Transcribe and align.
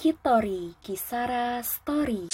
Kitori 0.00 0.72
Kisara 0.80 1.60
Story. 1.60 2.24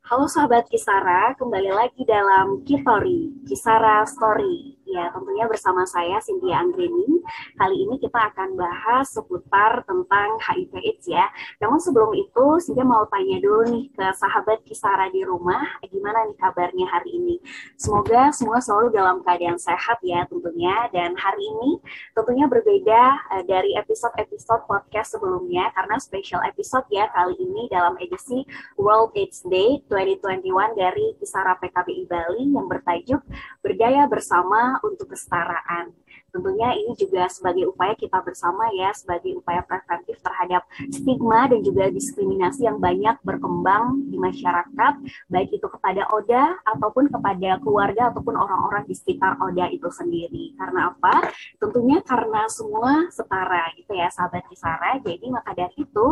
Halo 0.00 0.24
sahabat 0.32 0.64
Kisara, 0.72 1.36
kembali 1.36 1.76
lagi 1.76 2.08
dalam 2.08 2.64
Kitori, 2.64 3.36
Kisara 3.44 4.00
Story. 4.08 4.75
Ya, 4.86 5.10
tentunya 5.10 5.50
bersama 5.50 5.82
saya 5.82 6.22
Cynthia 6.22 6.62
Anggreni. 6.62 7.18
Kali 7.58 7.74
ini 7.74 7.98
kita 7.98 8.30
akan 8.30 8.54
bahas 8.54 9.10
seputar 9.10 9.82
tentang 9.82 10.38
HIV 10.38 10.78
AIDS 10.78 11.10
ya. 11.10 11.26
Namun 11.58 11.82
sebelum 11.82 12.14
itu, 12.14 12.62
Cynthia 12.62 12.86
mau 12.86 13.02
tanya 13.10 13.42
dulu 13.42 13.66
nih 13.66 13.90
ke 13.90 14.06
sahabat 14.14 14.62
Kisara 14.62 15.10
di 15.10 15.26
rumah, 15.26 15.58
gimana 15.90 16.30
nih 16.30 16.38
kabarnya 16.38 16.86
hari 16.86 17.18
ini? 17.18 17.42
Semoga 17.74 18.30
semua 18.30 18.62
selalu 18.62 18.94
dalam 18.94 19.26
keadaan 19.26 19.58
sehat 19.58 19.98
ya 20.06 20.22
tentunya. 20.30 20.86
Dan 20.94 21.18
hari 21.18 21.42
ini 21.42 21.82
tentunya 22.14 22.46
berbeda 22.46 23.02
uh, 23.34 23.42
dari 23.42 23.74
episode-episode 23.74 24.70
podcast 24.70 25.18
sebelumnya, 25.18 25.66
karena 25.74 25.98
special 25.98 26.46
episode 26.46 26.86
ya 26.94 27.10
kali 27.10 27.34
ini 27.42 27.66
dalam 27.74 27.98
edisi 27.98 28.46
World 28.78 29.18
AIDS 29.18 29.42
Day 29.50 29.82
2021 29.90 30.78
dari 30.78 31.18
Kisara 31.18 31.58
PKBI 31.58 32.06
Bali 32.06 32.54
yang 32.54 32.70
bertajuk 32.70 33.26
Berdaya 33.66 34.06
Bersama 34.06 34.75
untuk 34.84 35.08
Kesetaraan. 35.12 35.92
Tentunya 36.36 36.68
ini 36.76 36.92
juga 37.00 37.24
sebagai 37.32 37.72
upaya 37.72 37.96
kita 37.96 38.20
bersama 38.20 38.68
ya, 38.76 38.92
sebagai 38.92 39.40
upaya 39.40 39.64
preventif 39.64 40.20
terhadap 40.20 40.68
stigma 40.92 41.48
dan 41.48 41.64
juga 41.64 41.88
diskriminasi 41.88 42.68
yang 42.68 42.76
banyak 42.76 43.16
berkembang 43.24 44.04
di 44.12 44.20
masyarakat, 44.20 44.94
baik 45.32 45.48
itu 45.56 45.64
kepada 45.64 46.04
ODA 46.12 46.60
ataupun 46.76 47.08
kepada 47.08 47.56
keluarga 47.64 48.12
ataupun 48.12 48.36
orang-orang 48.36 48.84
di 48.84 48.92
sekitar 48.92 49.40
ODA 49.40 49.72
itu 49.72 49.88
sendiri. 49.88 50.52
Karena 50.60 50.92
apa? 50.92 51.32
Tentunya 51.56 52.04
karena 52.04 52.44
semua 52.52 53.08
setara 53.08 53.72
gitu 53.80 53.96
ya, 53.96 54.12
sahabat 54.12 54.44
Kisara. 54.52 55.00
Jadi 55.00 55.32
maka 55.32 55.56
dari 55.56 55.72
itu, 55.80 56.06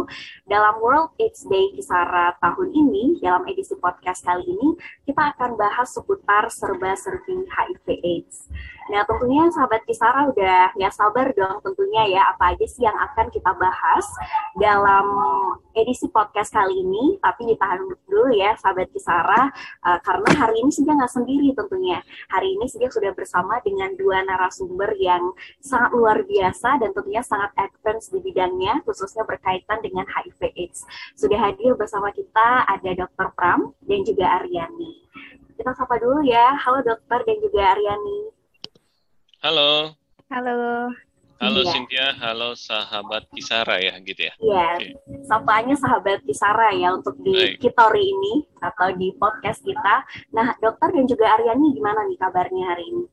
dalam 0.49 0.81
World 0.81 1.13
AIDS 1.21 1.45
Day 1.45 1.69
Kisara 1.77 2.33
tahun 2.41 2.73
ini, 2.73 3.21
dalam 3.21 3.45
edisi 3.45 3.77
podcast 3.77 4.25
kali 4.25 4.49
ini, 4.49 4.73
kita 5.05 5.37
akan 5.37 5.61
bahas 5.61 5.93
seputar 5.93 6.49
serba-serbi 6.49 7.45
HIV 7.45 7.87
AIDS. 8.01 8.49
Nah 8.93 9.01
tentunya 9.09 9.49
sahabat 9.49 9.81
Kisara 9.89 10.29
udah 10.29 10.77
nggak 10.77 10.93
sabar 10.93 11.33
dong 11.33 11.57
tentunya 11.65 12.21
ya 12.21 12.23
apa 12.37 12.53
aja 12.53 12.67
sih 12.69 12.85
yang 12.85 12.93
akan 12.93 13.33
kita 13.33 13.49
bahas 13.57 14.05
dalam 14.61 15.07
edisi 15.73 16.05
podcast 16.13 16.53
kali 16.53 16.85
ini. 16.85 17.17
Tapi 17.17 17.49
ditahan 17.49 17.81
dulu 18.05 18.29
ya 18.37 18.53
sahabat 18.61 18.93
Kisara 18.93 19.49
uh, 19.89 19.99
karena 20.05 20.31
hari 20.37 20.61
ini 20.61 20.69
sudah 20.69 20.93
nggak 21.01 21.13
sendiri 21.17 21.49
tentunya. 21.57 22.05
Hari 22.29 22.49
ini 22.61 22.69
sudah 22.69 22.89
sudah 22.93 23.13
bersama 23.17 23.57
dengan 23.65 23.97
dua 23.97 24.21
narasumber 24.21 24.93
yang 25.01 25.33
sangat 25.65 25.91
luar 25.97 26.21
biasa 26.29 26.77
dan 26.85 26.93
tentunya 26.93 27.25
sangat 27.25 27.57
advance 27.57 28.13
di 28.13 28.21
bidangnya 28.21 28.85
khususnya 28.85 29.25
berkaitan 29.25 29.81
dengan 29.81 30.05
HIV 30.05 30.53
AIDS. 30.61 30.85
Sudah 31.17 31.41
hadir 31.41 31.73
bersama 31.73 32.13
kita 32.13 32.69
ada 32.69 32.91
Dr. 32.93 33.33
Pram 33.33 33.73
dan 33.89 34.05
juga 34.05 34.45
Aryani. 34.45 35.09
Kita 35.55 35.71
sapa 35.73 35.97
dulu 36.03 36.27
ya. 36.27 36.59
Halo 36.59 36.83
dokter 36.83 37.23
dan 37.25 37.39
juga 37.39 37.79
Aryani. 37.79 38.34
Halo. 39.45 39.93
Halo. 40.33 40.89
Halo 41.37 41.61
Iya. 41.61 41.69
Cynthia, 41.69 42.07
halo 42.17 42.57
sahabat 42.57 43.29
Kisara 43.29 43.77
ya 43.77 44.01
gitu 44.01 44.25
ya. 44.25 44.33
Iya, 44.41 44.67
Oke. 44.73 44.89
sapaannya 45.29 45.77
sahabat 45.77 46.25
Kisara 46.25 46.73
ya 46.73 46.97
untuk 46.97 47.13
di 47.21 47.29
Baik. 47.29 47.61
Kitori 47.61 48.01
ini 48.01 48.35
atau 48.57 48.89
di 48.97 49.13
podcast 49.13 49.61
kita. 49.61 50.01
Nah, 50.33 50.57
dokter 50.57 50.97
dan 50.97 51.05
juga 51.05 51.37
Aryani 51.37 51.77
gimana 51.77 52.09
nih 52.09 52.17
kabarnya 52.17 52.65
hari 52.73 52.85
ini? 52.89 53.05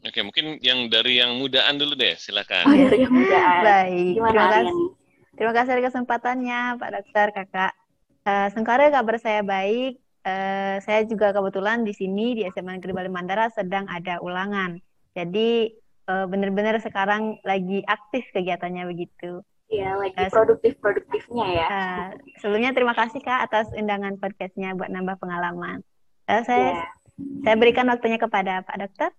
Oke, 0.00 0.24
mungkin 0.24 0.56
yang 0.64 0.88
dari 0.88 1.20
yang 1.20 1.36
mudaan 1.36 1.76
dulu 1.76 1.92
deh, 1.92 2.16
Oh, 2.16 2.22
silakan. 2.22 2.64
dari 2.64 3.04
yang 3.04 3.12
mudaan. 3.12 3.60
Baik. 3.60 4.12
Gimana 4.16 4.32
Terima 4.32 4.46
kasih. 4.48 4.56
Aryani? 4.64 4.86
Terima 5.36 5.52
kasih 5.52 5.70
atas 5.70 5.84
kesempatannya, 5.84 6.60
Pak 6.80 6.90
Dokter, 6.96 7.26
Kakak. 7.36 7.72
Eh, 8.24 8.48
Sengkara 8.56 8.88
kabar 8.88 9.20
saya 9.20 9.44
baik. 9.44 10.00
Eh, 10.24 10.76
saya 10.80 11.04
juga 11.04 11.30
kebetulan 11.30 11.84
di 11.84 11.92
sini 11.92 12.32
di 12.34 12.42
SMA 12.48 12.80
Negeri 12.80 12.96
Bali 12.96 13.10
Mandara 13.12 13.52
sedang 13.52 13.84
ada 13.86 14.18
ulangan. 14.18 14.80
Jadi 15.16 15.72
eh, 16.06 16.26
benar-benar 16.28 16.76
sekarang 16.84 17.40
lagi 17.42 17.80
aktif 17.88 18.28
kegiatannya 18.36 18.84
begitu. 18.86 19.40
Iya, 19.66 19.98
lagi 19.98 20.30
produktif-produktifnya 20.30 21.46
ya. 21.50 21.66
Eh, 21.66 22.06
sebelumnya 22.38 22.70
terima 22.70 22.94
kasih 22.94 23.18
Kak 23.18 23.50
atas 23.50 23.66
undangan 23.74 24.14
podcastnya 24.20 24.78
buat 24.78 24.92
nambah 24.92 25.18
pengalaman. 25.18 25.82
Eh, 26.30 26.42
saya 26.46 26.84
Iya. 26.84 26.86
saya 27.42 27.56
berikan 27.56 27.88
waktunya 27.88 28.20
kepada 28.20 28.62
Pak 28.62 28.76
Dokter. 28.78 29.10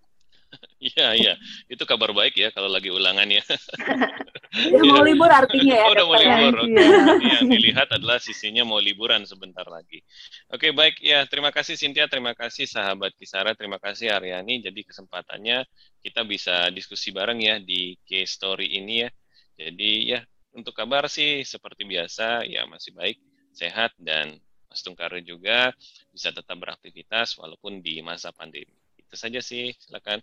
Iya, 0.78 1.06
iya. 1.18 1.34
Itu 1.66 1.82
kabar 1.84 2.14
baik 2.14 2.38
ya 2.38 2.48
kalau 2.54 2.70
lagi 2.70 2.88
ulangan 2.94 3.26
ya. 3.26 3.42
Udah 4.72 4.82
mau 4.86 5.02
libur 5.04 5.28
artinya 5.28 5.74
ya, 5.74 5.84
Oh, 5.84 5.92
udah 5.94 6.06
mau 6.06 6.16
ya? 6.16 6.22
libur. 6.38 6.54
Thank 6.62 6.70
Oke. 6.70 6.78
you. 6.78 6.86
Berarti 6.88 7.26
Yang 7.28 7.46
dilihat 7.50 7.88
adalah 7.92 8.18
sisinya 8.22 8.62
mau 8.64 8.80
liburan 8.80 9.22
sebentar 9.26 9.66
lagi. 9.68 10.00
Oke, 10.48 10.70
baik 10.72 11.02
ya. 11.02 11.26
Terima 11.26 11.50
kasih 11.50 11.74
Cynthia, 11.76 12.06
terima 12.06 12.32
kasih 12.32 12.64
sahabat 12.64 13.12
Kisara, 13.18 13.52
terima 13.58 13.76
kasih 13.82 14.14
Aryani. 14.14 14.62
Jadi 14.64 14.86
kesempatannya 14.86 15.66
kita 16.00 16.22
bisa 16.24 16.70
diskusi 16.72 17.10
bareng 17.10 17.42
ya 17.42 17.58
di 17.60 17.98
case 18.06 18.38
story 18.38 18.78
ini 18.78 19.04
ya. 19.04 19.10
Jadi 19.58 19.90
ya 20.14 20.22
untuk 20.54 20.72
kabar 20.72 21.10
sih 21.10 21.42
seperti 21.42 21.84
biasa 21.84 22.46
ya 22.46 22.64
masih 22.70 22.94
baik, 22.94 23.18
sehat 23.52 23.92
dan 23.98 24.38
Mas 24.70 24.80
Tungkare 24.84 25.20
juga 25.24 25.72
bisa 26.12 26.30
tetap 26.30 26.56
beraktivitas 26.60 27.36
walaupun 27.36 27.80
di 27.82 28.00
masa 28.04 28.30
pandemi. 28.30 28.72
Itu 28.96 29.16
saja 29.16 29.40
sih, 29.40 29.72
silakan. 29.76 30.20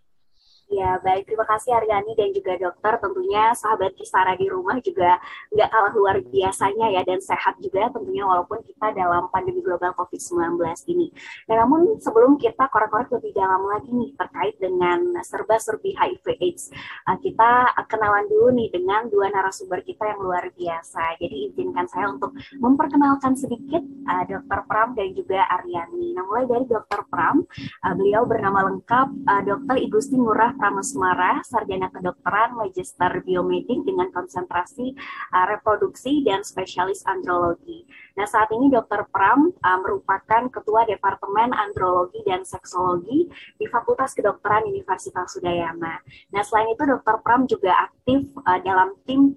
Ya, 0.65 0.97
baik. 0.97 1.29
Terima 1.29 1.45
kasih 1.45 1.77
Aryani 1.77 2.17
dan 2.17 2.33
juga 2.33 2.57
dokter. 2.57 2.97
Tentunya 2.97 3.53
sahabat 3.53 3.93
Kisara 3.93 4.33
di 4.33 4.49
rumah 4.49 4.81
juga 4.81 5.21
nggak 5.53 5.69
kalah 5.69 5.93
luar 5.93 6.17
biasanya 6.25 6.89
ya 6.89 7.05
dan 7.05 7.21
sehat 7.21 7.61
juga 7.61 7.93
tentunya 7.93 8.25
walaupun 8.25 8.65
kita 8.65 8.89
dalam 8.97 9.29
pandemi 9.29 9.61
global 9.61 9.93
COVID-19 9.93 10.57
ini. 10.89 11.13
Dan 11.45 11.61
namun 11.61 12.01
sebelum 12.01 12.41
kita 12.41 12.65
korek-korek 12.73 13.13
lebih 13.13 13.37
dalam 13.37 13.61
lagi 13.69 13.93
nih 13.93 14.09
terkait 14.17 14.57
dengan 14.57 15.21
serba-serbi 15.21 15.93
HIV 15.93 16.25
AIDS, 16.41 16.73
uh, 17.05 17.17
kita 17.21 17.69
kenalan 17.85 18.25
dulu 18.25 18.49
nih 18.57 18.73
dengan 18.73 19.05
dua 19.13 19.29
narasumber 19.29 19.85
kita 19.85 20.17
yang 20.17 20.19
luar 20.25 20.49
biasa. 20.49 21.21
Jadi 21.21 21.53
izinkan 21.53 21.85
saya 21.85 22.09
untuk 22.09 22.33
memperkenalkan 22.57 23.37
sedikit 23.37 23.85
uh, 24.09 24.25
Dr. 24.25 24.65
Pram 24.65 24.97
dan 24.97 25.13
juga 25.13 25.45
Aryani. 25.45 26.17
Nah, 26.17 26.25
mulai 26.25 26.49
dari 26.49 26.65
Dr. 26.65 27.05
Pram, 27.05 27.45
Uh, 27.85 27.93
beliau 27.93 28.25
bernama 28.25 28.71
lengkap 28.71 29.07
uh, 29.29 29.41
Dr. 29.45 29.77
Igusti 29.77 30.17
Ngurah 30.17 30.54
Prameswara, 30.55 31.43
sarjana 31.43 31.91
kedokteran, 31.91 32.55
magister 32.57 33.21
biomedik 33.21 33.85
dengan 33.85 34.09
konsentrasi 34.09 34.95
uh, 35.35 35.45
reproduksi 35.51 36.23
dan 36.23 36.41
spesialis 36.41 37.05
andrologi. 37.05 37.85
Nah, 38.15 38.23
saat 38.23 38.47
ini 38.55 38.71
Dr. 38.71 39.11
Pram 39.11 39.51
uh, 39.51 39.79
merupakan 39.83 40.47
ketua 40.47 40.87
Departemen 40.87 41.51
Andrologi 41.51 42.23
dan 42.23 42.47
Seksologi 42.47 43.27
di 43.59 43.65
Fakultas 43.67 44.15
Kedokteran 44.15 44.65
Universitas 44.65 45.35
Udayana. 45.35 45.99
Nah, 46.31 46.41
selain 46.41 46.71
itu 46.71 46.83
Dr. 46.87 47.19
Pram 47.19 47.43
juga 47.45 47.75
aktif 47.91 48.31
uh, 48.39 48.59
dalam 48.63 48.95
tim 49.03 49.35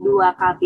P2KB 0.00 0.62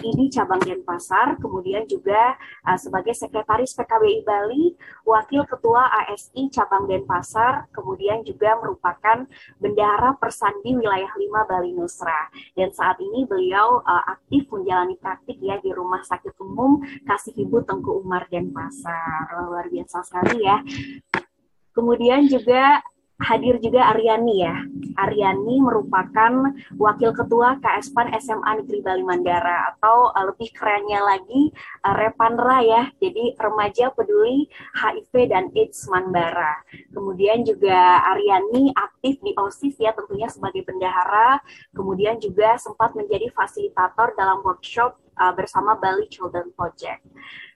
ID 0.00 0.20
cabang 0.32 0.64
Denpasar, 0.64 1.36
kemudian 1.36 1.84
juga 1.84 2.34
uh, 2.64 2.78
sebagai 2.80 3.12
sekretaris 3.12 3.76
PKBI 3.76 4.24
Bali, 4.24 4.72
wakil 5.04 5.44
ketua 5.44 5.92
ASI 6.04 6.48
cabang 6.48 6.88
Denpasar, 6.88 7.68
kemudian 7.76 8.24
juga 8.24 8.56
merupakan 8.56 9.28
bendahara 9.60 10.16
persandi 10.16 10.72
wilayah 10.72 11.12
5 11.12 11.50
Bali 11.50 11.70
Nusra. 11.76 12.32
Dan 12.56 12.72
saat 12.72 12.96
ini 12.98 13.28
beliau 13.28 13.84
uh, 13.84 14.04
aktif 14.16 14.48
menjalani 14.48 14.96
praktik 14.96 15.36
ya 15.44 15.60
di 15.60 15.70
Rumah 15.70 16.00
Sakit 16.00 16.34
Umum 16.40 16.80
Kasih 17.04 17.36
Ibu 17.36 17.68
Tengku 17.68 18.00
Umar 18.00 18.26
Denpasar. 18.32 19.36
Luar 19.44 19.68
biasa 19.68 20.00
sekali 20.02 20.48
ya. 20.48 20.64
Kemudian 21.70 22.26
juga 22.26 22.82
hadir 23.20 23.60
juga 23.60 23.92
Aryani 23.92 24.34
ya. 24.40 24.56
Aryani 24.96 25.60
merupakan 25.60 26.32
wakil 26.80 27.12
ketua 27.12 27.60
KSPAN 27.60 28.16
SMA 28.18 28.64
Negeri 28.64 28.80
Bali 28.80 29.04
Mandara 29.04 29.76
atau 29.76 30.10
uh, 30.10 30.24
lebih 30.32 30.50
kerennya 30.56 31.00
lagi 31.04 31.52
uh, 31.84 31.94
Repanra 31.94 32.64
ya. 32.64 32.82
Jadi 32.98 33.36
remaja 33.36 33.92
peduli 33.92 34.48
HIV 34.76 35.12
dan 35.30 35.52
AIDS 35.52 35.86
Manbara. 35.92 36.64
Kemudian 36.90 37.44
juga 37.44 38.02
Aryani 38.08 38.72
aktif 38.74 39.20
di 39.20 39.36
OSIS 39.36 39.76
ya 39.76 39.92
tentunya 39.92 40.26
sebagai 40.26 40.64
bendahara. 40.64 41.38
Kemudian 41.76 42.16
juga 42.18 42.56
sempat 42.56 42.96
menjadi 42.96 43.28
fasilitator 43.36 44.16
dalam 44.16 44.40
workshop 44.42 44.96
uh, 45.20 45.32
bersama 45.36 45.76
Bali 45.76 46.08
Children 46.08 46.50
Project. 46.56 47.04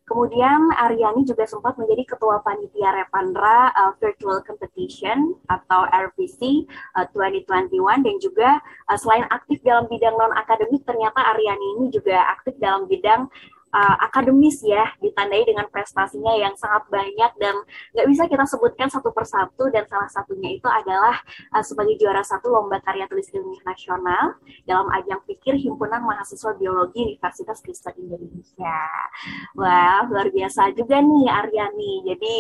Kemudian 0.05 0.69
Aryani 0.77 1.25
juga 1.25 1.49
sempat 1.49 1.81
menjadi 1.81 2.05
ketua 2.05 2.45
panitia 2.45 2.93
Repandra 2.93 3.73
uh, 3.73 3.97
Virtual 3.97 4.45
Competition 4.45 5.33
atau 5.49 5.89
RVC 5.89 6.69
uh, 7.01 7.09
2021 7.17 8.05
dan 8.05 8.17
juga 8.21 8.61
uh, 8.93 8.99
selain 9.01 9.25
aktif 9.33 9.65
dalam 9.65 9.89
bidang 9.89 10.13
non 10.21 10.37
akademik 10.37 10.85
ternyata 10.85 11.25
Aryani 11.25 11.69
ini 11.81 11.87
juga 11.89 12.21
aktif 12.37 12.53
dalam 12.61 12.85
bidang 12.85 13.33
uh, 13.75 13.97
akademis 14.07 14.63
ya, 14.63 14.87
ditandai 15.03 15.43
dengan 15.43 15.67
prestasinya 15.67 16.39
yang 16.39 16.55
sangat 16.55 16.87
banyak 16.87 17.33
dan 17.43 17.55
nggak 17.99 18.07
bisa 18.07 18.23
kita 18.31 18.47
sebutkan 18.47 18.87
satu 18.87 19.11
persatu 19.11 19.67
dan 19.75 19.83
salah 19.91 20.07
satunya 20.07 20.55
itu 20.55 20.69
adalah 20.71 21.19
uh, 21.51 21.65
sebagai 21.67 21.99
juara 21.99 22.23
satu 22.23 22.55
lomba 22.55 22.79
karya 22.87 23.11
tulis 23.11 23.27
ilmiah 23.35 23.63
nasional 23.67 24.39
dalam 24.63 24.87
ajang 24.95 25.19
pikir 25.27 25.59
himpunan 25.59 26.07
mahasiswa 26.07 26.55
biologi 26.55 27.19
Universitas 27.19 27.59
Kristen 27.61 27.95
Indonesia. 27.99 28.79
Wah 29.59 30.07
luar 30.07 30.31
biasa 30.31 30.71
juga 30.79 31.03
nih 31.03 31.27
Aryani. 31.27 31.93
Jadi 32.07 32.35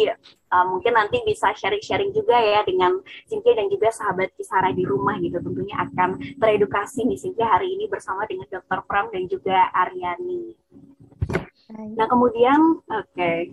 uh, 0.54 0.64
mungkin 0.70 0.94
nanti 0.94 1.18
bisa 1.26 1.50
sharing-sharing 1.56 2.14
juga 2.14 2.38
ya 2.38 2.62
dengan 2.62 3.02
Cynthia 3.26 3.58
dan 3.58 3.66
juga 3.66 3.90
sahabat 3.90 4.30
Kisara 4.38 4.70
di 4.70 4.86
rumah 4.86 5.18
gitu. 5.18 5.42
Tentunya 5.42 5.76
akan 5.82 6.38
teredukasi 6.38 7.02
nih 7.08 7.18
Cynthia 7.18 7.50
hari 7.50 7.74
ini 7.74 7.90
bersama 7.90 8.22
dengan 8.30 8.46
Dr. 8.46 8.86
Pram 8.86 9.10
dan 9.10 9.26
juga 9.26 9.72
Aryani. 9.74 10.54
Nah 11.72 12.06
kemudian, 12.10 12.84
oke. 12.84 13.08
Okay. 13.16 13.52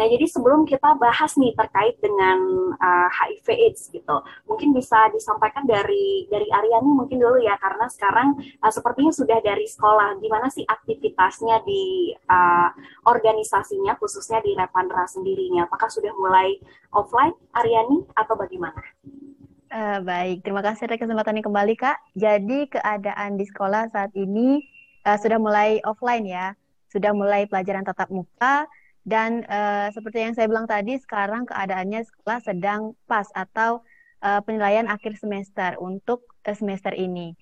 Nah, 0.00 0.08
jadi 0.08 0.24
sebelum 0.32 0.64
kita 0.64 0.96
bahas 0.96 1.36
nih 1.36 1.52
terkait 1.52 2.00
dengan 2.00 2.40
uh, 2.72 3.08
HIV 3.12 3.46
AIDS 3.52 3.92
gitu, 3.92 4.16
mungkin 4.48 4.72
bisa 4.72 4.96
disampaikan 5.12 5.68
dari 5.68 6.24
dari 6.32 6.48
Aryani 6.48 6.88
mungkin 6.88 7.20
dulu 7.20 7.36
ya, 7.36 7.52
karena 7.60 7.84
sekarang 7.84 8.32
uh, 8.64 8.72
sepertinya 8.72 9.12
sudah 9.12 9.44
dari 9.44 9.68
sekolah. 9.68 10.16
Gimana 10.24 10.48
sih 10.48 10.64
aktivitasnya 10.64 11.60
di 11.68 12.16
uh, 12.16 12.72
organisasinya, 13.12 14.00
khususnya 14.00 14.40
di 14.40 14.56
Repandra 14.56 15.04
sendirinya? 15.04 15.68
Apakah 15.68 15.92
sudah 15.92 16.16
mulai 16.16 16.56
offline, 16.96 17.36
Aryani, 17.52 18.00
atau 18.16 18.40
bagaimana? 18.40 18.80
Uh, 19.68 20.00
baik, 20.00 20.40
terima 20.48 20.64
kasih 20.64 20.88
atas 20.88 20.96
kesempatan 20.96 21.36
ini 21.36 21.44
kembali 21.44 21.74
Kak. 21.76 22.00
Jadi 22.16 22.72
keadaan 22.72 23.36
di 23.36 23.44
sekolah 23.44 23.92
saat 23.92 24.16
ini 24.16 24.64
uh, 25.04 25.20
sudah 25.20 25.36
mulai 25.36 25.76
offline 25.84 26.24
ya, 26.24 26.56
sudah 26.90 27.14
mulai 27.14 27.46
pelajaran 27.46 27.86
tatap 27.86 28.10
muka 28.10 28.66
dan 29.04 29.48
uh, 29.48 29.88
seperti 29.90 30.20
yang 30.20 30.34
saya 30.36 30.46
bilang 30.50 30.68
tadi, 30.68 31.00
sekarang 31.00 31.48
keadaannya 31.48 32.04
sekolah 32.04 32.40
sedang 32.44 32.92
pas 33.08 33.24
atau 33.32 33.80
uh, 34.20 34.40
penilaian 34.44 34.84
akhir 34.86 35.16
semester 35.16 35.80
untuk 35.80 36.28
uh, 36.44 36.56
semester 36.56 36.92
ini. 36.92 37.32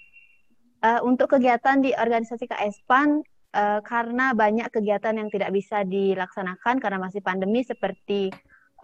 Uh, 0.79 1.03
untuk 1.03 1.35
kegiatan 1.35 1.83
di 1.83 1.91
organisasi 1.99 2.47
KSPAN, 2.47 3.27
uh, 3.59 3.83
karena 3.83 4.31
banyak 4.39 4.71
kegiatan 4.71 5.19
yang 5.19 5.27
tidak 5.35 5.51
bisa 5.51 5.83
dilaksanakan 5.83 6.79
karena 6.79 7.03
masih 7.03 7.19
pandemi 7.19 7.67
seperti 7.67 8.31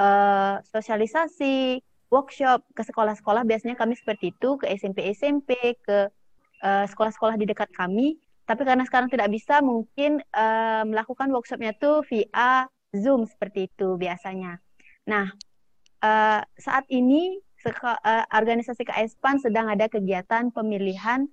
uh, 0.03 0.59
sosialisasi, 0.67 1.79
workshop 2.11 2.67
ke 2.75 2.83
sekolah-sekolah, 2.83 3.47
biasanya 3.47 3.79
kami 3.79 3.95
seperti 3.95 4.35
itu, 4.35 4.59
ke 4.59 4.67
SMP-SMP, 4.75 5.79
ke 5.83 6.11
sekolah-sekolah 6.65 7.37
di 7.37 7.45
dekat 7.45 7.69
kami, 7.77 8.17
tapi 8.45 8.63
karena 8.69 8.85
sekarang 8.85 9.09
tidak 9.09 9.33
bisa, 9.33 9.65
mungkin 9.65 10.21
uh, 10.37 10.85
melakukan 10.85 11.33
workshopnya 11.33 11.73
tuh 11.81 12.05
via 12.09 12.69
Zoom 12.93 13.25
seperti 13.25 13.73
itu 13.73 13.97
biasanya. 13.97 14.61
Nah, 15.09 15.33
uh, 16.05 16.41
saat 16.61 16.85
ini 16.93 17.41
uh, 17.65 18.25
organisasi 18.29 18.85
KSPAN 18.85 19.41
sedang 19.41 19.73
ada 19.73 19.89
kegiatan 19.89 20.53
pemilihan 20.53 21.25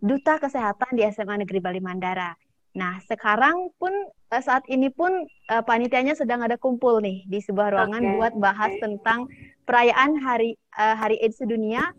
duta 0.00 0.38
kesehatan 0.38 0.96
di 0.96 1.02
SMA 1.10 1.42
Negeri 1.44 1.60
Bali 1.60 1.82
Mandara. 1.82 2.32
Nah, 2.70 3.02
sekarang 3.02 3.74
pun 3.76 3.90
uh, 4.30 4.42
saat 4.42 4.62
ini 4.70 4.88
pun 4.94 5.10
uh, 5.50 5.62
panitianya 5.66 6.14
sedang 6.14 6.46
ada 6.46 6.54
kumpul 6.54 7.02
nih 7.02 7.26
di 7.26 7.42
sebuah 7.42 7.74
ruangan 7.74 8.02
okay. 8.02 8.14
buat 8.14 8.34
bahas 8.38 8.72
tentang 8.78 9.26
perayaan 9.66 10.22
Hari 10.22 10.54
uh, 10.78 10.94
Hari 10.94 11.18
AIDS 11.18 11.42
Sedunia 11.42 11.90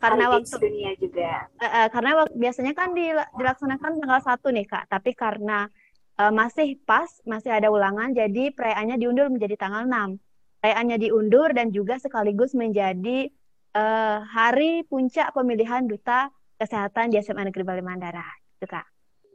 karena 0.00 0.24
waktu 0.32 0.56
dunia 0.56 0.90
juga. 0.96 1.46
Uh, 1.60 1.64
uh, 1.68 1.86
karena 1.92 2.10
waktu, 2.24 2.34
biasanya 2.40 2.72
kan 2.72 2.96
dilaksanakan 2.96 4.00
tanggal 4.00 4.20
satu 4.24 4.48
nih 4.48 4.64
kak, 4.64 4.88
tapi 4.88 5.12
karena 5.12 5.68
uh, 6.16 6.32
masih 6.32 6.80
pas, 6.88 7.08
masih 7.28 7.52
ada 7.52 7.68
ulangan, 7.68 8.10
jadi 8.16 8.50
perayaannya 8.56 8.96
diundur 8.96 9.28
menjadi 9.28 9.60
tanggal 9.60 9.84
6. 9.84 10.16
Perayaannya 10.60 10.98
diundur 11.00 11.48
dan 11.52 11.68
juga 11.72 12.00
sekaligus 12.00 12.56
menjadi 12.56 13.28
uh, 13.76 14.24
hari 14.24 14.88
puncak 14.88 15.36
pemilihan 15.36 15.84
duta 15.84 16.32
kesehatan 16.56 17.12
di 17.12 17.20
SMA 17.20 17.48
Negeri 17.48 17.64
Bali 17.64 17.84
Mandara, 17.84 18.24
gitu 18.56 18.68
kak. 18.68 18.88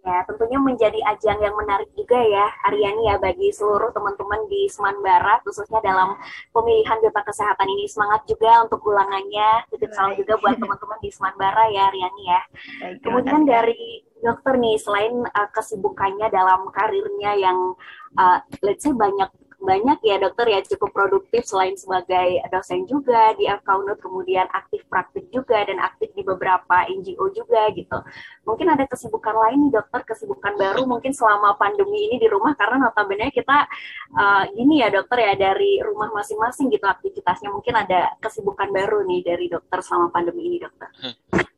Ya, 0.06 0.22
tentunya 0.30 0.62
menjadi 0.62 1.02
ajang 1.02 1.42
yang 1.42 1.58
menarik 1.58 1.90
juga 1.98 2.22
ya, 2.22 2.46
Haryani 2.62 3.10
ya, 3.10 3.18
bagi 3.18 3.50
seluruh 3.50 3.90
teman-teman 3.90 4.46
di 4.46 4.70
Seman 4.70 5.02
Barat, 5.02 5.42
khususnya 5.42 5.82
dalam 5.82 6.14
pemilihan 6.54 7.02
duta 7.02 7.26
kesehatan 7.26 7.66
ini. 7.66 7.90
Semangat 7.90 8.22
juga 8.30 8.62
untuk 8.62 8.86
ulangannya, 8.86 9.66
titip 9.74 9.90
salam 9.98 10.14
juga 10.14 10.38
buat 10.38 10.62
teman-teman 10.62 11.00
di 11.02 11.10
Seman 11.10 11.34
Barat 11.42 11.74
ya, 11.74 11.90
Haryani 11.90 12.22
ya. 12.22 12.42
Baik, 12.86 12.98
Kemudian 13.02 13.42
dari 13.50 14.06
dokter 14.22 14.54
nih, 14.62 14.78
selain 14.78 15.26
uh, 15.26 15.50
kesibukannya 15.50 16.28
dalam 16.30 16.70
karirnya 16.70 17.32
yang, 17.42 17.74
uh, 18.22 18.38
let's 18.62 18.86
say 18.86 18.94
banyak 18.94 19.34
banyak 19.66 20.00
ya 20.06 20.22
dokter 20.22 20.46
ya 20.48 20.60
cukup 20.62 20.94
produktif 20.94 21.44
selain 21.44 21.74
sebagai 21.74 22.40
dosen 22.54 22.86
juga 22.86 23.34
di 23.36 23.50
FKUNUT 23.50 23.98
kemudian 24.00 24.46
aktif 24.54 24.86
praktik 24.86 25.28
juga 25.34 25.66
dan 25.66 25.82
aktif 25.82 26.14
di 26.14 26.22
beberapa 26.22 26.86
NGO 26.86 27.34
juga 27.34 27.68
gitu. 27.74 27.98
Mungkin 28.46 28.70
ada 28.70 28.86
kesibukan 28.86 29.34
lain 29.34 29.68
nih 29.68 29.82
dokter, 29.82 30.06
kesibukan 30.06 30.54
baru 30.56 30.86
mungkin 30.86 31.12
selama 31.12 31.58
pandemi 31.58 32.08
ini 32.08 32.22
di 32.22 32.30
rumah 32.30 32.54
karena 32.54 32.88
notabene 32.88 33.34
kita 33.34 33.66
uh, 34.14 34.46
ini 34.54 34.86
ya 34.86 34.94
dokter 34.94 35.26
ya 35.26 35.34
dari 35.34 35.82
rumah 35.82 36.14
masing-masing 36.14 36.70
gitu 36.70 36.86
aktivitasnya. 36.86 37.50
Mungkin 37.50 37.74
ada 37.74 38.14
kesibukan 38.22 38.70
baru 38.70 39.02
nih 39.04 39.22
dari 39.26 39.46
dokter 39.50 39.82
selama 39.82 40.14
pandemi 40.14 40.48
ini 40.48 40.58
dokter. 40.62 40.94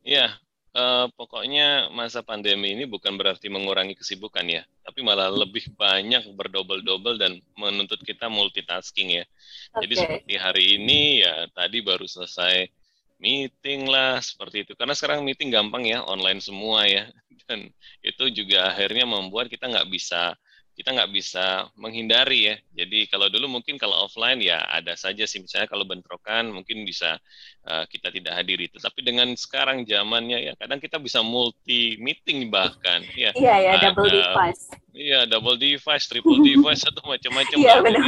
Iya, 0.07 0.39
uh, 0.77 1.05
pokoknya 1.17 1.89
masa 1.89 2.21
pandemi 2.21 2.77
ini 2.77 2.85
bukan 2.85 3.17
berarti 3.17 3.49
mengurangi 3.49 3.97
kesibukan 3.97 4.45
ya, 4.45 4.61
tapi 4.85 5.01
malah 5.01 5.33
lebih 5.33 5.73
banyak 5.73 6.29
berdobel-dobel 6.37 7.17
dan 7.17 7.41
menuntut 7.57 7.99
kita 8.05 8.29
multitasking 8.29 9.19
ya. 9.19 9.25
Okay. 9.25 9.89
Jadi 9.89 9.93
seperti 9.97 10.33
hari 10.37 10.63
ini 10.77 11.25
ya 11.25 11.49
tadi 11.51 11.81
baru 11.81 12.05
selesai 12.05 12.69
meeting 13.17 13.89
lah 13.89 14.21
seperti 14.21 14.63
itu. 14.63 14.73
Karena 14.77 14.93
sekarang 14.93 15.25
meeting 15.25 15.49
gampang 15.49 15.89
ya, 15.89 16.05
online 16.05 16.39
semua 16.39 16.85
ya. 16.85 17.09
Dan 17.49 17.67
itu 18.05 18.23
juga 18.29 18.69
akhirnya 18.69 19.09
membuat 19.09 19.49
kita 19.49 19.65
nggak 19.67 19.89
bisa 19.89 20.37
kita 20.77 20.93
nggak 20.93 21.09
bisa 21.09 21.65
menghindari 21.73 22.53
ya. 22.53 22.55
Jadi 22.85 23.09
kalau 23.09 23.33
dulu 23.33 23.49
mungkin 23.49 23.81
kalau 23.81 24.05
offline 24.05 24.37
ya 24.37 24.61
ada 24.69 24.93
saja 24.93 25.25
sih 25.25 25.41
misalnya 25.41 25.65
kalau 25.65 25.89
bentrokan 25.89 26.53
mungkin 26.53 26.85
bisa 26.85 27.17
uh, 27.65 27.89
kita 27.89 28.13
tidak 28.13 28.37
hadiri. 28.37 28.69
Tapi 28.69 29.01
dengan 29.01 29.33
sekarang 29.33 29.89
zamannya 29.89 30.45
ya 30.45 30.53
kadang 30.53 30.77
kita 30.77 31.01
bisa 31.01 31.25
multi 31.25 31.97
meeting 31.97 32.53
bahkan 32.53 33.01
ya. 33.17 33.33
Iya 33.33 33.55
ya 33.57 33.71
ada, 33.73 33.89
double 33.89 34.05
device. 34.13 34.63
Iya 34.93 35.19
double 35.25 35.57
device, 35.57 36.05
triple 36.05 36.45
device 36.45 36.85
atau 36.85 37.03
macam-macam. 37.09 37.57
Iya 37.57 37.75
benar. 37.81 38.05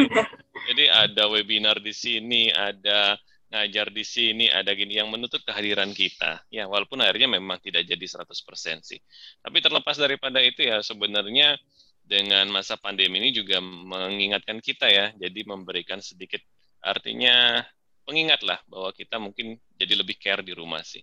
Jadi 0.69 0.83
ada 0.85 1.23
webinar 1.25 1.81
di 1.81 1.93
sini, 1.97 2.53
ada 2.53 3.17
ngajar 3.49 3.89
di 3.89 4.05
sini, 4.05 4.45
ada 4.45 4.69
gini 4.77 5.01
yang 5.01 5.09
menuntut 5.09 5.41
kehadiran 5.41 5.89
kita. 5.89 6.45
Ya, 6.53 6.69
walaupun 6.69 7.01
akhirnya 7.01 7.33
memang 7.33 7.57
tidak 7.57 7.81
jadi 7.89 8.05
100% 8.05 8.29
sih. 8.85 9.01
Tapi 9.41 9.57
terlepas 9.57 9.97
daripada 9.97 10.37
itu 10.37 10.61
ya 10.69 10.85
sebenarnya 10.85 11.57
dengan 12.09 12.49
masa 12.49 12.73
pandemi 12.73 13.21
ini 13.21 13.29
juga 13.29 13.61
mengingatkan 13.61 14.57
kita 14.57 14.89
ya, 14.89 15.13
jadi 15.13 15.45
memberikan 15.45 16.01
sedikit 16.01 16.41
artinya 16.81 17.61
pengingat 18.03 18.41
lah 18.43 18.59
bahwa 18.65 18.89
kita 18.91 19.21
mungkin 19.21 19.59
jadi 19.79 19.95
lebih 19.95 20.19
care 20.19 20.43
di 20.43 20.51
rumah 20.51 20.83
sih. 20.83 20.99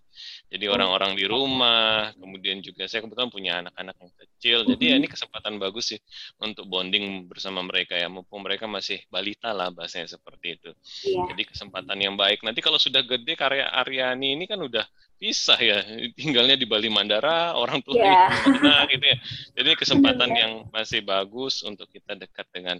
Jadi 0.52 0.68
orang-orang 0.68 1.16
di 1.16 1.24
rumah, 1.24 2.12
kemudian 2.12 2.60
juga 2.60 2.84
saya 2.84 3.00
kebetulan 3.00 3.32
punya 3.32 3.52
anak-anak 3.64 3.96
yang 3.96 4.12
kecil, 4.20 4.58
jadi 4.68 4.84
ya 4.92 4.94
ini 5.00 5.08
kesempatan 5.08 5.56
bagus 5.56 5.96
sih 5.96 6.00
untuk 6.42 6.68
bonding 6.68 7.24
bersama 7.24 7.64
mereka 7.64 7.96
ya, 7.96 8.12
mumpung 8.12 8.44
mereka 8.44 8.68
masih 8.68 9.00
balita 9.08 9.56
lah 9.56 9.72
bahasanya 9.72 10.12
seperti 10.12 10.60
itu. 10.60 10.70
Yeah. 11.08 11.24
Jadi 11.32 11.42
kesempatan 11.48 11.96
yang 11.96 12.14
baik. 12.20 12.44
Nanti 12.44 12.60
kalau 12.60 12.76
sudah 12.76 13.00
gede 13.00 13.32
karya 13.32 13.70
Aryani 13.72 14.36
ini 14.36 14.44
kan 14.44 14.60
udah 14.60 14.84
pisah 15.16 15.56
ya 15.56 15.80
tinggalnya 16.18 16.60
di 16.60 16.68
Bali 16.68 16.92
Mandara 16.92 17.56
orang 17.56 17.80
tua 17.80 17.96
yeah. 17.96 18.28
mana 18.44 18.84
gitu 18.92 19.04
ya 19.04 19.16
jadi 19.56 19.70
kesempatan 19.72 20.30
yang 20.36 20.52
masih 20.68 21.00
bagus 21.00 21.64
untuk 21.64 21.88
kita 21.88 22.12
dekat 22.14 22.44
dengan 22.52 22.76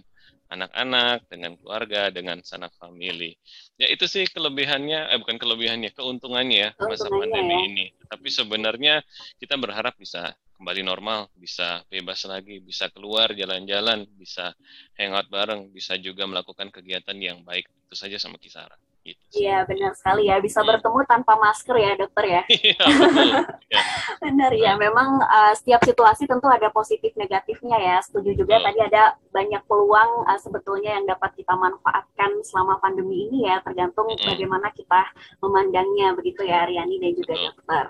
anak-anak 0.47 1.27
dengan 1.27 1.59
keluarga 1.59 2.07
dengan 2.09 2.39
sanak 2.43 2.71
family 2.79 3.35
ya 3.75 3.87
itu 3.91 4.07
sih 4.07 4.25
kelebihannya 4.31 5.11
eh 5.11 5.17
bukan 5.19 5.37
kelebihannya 5.37 5.91
keuntungannya 5.93 6.57
ya 6.57 6.69
masa 6.79 7.11
pandemi 7.11 7.53
ya. 7.53 7.65
ini. 7.67 7.85
Tapi 8.07 8.27
sebenarnya 8.31 9.03
kita 9.37 9.59
berharap 9.59 9.99
bisa 9.99 10.31
kembali 10.57 10.81
normal 10.81 11.29
bisa 11.37 11.85
bebas 11.85 12.25
lagi 12.25 12.57
bisa 12.57 12.89
keluar 12.89 13.29
jalan-jalan 13.37 14.09
bisa 14.17 14.57
hangout 14.97 15.29
bareng 15.29 15.69
bisa 15.69 15.93
juga 16.01 16.25
melakukan 16.25 16.73
kegiatan 16.73 17.13
yang 17.21 17.45
baik 17.45 17.69
itu 17.69 17.93
saja 17.93 18.17
sama 18.17 18.41
Kisara 18.41 18.73
Gitu 19.07 19.39
iya 19.39 19.63
benar 19.63 19.95
sekali 19.95 20.27
ya 20.27 20.43
bisa 20.43 20.59
bertemu 20.59 20.99
tanpa 21.07 21.39
masker 21.39 21.75
ya 21.79 21.91
dokter 21.95 22.25
ya. 22.27 22.41
Iya 22.57 22.75
ya. 22.83 23.39
benar 24.23 24.51
ya 24.51 24.73
memang 24.75 25.21
uh, 25.23 25.53
setiap 25.55 25.79
situasi 25.85 26.27
tentu 26.27 26.51
ada 26.51 26.67
positif 26.73 27.15
negatifnya 27.15 27.79
ya. 27.79 27.97
Setuju 28.03 28.35
juga 28.35 28.59
tadi 28.59 28.83
ada 28.83 29.15
banyak 29.31 29.63
peluang 29.69 30.27
uh, 30.27 30.39
sebetulnya 30.41 30.99
yang 30.99 31.05
dapat 31.07 31.31
kita 31.39 31.53
manfaatkan 31.55 32.43
selama 32.43 32.81
pandemi 32.83 33.31
ini 33.31 33.47
ya 33.47 33.63
tergantung 33.63 34.11
bagaimana 34.11 34.73
kita 34.75 35.07
memandangnya 35.39 36.11
begitu 36.17 36.43
ya 36.43 36.67
Riani 36.67 36.99
dan 36.99 37.11
juga 37.15 37.33
dokter. 37.37 37.85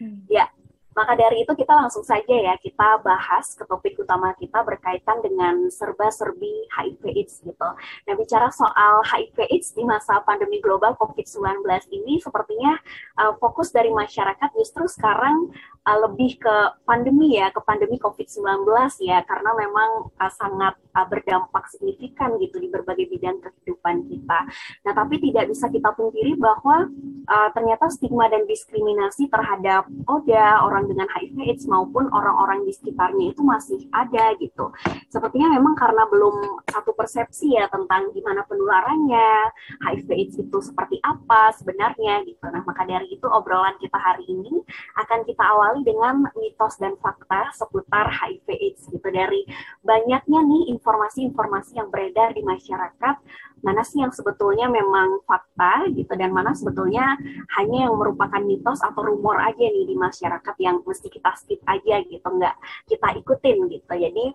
Hmm. 0.00 0.26
Ya 0.26 0.50
Maka 0.96 1.12
dari 1.12 1.44
itu 1.44 1.52
kita 1.52 1.76
langsung 1.76 2.00
saja 2.00 2.32
ya 2.32 2.56
kita 2.56 3.04
bahas 3.04 3.52
ke 3.52 3.68
topik 3.68 4.00
utama 4.00 4.32
kita 4.32 4.64
berkaitan 4.64 5.20
dengan 5.20 5.68
serba-serbi 5.68 6.72
HIV 6.72 7.02
AIDS 7.12 7.44
gitu. 7.44 7.68
Nah 8.08 8.14
bicara 8.16 8.48
soal 8.48 9.04
HIV 9.04 9.36
AIDS 9.52 9.76
di 9.76 9.84
masa 9.84 10.24
pandemi 10.24 10.56
global 10.64 10.96
COVID-19 10.96 11.68
ini 11.92 12.16
sepertinya 12.16 12.80
uh, 13.20 13.36
fokus 13.36 13.68
dari 13.76 13.92
masyarakat 13.92 14.48
justru 14.56 14.88
sekarang 14.88 15.52
uh, 15.86 15.98
lebih 16.08 16.40
ke 16.42 16.56
pandemi 16.82 17.38
ya, 17.38 17.54
ke 17.54 17.62
pandemi 17.62 17.96
COVID-19 18.02 18.66
ya, 19.06 19.22
karena 19.22 19.50
memang 19.54 20.10
uh, 20.18 20.32
sangat 20.34 20.74
uh, 20.96 21.06
berdampak 21.06 21.70
signifikan 21.70 22.34
gitu 22.42 22.58
di 22.58 22.68
berbagai 22.72 23.06
bidang 23.06 23.38
kehidupan 23.44 24.10
kita. 24.10 24.38
Nah 24.82 24.92
tapi 24.92 25.22
tidak 25.22 25.52
bisa 25.54 25.70
kita 25.70 25.94
pungkiri 25.94 26.34
bahwa 26.36 26.90
uh, 27.30 27.48
ternyata 27.54 27.86
stigma 27.92 28.26
dan 28.26 28.44
diskriminasi 28.44 29.30
terhadap 29.30 29.86
ODA, 30.10 30.66
orang 30.66 30.85
dengan 30.86 31.06
HIV 31.10 31.36
AIDS 31.42 31.64
maupun 31.66 32.08
orang-orang 32.10 32.64
di 32.64 32.72
sekitarnya 32.72 33.34
itu 33.34 33.42
masih 33.42 33.80
ada 33.90 34.34
gitu. 34.38 34.70
Sepertinya 35.10 35.54
memang 35.58 35.74
karena 35.74 36.06
belum 36.08 36.64
satu 36.70 36.94
persepsi 36.94 37.58
ya 37.58 37.66
tentang 37.68 38.10
gimana 38.14 38.46
penularannya, 38.46 39.50
HIV 39.84 40.08
AIDS 40.10 40.36
itu 40.40 40.58
seperti 40.62 41.02
apa 41.02 41.52
sebenarnya 41.58 42.24
gitu. 42.24 42.46
Nah, 42.48 42.62
maka 42.64 42.86
dari 42.86 43.10
itu 43.10 43.26
obrolan 43.26 43.74
kita 43.82 43.98
hari 43.98 44.24
ini 44.26 44.62
akan 45.02 45.26
kita 45.26 45.42
awali 45.42 45.82
dengan 45.82 46.26
mitos 46.38 46.78
dan 46.78 46.94
fakta 46.98 47.50
seputar 47.52 48.08
HIV 48.10 48.46
AIDS 48.48 48.88
gitu 48.88 49.08
dari 49.10 49.44
banyaknya 49.82 50.40
nih 50.42 50.72
informasi-informasi 50.78 51.78
yang 51.78 51.88
beredar 51.90 52.32
di 52.32 52.42
masyarakat 52.46 53.16
mana 53.64 53.80
sih 53.82 54.04
yang 54.04 54.12
sebetulnya 54.12 54.68
memang 54.68 55.24
fakta 55.24 55.88
gitu 55.92 56.12
dan 56.12 56.30
mana 56.32 56.52
sebetulnya 56.52 57.16
hanya 57.56 57.88
yang 57.88 57.94
merupakan 57.96 58.42
mitos 58.44 58.84
atau 58.84 59.00
rumor 59.00 59.40
aja 59.40 59.64
nih 59.64 59.88
di 59.88 59.96
masyarakat 59.96 60.56
yang 60.60 60.84
mesti 60.84 61.08
kita 61.08 61.32
skip 61.40 61.60
aja 61.64 62.04
gitu 62.04 62.26
nggak 62.26 62.56
kita 62.84 63.08
ikutin 63.16 63.56
gitu. 63.72 63.92
Jadi 63.96 64.26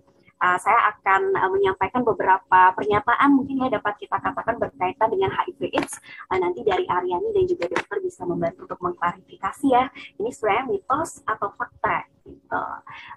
uh, 0.41 0.57
saya 0.57 0.97
akan 0.97 1.37
uh, 1.37 1.49
menyampaikan 1.53 2.01
beberapa 2.01 2.73
pernyataan 2.73 3.37
mungkin 3.37 3.61
ya 3.61 3.69
dapat 3.77 3.95
kita 4.01 4.17
katakan 4.17 4.57
berkaitan 4.57 5.07
dengan 5.13 5.29
HIV 5.31 5.69
AIDS. 5.77 6.01
Uh, 6.33 6.41
nanti 6.41 6.65
dari 6.65 6.83
Aryani 6.89 7.29
dan 7.31 7.45
juga 7.45 7.69
dokter 7.69 8.01
bisa 8.01 8.25
membantu 8.25 8.65
untuk 8.65 8.81
mengklarifikasi 8.81 9.67
ya. 9.69 9.87
Ini 10.17 10.29
sebenarnya 10.33 10.65
mitos 10.67 11.21
atau 11.23 11.53
fakta. 11.53 12.09
Gitu. 12.21 12.63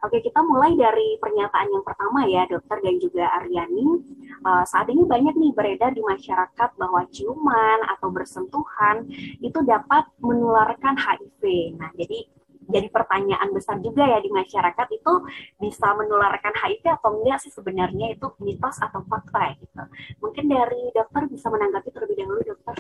Oke, 0.01 0.25
kita 0.25 0.41
mulai 0.41 0.73
dari 0.81 1.21
pernyataan 1.21 1.69
yang 1.69 1.85
pertama 1.85 2.25
ya, 2.25 2.49
dokter 2.49 2.81
dan 2.81 2.97
juga 2.97 3.25
Aryani. 3.41 4.01
Uh, 4.45 4.65
saat 4.65 4.89
ini 4.93 5.05
banyak 5.05 5.37
nih 5.37 5.53
beredar 5.53 5.93
di 5.93 6.01
masyarakat 6.01 6.71
bahwa 6.77 7.05
ciuman 7.13 7.81
atau 7.97 8.09
bersentuhan 8.13 9.09
itu 9.41 9.59
dapat 9.65 10.09
menularkan 10.21 10.97
HIV. 10.97 11.41
Nah, 11.77 11.93
jadi 11.97 12.29
jadi 12.69 12.89
pertanyaan 12.89 13.53
besar 13.53 13.81
juga 13.81 14.05
ya 14.09 14.19
di 14.21 14.31
masyarakat 14.33 14.89
itu 14.93 15.13
bisa 15.61 15.93
menularkan 15.97 16.55
HIV 16.57 16.85
atau 17.01 17.21
enggak 17.21 17.39
sih 17.45 17.53
sebenarnya 17.53 18.17
itu 18.17 18.27
mitos 18.41 18.81
atau 18.81 19.05
fakta 19.05 19.57
gitu. 19.61 19.83
Mungkin 20.21 20.45
dari 20.49 20.93
dokter 20.93 21.29
bisa 21.29 21.53
menanggapi 21.53 21.89
terlebih 21.93 22.17
dahulu 22.25 22.41
dokter. 22.45 22.77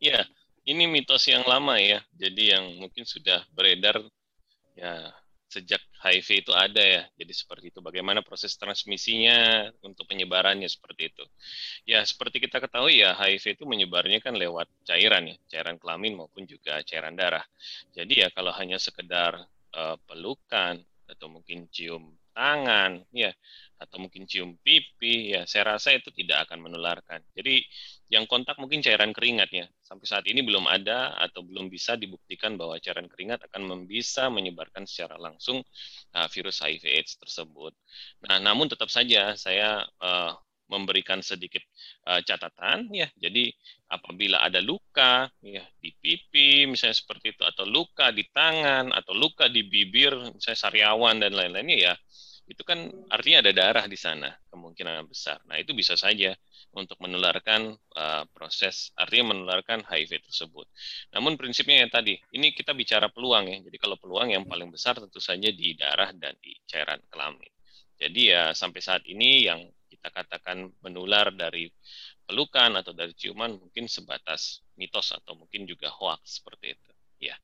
Ya, 0.00 0.24
ini 0.64 0.88
mitos 0.88 1.24
yang 1.28 1.44
lama 1.44 1.76
ya. 1.80 2.00
Jadi 2.16 2.52
yang 2.52 2.64
mungkin 2.80 3.04
sudah 3.04 3.44
beredar 3.52 4.00
ya 4.76 5.12
sejak 5.56 5.80
HIV 6.04 6.44
itu 6.44 6.52
ada 6.52 6.82
ya. 6.84 7.02
Jadi 7.16 7.32
seperti 7.32 7.72
itu. 7.72 7.80
Bagaimana 7.80 8.20
proses 8.20 8.52
transmisinya 8.60 9.70
untuk 9.80 10.04
penyebarannya 10.04 10.68
seperti 10.68 11.08
itu. 11.08 11.24
Ya 11.88 12.04
seperti 12.04 12.44
kita 12.44 12.60
ketahui 12.60 13.00
ya 13.00 13.16
HIV 13.16 13.56
itu 13.56 13.64
menyebarnya 13.64 14.20
kan 14.20 14.36
lewat 14.36 14.68
cairan 14.84 15.32
ya, 15.32 15.36
cairan 15.48 15.80
kelamin 15.80 16.20
maupun 16.20 16.44
juga 16.44 16.84
cairan 16.84 17.16
darah. 17.16 17.44
Jadi 17.96 18.20
ya 18.20 18.28
kalau 18.30 18.52
hanya 18.52 18.76
sekedar 18.76 19.40
uh, 19.72 19.96
pelukan 20.04 20.76
atau 21.06 21.26
mungkin 21.30 21.70
cium 21.72 22.18
tangan 22.36 23.00
ya 23.16 23.32
atau 23.80 23.96
mungkin 23.96 24.28
cium 24.28 24.60
pipi 24.60 25.32
ya 25.32 25.48
saya 25.48 25.76
rasa 25.76 25.96
itu 25.96 26.12
tidak 26.12 26.44
akan 26.50 26.68
menularkan. 26.68 27.24
Jadi 27.32 27.64
yang 28.06 28.24
kontak 28.30 28.54
mungkin 28.62 28.82
cairan 28.82 29.10
keringat 29.10 29.50
ya. 29.50 29.66
Sampai 29.82 30.06
saat 30.06 30.24
ini 30.30 30.42
belum 30.46 30.70
ada 30.70 31.14
atau 31.18 31.42
belum 31.42 31.66
bisa 31.66 31.98
dibuktikan 31.98 32.54
bahwa 32.54 32.78
cairan 32.78 33.10
keringat 33.10 33.42
akan 33.50 33.86
bisa 33.86 34.30
menyebarkan 34.30 34.86
secara 34.86 35.18
langsung 35.18 35.62
uh, 36.14 36.28
virus 36.30 36.62
HIV 36.62 36.86
AIDS 36.86 37.18
tersebut. 37.18 37.74
Nah, 38.26 38.38
namun 38.38 38.70
tetap 38.70 38.90
saja 38.90 39.34
saya 39.34 39.82
uh, 39.98 40.32
memberikan 40.66 41.22
sedikit 41.22 41.62
uh, 42.06 42.22
catatan 42.22 42.90
ya. 42.90 43.10
Jadi 43.18 43.50
apabila 43.90 44.42
ada 44.42 44.58
luka 44.58 45.30
ya 45.42 45.62
di 45.78 45.94
pipi 45.94 46.66
misalnya 46.66 46.98
seperti 46.98 47.38
itu 47.38 47.42
atau 47.46 47.62
luka 47.62 48.10
di 48.10 48.26
tangan 48.26 48.90
atau 48.90 49.14
luka 49.14 49.46
di 49.46 49.62
bibir 49.62 50.14
misalnya 50.34 50.58
sariawan 50.58 51.22
dan 51.22 51.38
lain-lainnya 51.38 51.78
ya 51.78 51.94
itu 52.46 52.62
kan 52.62 52.78
artinya 53.10 53.42
ada 53.42 53.52
darah 53.52 53.86
di 53.90 53.98
sana 53.98 54.30
kemungkinan 54.54 55.02
besar. 55.10 55.42
Nah 55.50 55.58
itu 55.58 55.74
bisa 55.74 55.98
saja 55.98 56.30
untuk 56.78 56.94
menularkan 57.02 57.74
uh, 57.74 58.24
proses 58.30 58.94
artinya 58.94 59.34
menularkan 59.34 59.82
HIV 59.82 60.30
tersebut. 60.30 60.66
Namun 61.10 61.34
prinsipnya 61.34 61.82
yang 61.82 61.90
tadi 61.90 62.14
ini 62.38 62.54
kita 62.54 62.70
bicara 62.70 63.10
peluang 63.10 63.50
ya. 63.50 63.58
Jadi 63.66 63.76
kalau 63.82 63.98
peluang 63.98 64.30
yang 64.30 64.46
paling 64.46 64.70
besar 64.70 64.94
tentu 64.94 65.18
saja 65.18 65.50
di 65.50 65.74
darah 65.74 66.14
dan 66.14 66.38
di 66.38 66.54
cairan 66.70 67.02
kelamin. 67.10 67.50
Jadi 67.98 68.30
ya 68.30 68.54
sampai 68.54 68.78
saat 68.78 69.02
ini 69.10 69.50
yang 69.50 69.66
kita 69.90 70.14
katakan 70.14 70.70
menular 70.86 71.34
dari 71.34 71.66
pelukan 72.26 72.78
atau 72.78 72.94
dari 72.94 73.10
ciuman 73.14 73.58
mungkin 73.58 73.90
sebatas 73.90 74.62
mitos 74.78 75.10
atau 75.10 75.34
mungkin 75.34 75.66
juga 75.66 75.90
hoax 75.90 76.42
seperti 76.42 76.78
itu. 76.78 76.90
Ya. 77.26 77.34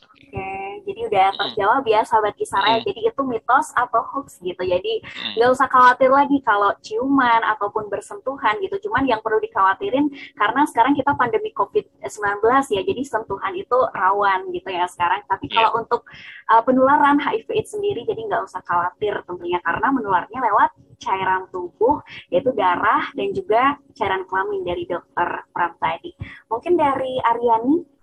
Oke, 0.00 0.36
okay. 0.36 0.84
jadi 0.86 1.00
udah 1.10 1.28
terjawab 1.42 1.82
ya 1.90 2.00
sahabat 2.06 2.38
Kisara. 2.38 2.78
Hmm. 2.78 2.86
Jadi 2.86 3.08
itu 3.08 3.22
mitos 3.26 3.74
atau 3.74 3.98
hoax 3.98 4.38
gitu. 4.38 4.62
Jadi 4.62 5.02
hmm. 5.02 5.34
nggak 5.40 5.50
usah 5.50 5.66
khawatir 5.66 6.06
lagi 6.06 6.38
kalau 6.46 6.70
ciuman 6.80 7.42
ataupun 7.56 7.90
bersentuhan 7.90 8.56
gitu. 8.62 8.88
Cuman 8.88 9.10
yang 9.10 9.18
perlu 9.24 9.42
dikhawatirin 9.42 10.06
karena 10.38 10.62
sekarang 10.70 10.94
kita 10.94 11.18
pandemi 11.18 11.50
COVID-19 11.50 12.46
ya, 12.70 12.82
jadi 12.86 13.02
sentuhan 13.02 13.52
itu 13.58 13.78
rawan 13.90 14.54
gitu 14.54 14.68
ya 14.70 14.86
sekarang. 14.86 15.26
Tapi 15.26 15.50
yeah. 15.50 15.54
kalau 15.58 15.70
untuk 15.82 16.06
uh, 16.52 16.62
penularan 16.62 17.18
HIV/AIDS 17.18 17.74
sendiri, 17.74 18.06
jadi 18.06 18.20
nggak 18.30 18.46
usah 18.46 18.62
khawatir 18.62 19.18
tentunya 19.26 19.58
karena 19.66 19.90
menularnya 19.90 20.38
lewat 20.46 20.70
cairan 21.00 21.48
tubuh 21.48 22.04
yaitu 22.28 22.52
darah 22.52 23.08
dan 23.16 23.32
juga 23.32 23.80
cairan 23.96 24.28
kelamin 24.28 24.62
dari 24.62 24.84
dokter 24.84 25.48
Pram 25.50 25.74
tadi. 25.80 26.12
Mungkin 26.46 26.76
dari 26.76 27.18
Aryani 27.24 27.99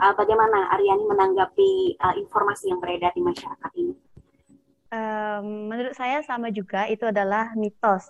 Uh, 0.00 0.16
bagaimana 0.16 0.72
Aryani 0.72 1.04
menanggapi 1.04 2.00
uh, 2.00 2.16
informasi 2.16 2.72
yang 2.72 2.80
beredar 2.80 3.12
di 3.12 3.20
masyarakat 3.20 3.70
ini? 3.76 3.94
Um, 4.90 5.68
menurut 5.68 5.92
saya 5.92 6.24
sama 6.24 6.48
juga 6.48 6.88
itu 6.88 7.04
adalah 7.04 7.52
mitos. 7.52 8.08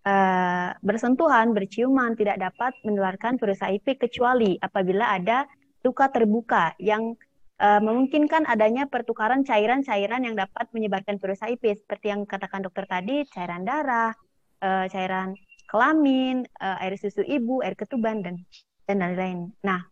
Uh, 0.00 0.72
bersentuhan, 0.80 1.52
berciuman 1.52 2.16
tidak 2.16 2.40
dapat 2.40 2.72
menularkan 2.88 3.36
virus 3.36 3.60
HIV 3.60 4.00
kecuali 4.00 4.56
apabila 4.64 5.12
ada 5.12 5.44
luka 5.84 6.08
terbuka 6.08 6.72
yang 6.80 7.14
uh, 7.60 7.80
memungkinkan 7.84 8.48
adanya 8.48 8.88
pertukaran 8.88 9.44
cairan-cairan 9.44 10.24
yang 10.24 10.34
dapat 10.40 10.66
menyebarkan 10.72 11.20
virus 11.20 11.44
HIV 11.44 11.84
seperti 11.84 12.16
yang 12.16 12.24
katakan 12.24 12.64
dokter 12.64 12.88
tadi, 12.88 13.28
cairan 13.28 13.68
darah, 13.68 14.16
uh, 14.64 14.88
cairan 14.88 15.36
kelamin, 15.68 16.46
uh, 16.62 16.80
air 16.80 16.96
susu 16.96 17.20
ibu, 17.26 17.60
air 17.60 17.74
ketuban 17.74 18.22
dan 18.22 18.40
dan 18.86 19.02
lain-lain. 19.02 19.50
Nah, 19.66 19.82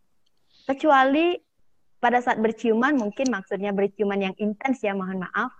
kecuali 0.64 1.36
pada 2.00 2.20
saat 2.20 2.36
berciuman 2.36 2.96
mungkin 2.96 3.32
maksudnya 3.32 3.72
berciuman 3.72 4.20
yang 4.20 4.34
intens 4.36 4.84
ya 4.84 4.92
mohon 4.92 5.24
maaf 5.24 5.52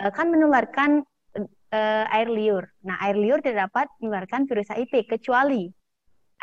uh, 0.00 0.12
kan 0.12 0.28
menularkan 0.28 1.04
uh, 1.72 2.04
air 2.12 2.28
liur. 2.28 2.64
Nah 2.84 3.00
air 3.04 3.16
liur 3.16 3.40
tidak 3.40 3.70
dapat 3.70 3.88
menularkan 4.00 4.44
virus 4.44 4.68
HIV 4.72 5.08
kecuali 5.08 5.72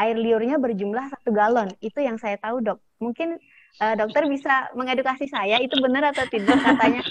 air 0.01 0.17
liurnya 0.17 0.58
berjumlah 0.58 1.05
satu 1.13 1.29
galon. 1.29 1.70
Itu 1.77 2.01
yang 2.01 2.17
saya 2.17 2.41
tahu 2.41 2.65
dok. 2.65 2.82
Mungkin 2.98 3.38
uh, 3.82 3.93
dokter 3.98 4.25
bisa 4.25 4.74
mengedukasi 4.74 5.29
saya 5.29 5.62
itu 5.62 5.77
benar 5.77 6.13
atau 6.13 6.25
tidak 6.29 6.58
katanya. 6.58 7.01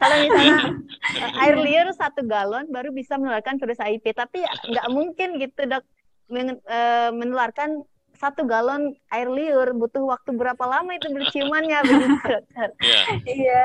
Kalau 0.00 0.16
misalnya 0.18 0.56
uh, 1.22 1.42
air 1.46 1.56
liur 1.58 1.88
satu 1.94 2.26
galon 2.26 2.66
baru 2.74 2.90
bisa 2.90 3.18
menularkan 3.18 3.58
virus 3.62 3.78
HIV, 3.78 4.04
tapi 4.14 4.42
nggak 4.42 4.86
mungkin 4.90 5.38
gitu 5.38 5.62
dok 5.70 5.84
men, 6.26 6.58
uh, 6.66 7.10
menularkan 7.14 7.86
satu 8.24 8.48
galon 8.48 8.96
air 9.12 9.28
liur 9.28 9.76
butuh 9.76 10.00
waktu 10.08 10.32
berapa 10.32 10.64
lama 10.64 10.96
itu 10.96 11.12
berciumannya 11.12 11.78
begitu 11.84 12.16
Iya. 12.88 13.02
Iya. 13.28 13.62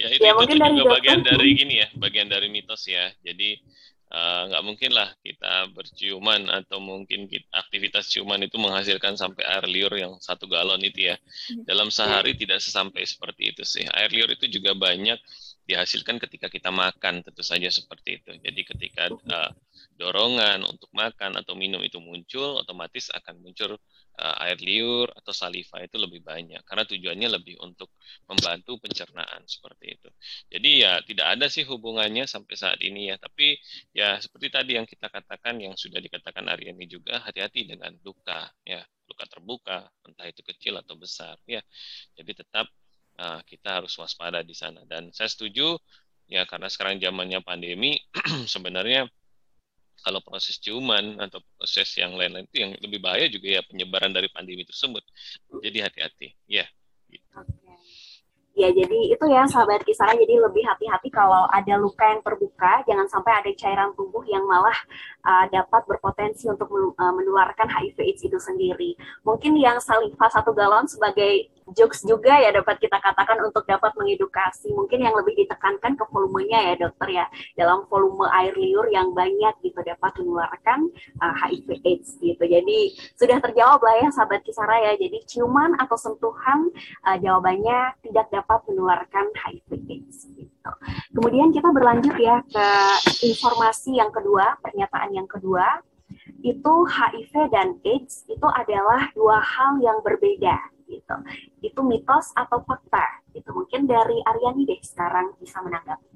Ya 0.00 0.08
itu, 0.08 0.24
ya, 0.24 0.32
itu, 0.32 0.56
itu 0.56 0.68
juga 0.80 0.96
bagian 0.96 1.20
dari 1.20 1.48
gini 1.52 1.74
ya, 1.84 1.88
bagian 1.92 2.28
dari 2.32 2.48
mitos 2.48 2.88
ya. 2.88 3.12
Jadi 3.20 3.60
eh, 4.08 4.42
nggak 4.48 4.62
uh, 4.62 4.66
mungkin 4.66 4.90
lah 4.96 5.12
kita 5.20 5.68
berciuman 5.76 6.48
atau 6.48 6.80
mungkin 6.80 7.28
kita, 7.28 7.44
aktivitas 7.52 8.08
ciuman 8.08 8.40
itu 8.40 8.56
menghasilkan 8.56 9.20
sampai 9.20 9.44
air 9.44 9.68
liur 9.68 9.92
yang 9.92 10.16
satu 10.16 10.48
galon 10.48 10.80
itu 10.80 11.12
ya. 11.12 11.20
Dalam 11.68 11.92
sehari 11.92 12.32
tidak 12.32 12.64
sesampai 12.64 13.04
seperti 13.04 13.52
itu 13.52 13.60
sih. 13.60 13.84
Air 13.92 14.08
liur 14.16 14.32
itu 14.32 14.48
juga 14.48 14.72
banyak 14.72 15.20
dihasilkan 15.68 16.16
ketika 16.16 16.48
kita 16.48 16.72
makan 16.72 17.20
tentu 17.20 17.44
saja 17.44 17.68
seperti 17.68 18.24
itu. 18.24 18.32
Jadi 18.40 18.60
ketika 18.64 19.12
uh, 19.12 19.52
dorongan 20.00 20.64
untuk 20.64 20.88
makan 20.96 21.36
atau 21.36 21.52
minum 21.52 21.84
itu 21.84 22.00
muncul, 22.00 22.56
otomatis 22.64 23.12
akan 23.12 23.36
muncul 23.44 23.76
uh, 24.16 24.36
air 24.48 24.56
liur 24.56 25.12
atau 25.12 25.36
saliva 25.36 25.76
itu 25.84 26.00
lebih 26.00 26.24
banyak 26.24 26.64
karena 26.64 26.88
tujuannya 26.88 27.28
lebih 27.36 27.60
untuk 27.60 27.92
membantu 28.24 28.80
pencernaan 28.80 29.44
seperti 29.44 30.00
itu. 30.00 30.08
Jadi 30.48 30.70
ya 30.80 31.04
tidak 31.04 31.36
ada 31.36 31.46
sih 31.52 31.68
hubungannya 31.68 32.24
sampai 32.24 32.54
saat 32.56 32.80
ini 32.80 33.12
ya, 33.12 33.20
tapi 33.20 33.60
ya 33.92 34.16
seperti 34.16 34.48
tadi 34.48 34.80
yang 34.80 34.88
kita 34.88 35.12
katakan 35.12 35.60
yang 35.60 35.76
sudah 35.76 36.00
dikatakan 36.00 36.48
Aryani 36.48 36.88
juga 36.88 37.20
hati-hati 37.20 37.68
dengan 37.68 37.92
luka 38.00 38.48
ya, 38.64 38.80
luka 39.04 39.24
terbuka 39.28 39.78
entah 40.08 40.24
itu 40.24 40.40
kecil 40.40 40.80
atau 40.80 40.96
besar 40.96 41.36
ya. 41.44 41.60
Jadi 42.16 42.32
tetap 42.40 42.72
uh, 43.20 43.44
kita 43.44 43.84
harus 43.84 43.92
waspada 44.00 44.40
di 44.40 44.56
sana 44.56 44.80
dan 44.88 45.12
saya 45.12 45.28
setuju 45.28 45.76
ya 46.30 46.46
karena 46.46 46.70
sekarang 46.70 47.02
zamannya 47.02 47.42
pandemi 47.42 47.98
sebenarnya 48.54 49.10
kalau 50.00 50.20
proses 50.24 50.56
ciuman 50.58 51.20
atau 51.20 51.40
proses 51.56 51.88
yang 51.96 52.16
lain-lain 52.16 52.48
itu 52.48 52.56
yang 52.64 52.72
lebih 52.80 53.00
bahaya 53.00 53.26
juga 53.28 53.60
ya 53.60 53.62
penyebaran 53.64 54.12
dari 54.12 54.28
pandemi 54.32 54.64
tersebut 54.64 55.04
jadi 55.60 55.88
hati-hati 55.88 56.34
ya 56.48 56.64
gitu. 57.10 57.28
Ya, 58.58 58.68
jadi 58.74 59.14
itu 59.14 59.24
ya 59.30 59.46
sahabat 59.46 59.86
kisah. 59.86 60.10
Jadi 60.10 60.36
lebih 60.36 60.66
hati-hati 60.66 61.08
kalau 61.08 61.46
ada 61.54 61.78
luka 61.78 62.02
yang 62.02 62.20
terbuka, 62.20 62.82
jangan 62.84 63.06
sampai 63.06 63.32
ada 63.40 63.50
cairan 63.56 63.94
tubuh 63.94 64.20
yang 64.26 64.42
malah 64.44 64.74
uh, 65.22 65.46
dapat 65.48 65.86
berpotensi 65.86 66.50
untuk 66.50 66.66
uh, 66.68 67.14
menularkan 67.14 67.70
HIV/AIDS 67.70 68.26
itu 68.26 68.38
sendiri. 68.42 68.98
Mungkin 69.22 69.54
yang 69.54 69.78
saliva 69.78 70.26
satu 70.28 70.50
galon 70.50 70.84
sebagai 70.90 71.48
jokes 71.76 72.02
juga 72.06 72.36
ya 72.38 72.50
dapat 72.54 72.80
kita 72.82 72.98
katakan 72.98 73.40
untuk 73.44 73.64
dapat 73.66 73.94
mengedukasi. 73.96 74.72
Mungkin 74.74 75.02
yang 75.02 75.14
lebih 75.16 75.34
ditekankan 75.44 75.96
ke 75.96 76.04
volumenya 76.10 76.72
ya 76.72 76.74
dokter 76.76 77.08
ya. 77.22 77.26
Dalam 77.54 77.86
volume 77.86 78.26
air 78.30 78.54
liur 78.56 78.86
yang 78.90 79.12
banyak 79.14 79.54
gitu 79.62 79.80
dapat 79.82 80.12
menularkan 80.20 80.90
uh, 81.22 81.34
HIV 81.44 81.68
AIDS 81.86 82.16
gitu. 82.18 82.42
Jadi 82.42 82.94
sudah 83.16 83.38
terjawab 83.38 83.80
lah 83.82 83.94
ya 84.02 84.08
sahabat 84.12 84.42
Kisara 84.42 84.76
ya. 84.90 84.92
Jadi 84.98 85.18
ciuman 85.26 85.78
atau 85.78 85.96
sentuhan 85.96 86.70
uh, 87.06 87.16
jawabannya 87.18 87.94
tidak 88.06 88.26
dapat 88.30 88.60
menularkan 88.68 89.30
HIV 89.34 89.68
AIDS 89.88 90.28
gitu. 90.34 90.70
Kemudian 91.16 91.54
kita 91.54 91.68
berlanjut 91.72 92.16
ya 92.20 92.44
ke 92.46 92.68
informasi 93.24 93.96
yang 93.96 94.12
kedua, 94.12 94.60
pernyataan 94.60 95.16
yang 95.16 95.28
kedua 95.28 95.80
itu 96.40 96.74
HIV 96.88 97.32
dan 97.52 97.76
AIDS 97.84 98.24
itu 98.26 98.48
adalah 98.48 99.12
dua 99.12 99.38
hal 99.44 99.78
yang 99.84 100.00
berbeda 100.00 100.56
gitu. 100.90 101.14
Itu 101.62 101.80
mitos 101.86 102.34
atau 102.34 102.66
fakta? 102.66 103.22
Itu 103.30 103.54
mungkin 103.54 103.86
dari 103.86 104.18
Aryani 104.26 104.66
deh 104.66 104.80
sekarang 104.82 105.38
bisa 105.38 105.62
menanggapi. 105.62 106.10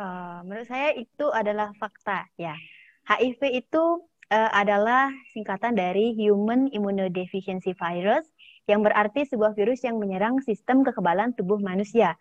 Uh, 0.00 0.40
menurut 0.48 0.64
saya 0.70 0.96
itu 0.96 1.26
adalah 1.28 1.74
fakta 1.76 2.24
ya. 2.40 2.56
HIV 3.04 3.66
itu 3.66 4.06
uh, 4.30 4.50
adalah 4.54 5.12
singkatan 5.34 5.76
dari 5.76 6.16
Human 6.16 6.70
Immunodeficiency 6.72 7.76
Virus 7.76 8.24
yang 8.70 8.86
berarti 8.86 9.26
sebuah 9.26 9.58
virus 9.58 9.82
yang 9.82 9.98
menyerang 9.98 10.38
sistem 10.46 10.86
kekebalan 10.86 11.34
tubuh 11.34 11.58
manusia. 11.58 12.14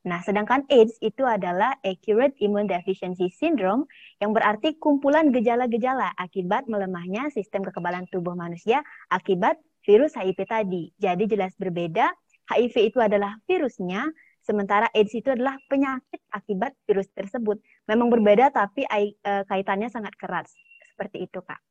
Nah, 0.00 0.24
sedangkan 0.24 0.64
AIDS 0.72 0.96
itu 1.04 1.28
adalah 1.28 1.76
Acute 1.84 2.32
Immune 2.40 2.72
Deficiency 2.72 3.28
Syndrome 3.28 3.84
yang 4.16 4.32
berarti 4.32 4.80
kumpulan 4.80 5.28
gejala-gejala 5.28 6.16
akibat 6.16 6.64
melemahnya 6.72 7.28
sistem 7.28 7.60
kekebalan 7.68 8.08
tubuh 8.08 8.32
manusia 8.32 8.80
akibat 9.12 9.60
virus 9.84 10.16
HIV 10.16 10.38
tadi. 10.48 10.92
Jadi 10.96 11.24
jelas 11.30 11.52
berbeda. 11.56 12.10
HIV 12.50 12.90
itu 12.90 12.98
adalah 12.98 13.38
virusnya, 13.46 14.10
sementara 14.42 14.90
AIDS 14.90 15.14
itu 15.14 15.30
adalah 15.30 15.54
penyakit 15.70 16.18
akibat 16.34 16.74
virus 16.82 17.06
tersebut. 17.14 17.62
Memang 17.86 18.10
berbeda 18.10 18.50
tapi 18.50 18.82
uh, 18.90 19.46
kaitannya 19.46 19.86
sangat 19.86 20.18
keras. 20.18 20.50
Seperti 20.90 21.30
itu, 21.30 21.38
Kak. 21.40 21.62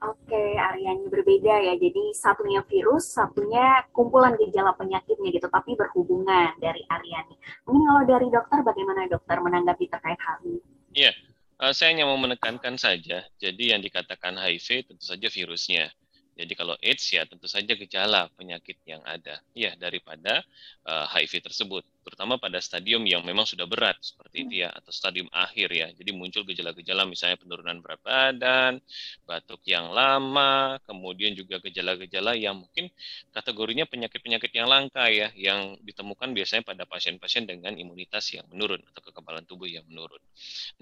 Oke, 0.00 0.56
areanya 0.56 1.12
berbeda 1.12 1.60
ya. 1.60 1.76
Jadi 1.76 2.16
satunya 2.16 2.64
virus, 2.64 3.12
satunya 3.12 3.84
kumpulan 3.92 4.32
gejala 4.40 4.72
penyakitnya 4.72 5.28
gitu, 5.28 5.52
tapi 5.52 5.76
berhubungan 5.76 6.56
dari 6.56 6.80
Aryani. 6.88 7.36
Mungkin 7.68 7.84
kalau 7.84 8.02
dari 8.08 8.28
dokter, 8.32 8.58
bagaimana 8.64 9.04
dokter 9.12 9.36
menanggapi 9.36 9.84
terkait 9.92 10.16
hal 10.24 10.40
ini? 10.48 10.60
Iya, 10.96 11.12
uh, 11.60 11.76
saya 11.76 11.92
hanya 11.92 12.08
mau 12.08 12.16
menekankan 12.16 12.80
saja. 12.80 13.28
Jadi 13.36 13.76
yang 13.76 13.84
dikatakan 13.84 14.40
HIV 14.40 14.88
tentu 14.88 15.04
saja 15.04 15.28
virusnya. 15.28 15.92
Jadi 16.40 16.52
kalau 16.56 16.72
AIDS 16.80 17.04
ya 17.12 17.28
tentu 17.28 17.44
saja 17.44 17.76
gejala 17.76 18.32
penyakit 18.32 18.80
yang 18.88 19.04
ada 19.04 19.36
ya 19.52 19.76
daripada 19.76 20.40
uh, 20.88 21.04
eh, 21.04 21.28
HIV 21.28 21.52
tersebut 21.52 21.84
terutama 22.10 22.42
pada 22.42 22.58
stadium 22.58 23.06
yang 23.06 23.22
memang 23.22 23.46
sudah 23.46 23.70
berat 23.70 23.94
seperti 24.02 24.42
itu 24.42 24.66
ya 24.66 24.74
atau 24.74 24.90
stadium 24.90 25.30
akhir 25.30 25.70
ya. 25.70 25.86
Jadi 25.94 26.10
muncul 26.10 26.42
gejala-gejala 26.42 27.06
misalnya 27.06 27.38
penurunan 27.38 27.78
berat 27.78 28.02
badan, 28.02 28.82
batuk 29.22 29.62
yang 29.62 29.94
lama, 29.94 30.82
kemudian 30.82 31.38
juga 31.38 31.62
gejala-gejala 31.62 32.34
yang 32.34 32.58
mungkin 32.58 32.90
kategorinya 33.30 33.86
penyakit-penyakit 33.86 34.50
yang 34.50 34.66
langka 34.66 35.06
ya 35.06 35.30
yang 35.38 35.78
ditemukan 35.86 36.34
biasanya 36.34 36.66
pada 36.66 36.82
pasien-pasien 36.90 37.46
dengan 37.46 37.78
imunitas 37.78 38.26
yang 38.34 38.44
menurun 38.50 38.82
atau 38.90 39.00
kekebalan 39.06 39.46
tubuh 39.46 39.70
yang 39.70 39.86
menurun. 39.86 40.18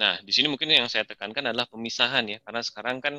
Nah, 0.01 0.17
di 0.25 0.33
sini 0.33 0.49
mungkin 0.49 0.73
yang 0.73 0.89
saya 0.89 1.05
tekankan 1.05 1.53
adalah 1.53 1.69
pemisahan 1.69 2.25
ya 2.25 2.39
karena 2.41 2.63
sekarang 2.65 3.05
kan 3.05 3.15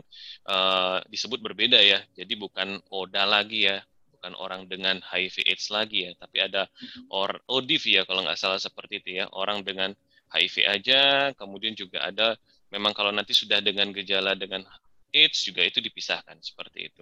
uh, 0.50 0.98
disebut 1.06 1.38
berbeda 1.38 1.78
ya. 1.78 2.02
Jadi 2.17 2.34
bukan 2.34 2.82
ODA 2.89 3.30
lagi 3.30 3.69
ya, 3.69 3.78
bukan 4.19 4.36
orang 4.36 4.67
dengan 4.67 4.99
HIV 4.99 5.47
AIDS 5.47 5.71
lagi 5.71 6.03
ya, 6.03 6.12
tapi 6.19 6.43
ada 6.43 6.67
or 7.08 7.39
ODIV 7.47 7.84
ya 7.95 8.03
kalau 8.03 8.27
nggak 8.27 8.36
salah 8.36 8.60
seperti 8.60 8.99
itu 8.99 9.23
ya, 9.23 9.32
orang 9.32 9.63
dengan 9.63 9.95
HIV 10.27 10.67
aja, 10.67 11.32
kemudian 11.39 11.73
juga 11.73 12.03
ada 12.03 12.36
memang 12.69 12.91
kalau 12.91 13.15
nanti 13.15 13.32
sudah 13.32 13.63
dengan 13.63 13.95
gejala 13.95 14.36
dengan 14.36 14.67
AIDS 15.10 15.47
juga 15.47 15.65
itu 15.65 15.82
dipisahkan 15.82 16.38
seperti 16.43 16.91
itu. 16.93 17.01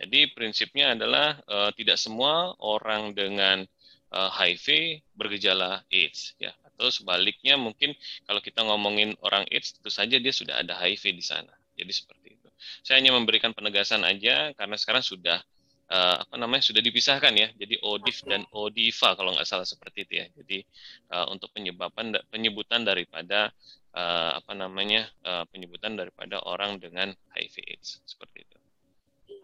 Jadi 0.00 0.32
prinsipnya 0.34 0.96
adalah 0.98 1.38
uh, 1.46 1.70
tidak 1.76 2.00
semua 2.00 2.56
orang 2.58 3.14
dengan 3.14 3.62
uh, 4.10 4.30
HIV 4.34 4.98
bergejala 5.14 5.86
AIDS 5.86 6.34
ya, 6.42 6.50
atau 6.66 6.90
sebaliknya 6.90 7.54
mungkin 7.54 7.94
kalau 8.26 8.42
kita 8.42 8.66
ngomongin 8.66 9.14
orang 9.22 9.46
AIDS 9.54 9.78
tentu 9.78 9.92
saja 9.92 10.18
dia 10.18 10.34
sudah 10.34 10.64
ada 10.64 10.74
HIV 10.80 11.14
di 11.14 11.24
sana. 11.24 11.52
Jadi 11.74 11.92
seperti 11.94 12.26
itu. 12.34 12.48
Saya 12.82 13.02
hanya 13.02 13.14
memberikan 13.14 13.54
penegasan 13.54 14.02
aja 14.02 14.50
karena 14.54 14.74
sekarang 14.78 15.02
sudah 15.02 15.42
uh, 15.90 16.16
apa 16.24 16.34
namanya 16.36 16.62
sudah 16.64 16.80
dipisahkan 16.80 17.32
ya. 17.34 17.48
Jadi 17.56 17.80
ODIF 17.82 18.24
dan 18.24 18.46
ODIVA 18.52 19.08
kalau 19.16 19.34
nggak 19.34 19.48
salah 19.48 19.66
seperti 19.66 20.08
itu 20.08 20.12
ya. 20.24 20.26
Jadi 20.32 20.58
uh, 21.12 21.26
untuk 21.32 21.50
penyebaban 21.52 22.16
penyebutan 22.30 22.86
daripada 22.86 23.52
uh, 23.92 24.38
apa 24.38 24.52
namanya 24.56 25.08
uh, 25.26 25.44
penyebutan 25.50 25.98
daripada 25.98 26.40
orang 26.44 26.80
dengan 26.80 27.12
HIV/AIDS 27.34 28.04
seperti 28.06 28.46
itu. 28.46 28.58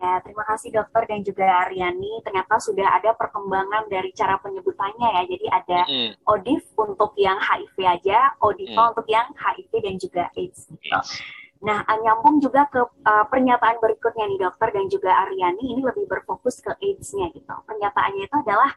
Ya, 0.00 0.16
terima 0.24 0.48
kasih 0.48 0.72
dokter 0.72 1.04
dan 1.12 1.20
juga 1.20 1.44
Aryani. 1.44 2.24
Ternyata 2.24 2.56
sudah 2.56 2.88
ada 2.88 3.12
perkembangan 3.20 3.84
dari 3.92 4.08
cara 4.16 4.40
penyebutannya 4.40 5.08
ya. 5.12 5.22
Jadi 5.28 5.46
ada 5.52 5.80
mm. 5.84 6.10
ODIF 6.24 6.64
untuk 6.72 7.12
yang 7.20 7.36
HIV 7.36 7.76
aja, 7.84 8.32
ODIVA 8.40 8.80
mm. 8.80 8.90
untuk 8.96 9.06
yang 9.12 9.28
HIV 9.36 9.70
dan 9.84 9.94
juga 10.00 10.22
AIDS. 10.32 10.72
Gitu. 10.72 10.88
Yes. 10.88 11.20
Nah, 11.60 11.84
nyambung 11.84 12.40
juga 12.40 12.64
ke 12.72 12.80
uh, 12.80 13.24
pernyataan 13.28 13.84
berikutnya 13.84 14.24
nih 14.32 14.40
dokter 14.48 14.72
dan 14.72 14.88
juga 14.88 15.12
Aryani 15.12 15.76
ini 15.76 15.84
lebih 15.84 16.08
berfokus 16.08 16.64
ke 16.64 16.72
AIDS-nya 16.80 17.28
gitu. 17.36 17.52
Pernyataannya 17.68 18.24
itu 18.24 18.36
adalah 18.40 18.72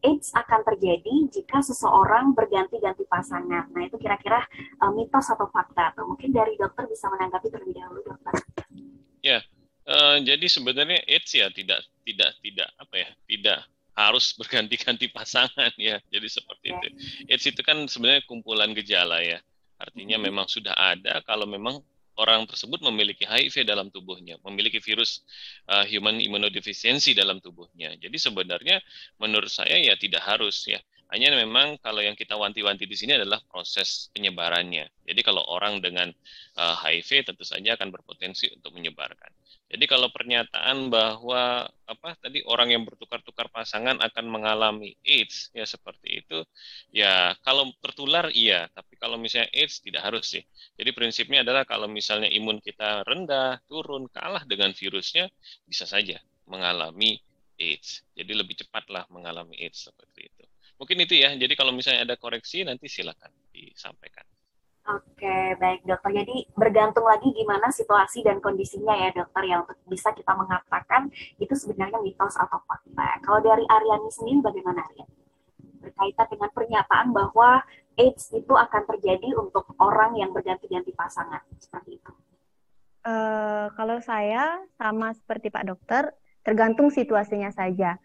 AIDS 0.00 0.32
akan 0.32 0.64
terjadi 0.64 1.14
jika 1.28 1.60
seseorang 1.60 2.32
berganti-ganti 2.32 3.04
pasangan. 3.04 3.68
Nah, 3.68 3.82
itu 3.84 4.00
kira-kira 4.00 4.40
uh, 4.80 4.90
mitos 4.96 5.28
atau 5.28 5.44
fakta. 5.52 5.92
Atau 5.92 6.08
mungkin 6.08 6.32
dari 6.32 6.56
dokter 6.56 6.88
bisa 6.88 7.12
menanggapi 7.12 7.52
terlebih 7.52 7.76
dahulu, 7.76 8.00
dokter. 8.00 8.34
Ya, 9.20 9.44
uh, 9.84 10.16
jadi 10.24 10.46
sebenarnya 10.48 11.04
AIDS 11.04 11.36
ya 11.36 11.52
tidak 11.52 11.84
tidak 12.02 12.32
tidak 12.42 12.68
apa 12.80 12.94
ya 12.96 13.08
tidak 13.28 13.58
harus 13.92 14.32
berganti-ganti 14.40 15.12
pasangan 15.12 15.72
ya. 15.76 16.00
Jadi 16.08 16.28
seperti 16.32 16.72
ya. 16.72 16.80
itu. 16.80 16.88
AIDS 17.28 17.44
itu 17.44 17.60
kan 17.60 17.84
sebenarnya 17.84 18.24
kumpulan 18.24 18.72
gejala 18.72 19.20
ya. 19.20 19.36
Artinya 19.76 20.16
hmm. 20.16 20.24
memang 20.32 20.46
sudah 20.48 20.72
ada 20.74 21.20
kalau 21.28 21.44
memang 21.44 21.84
orang 22.20 22.44
tersebut 22.44 22.82
memiliki 22.84 23.24
HIV 23.24 23.64
dalam 23.64 23.88
tubuhnya, 23.88 24.36
memiliki 24.44 24.82
virus 24.82 25.24
uh, 25.70 25.84
human 25.88 26.20
immunodeficiency 26.20 27.16
dalam 27.16 27.40
tubuhnya. 27.40 27.96
Jadi 27.96 28.16
sebenarnya 28.20 28.80
menurut 29.16 29.48
saya 29.48 29.80
ya 29.80 29.96
tidak 29.96 30.20
harus 30.24 30.68
ya. 30.68 30.80
Hanya 31.12 31.28
memang 31.36 31.76
kalau 31.84 32.00
yang 32.00 32.16
kita 32.16 32.40
wanti-wanti 32.40 32.88
di 32.88 32.96
sini 32.96 33.20
adalah 33.20 33.36
proses 33.44 34.08
penyebarannya. 34.16 34.88
Jadi 35.04 35.20
kalau 35.20 35.44
orang 35.44 35.84
dengan 35.84 36.08
uh, 36.56 36.74
HIV 36.80 37.28
tentu 37.28 37.44
saja 37.44 37.76
akan 37.76 37.92
berpotensi 37.92 38.48
untuk 38.48 38.72
menyebarkan. 38.72 39.28
Jadi 39.68 39.84
kalau 39.84 40.08
pernyataan 40.08 40.88
bahwa 40.88 41.68
apa 41.84 42.16
tadi 42.16 42.40
orang 42.48 42.72
yang 42.72 42.88
bertukar-tukar 42.88 43.52
pasangan 43.52 44.00
akan 44.00 44.24
mengalami 44.24 44.96
AIDS 45.04 45.52
ya 45.52 45.68
seperti 45.68 46.24
itu, 46.24 46.44
ya 46.92 47.36
kalau 47.44 47.68
tertular 47.84 48.32
iya, 48.32 48.72
tapi 48.72 48.96
kalau 48.96 49.20
misalnya 49.20 49.52
AIDS 49.52 49.84
tidak 49.84 50.08
harus 50.08 50.32
sih. 50.32 50.44
Jadi 50.80 50.96
prinsipnya 50.96 51.44
adalah 51.44 51.68
kalau 51.68 51.92
misalnya 51.92 52.32
imun 52.32 52.60
kita 52.60 53.04
rendah, 53.04 53.60
turun, 53.68 54.08
kalah 54.08 54.48
dengan 54.48 54.72
virusnya, 54.72 55.28
bisa 55.68 55.84
saja 55.84 56.20
mengalami 56.48 57.20
AIDS. 57.62 58.02
Jadi 58.18 58.32
lebih 58.34 58.58
cepatlah 58.58 59.06
mengalami 59.14 59.54
AIDS 59.62 59.86
seperti 59.86 60.26
itu. 60.26 60.44
Mungkin 60.82 60.98
itu 61.06 61.14
ya. 61.14 61.30
Jadi 61.38 61.54
kalau 61.54 61.70
misalnya 61.70 62.02
ada 62.02 62.16
koreksi 62.18 62.66
nanti 62.66 62.90
silakan 62.90 63.30
disampaikan. 63.54 64.26
Oke, 64.82 65.54
baik 65.62 65.86
dokter. 65.86 66.10
Jadi 66.10 66.42
bergantung 66.58 67.06
lagi 67.06 67.30
gimana 67.30 67.70
situasi 67.70 68.26
dan 68.26 68.42
kondisinya 68.42 68.98
ya 68.98 69.14
dokter 69.14 69.46
yang 69.46 69.62
untuk 69.62 69.78
bisa 69.86 70.10
kita 70.10 70.34
mengatakan 70.34 71.06
itu 71.38 71.54
sebenarnya 71.54 72.02
mitos 72.02 72.34
atau 72.34 72.58
fakta. 72.66 73.22
Kalau 73.22 73.38
dari 73.38 73.62
Aryani 73.62 74.10
sendiri 74.10 74.42
bagaimana 74.42 74.82
Aryani? 74.90 75.14
Berkaitan 75.86 76.26
dengan 76.34 76.50
pernyataan 76.50 77.14
bahwa 77.14 77.62
AIDS 77.94 78.34
itu 78.34 78.50
akan 78.50 78.82
terjadi 78.90 79.38
untuk 79.38 79.70
orang 79.78 80.18
yang 80.18 80.34
berganti-ganti 80.34 80.90
pasangan 80.98 81.46
seperti 81.62 82.02
itu. 82.02 82.12
Uh, 83.02 83.66
kalau 83.78 83.98
saya 84.02 84.62
sama 84.78 85.14
seperti 85.14 85.50
Pak 85.50 85.66
Dokter, 85.66 86.14
tergantung 86.42 86.90
situasinya 86.90 87.50
saja. 87.54 87.98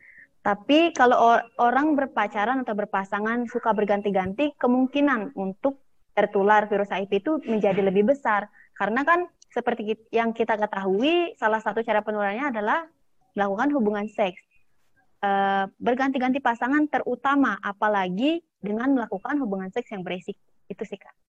Tapi 0.46 0.96
kalau 0.96 1.18
or 1.20 1.40
orang 1.60 2.00
berpacaran 2.00 2.64
atau 2.64 2.72
berpasangan 2.72 3.52
suka 3.52 3.76
berganti-ganti, 3.76 4.56
kemungkinan 4.56 5.36
untuk 5.36 5.84
tertular 6.16 6.66
virus 6.72 6.90
HIV 6.90 7.12
itu 7.20 7.32
menjadi 7.44 7.84
lebih 7.84 8.08
besar. 8.08 8.48
Karena 8.74 9.04
kan 9.04 9.28
seperti 9.52 9.98
yang 10.14 10.32
kita 10.32 10.56
ketahui 10.56 11.36
salah 11.36 11.60
satu 11.60 11.84
cara 11.84 12.00
penularannya 12.00 12.48
adalah 12.54 12.88
melakukan 13.36 13.76
hubungan 13.76 14.08
seks. 14.08 14.40
E, 15.20 15.30
berganti-ganti 15.82 16.40
pasangan 16.40 16.88
terutama 16.88 17.60
apalagi 17.60 18.40
dengan 18.64 18.96
melakukan 18.96 19.36
hubungan 19.44 19.68
seks 19.74 19.92
yang 19.92 20.06
berisik. 20.08 20.40
Itu 20.72 20.88
sih 20.88 20.96
kak 20.96 21.27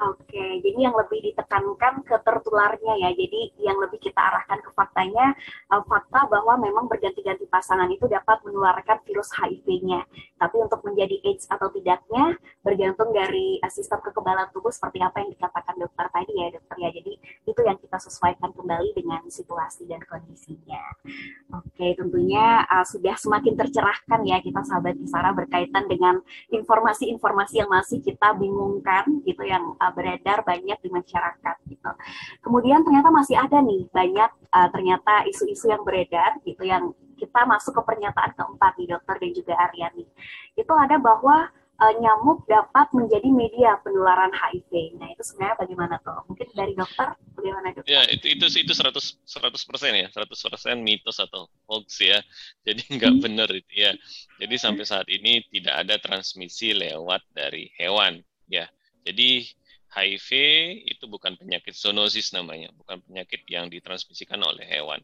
Oke, 0.00 0.64
jadi 0.64 0.88
yang 0.88 0.96
lebih 0.96 1.20
ditekankan 1.20 2.00
ke 2.08 2.16
tertularnya 2.24 2.94
ya. 3.04 3.12
Jadi 3.12 3.52
yang 3.60 3.76
lebih 3.84 4.00
kita 4.00 4.16
arahkan 4.16 4.64
ke 4.64 4.72
faktanya, 4.72 5.36
uh, 5.68 5.84
fakta 5.84 6.24
bahwa 6.24 6.56
memang 6.56 6.88
berganti-ganti 6.88 7.44
pasangan 7.52 7.84
itu 7.92 8.08
dapat 8.08 8.40
menularkan 8.40 9.04
virus 9.04 9.28
HIV-nya. 9.36 10.08
Tapi 10.40 10.56
untuk 10.56 10.80
menjadi 10.88 11.20
AIDS 11.20 11.44
atau 11.52 11.68
tidaknya 11.68 12.32
bergantung 12.64 13.12
dari 13.12 13.60
uh, 13.60 13.68
sistem 13.68 14.00
kekebalan 14.00 14.48
tubuh 14.56 14.72
seperti 14.72 15.04
apa 15.04 15.20
yang 15.20 15.36
dikatakan 15.36 15.76
dokter 15.76 16.06
tadi 16.08 16.32
ya 16.32 16.48
dokter 16.48 16.76
ya. 16.80 16.90
Jadi 16.96 17.12
itu 17.44 17.60
yang 17.60 17.76
kita 17.76 17.98
sesuaikan 18.00 18.56
kembali 18.56 18.96
dengan 18.96 19.20
situasi 19.28 19.84
dan 19.84 20.00
kondisinya. 20.08 20.80
Oke, 21.60 21.92
tentunya 21.92 22.64
uh, 22.72 22.88
sudah 22.88 23.20
semakin 23.20 23.52
tercerahkan 23.52 24.24
ya 24.24 24.40
kita 24.40 24.64
sahabat 24.64 24.96
Kisara 24.96 25.36
berkaitan 25.36 25.84
dengan 25.92 26.24
informasi-informasi 26.48 27.60
yang 27.60 27.68
masih 27.68 28.00
kita 28.00 28.32
bingungkan 28.32 29.04
gitu 29.28 29.44
yang 29.44 29.76
uh, 29.76 29.89
beredar 29.94 30.42
banyak 30.46 30.78
di 30.80 30.90
masyarakat 30.90 31.56
gitu. 31.68 31.90
Kemudian 32.42 32.82
ternyata 32.82 33.08
masih 33.12 33.36
ada 33.36 33.58
nih 33.62 33.86
banyak 33.90 34.30
uh, 34.50 34.68
ternyata 34.72 35.26
isu-isu 35.28 35.70
yang 35.70 35.82
beredar 35.82 36.38
gitu 36.42 36.62
yang 36.66 36.94
kita 37.20 37.44
masuk 37.44 37.76
ke 37.76 37.82
pernyataan 37.84 38.32
keempat 38.32 38.72
nih 38.80 38.88
dokter 38.96 39.14
dan 39.20 39.30
juga 39.36 39.54
Aryani. 39.68 40.04
Itu 40.56 40.72
ada 40.72 40.96
bahwa 40.96 41.52
uh, 41.80 41.94
nyamuk 41.96 42.44
dapat 42.46 42.92
menjadi 42.92 43.28
media 43.32 43.80
penularan 43.80 44.30
HIV. 44.30 45.00
Nah, 45.00 45.08
itu 45.10 45.22
sebenarnya 45.24 45.56
bagaimana 45.56 45.94
tuh? 46.04 46.20
Mungkin 46.28 46.46
dari 46.52 46.72
dokter 46.76 47.16
bagaimana 47.34 47.72
dokter? 47.72 47.88
Ya, 47.88 48.04
itu 48.12 48.36
itu 48.36 48.44
itu 48.60 48.72
100 48.72 49.24
100% 49.24 50.00
ya, 50.00 50.08
100% 50.12 50.76
mitos 50.80 51.18
atau 51.18 51.48
hoax 51.66 52.04
ya. 52.04 52.20
Jadi 52.68 52.82
nggak 53.00 53.12
hmm. 53.16 53.22
benar 53.24 53.48
itu 53.50 53.72
ya. 53.72 53.92
Jadi 54.38 54.54
sampai 54.60 54.84
saat 54.84 55.08
ini 55.08 55.44
tidak 55.48 55.88
ada 55.88 55.96
transmisi 55.96 56.76
lewat 56.76 57.24
dari 57.32 57.72
hewan 57.80 58.20
ya. 58.46 58.68
Jadi 59.00 59.48
HIV 59.90 60.30
itu 60.86 61.04
bukan 61.10 61.34
penyakit 61.34 61.74
zoonosis 61.74 62.30
namanya, 62.30 62.70
bukan 62.78 63.02
penyakit 63.02 63.42
yang 63.50 63.66
ditransmisikan 63.66 64.38
oleh 64.38 64.62
hewan. 64.62 65.02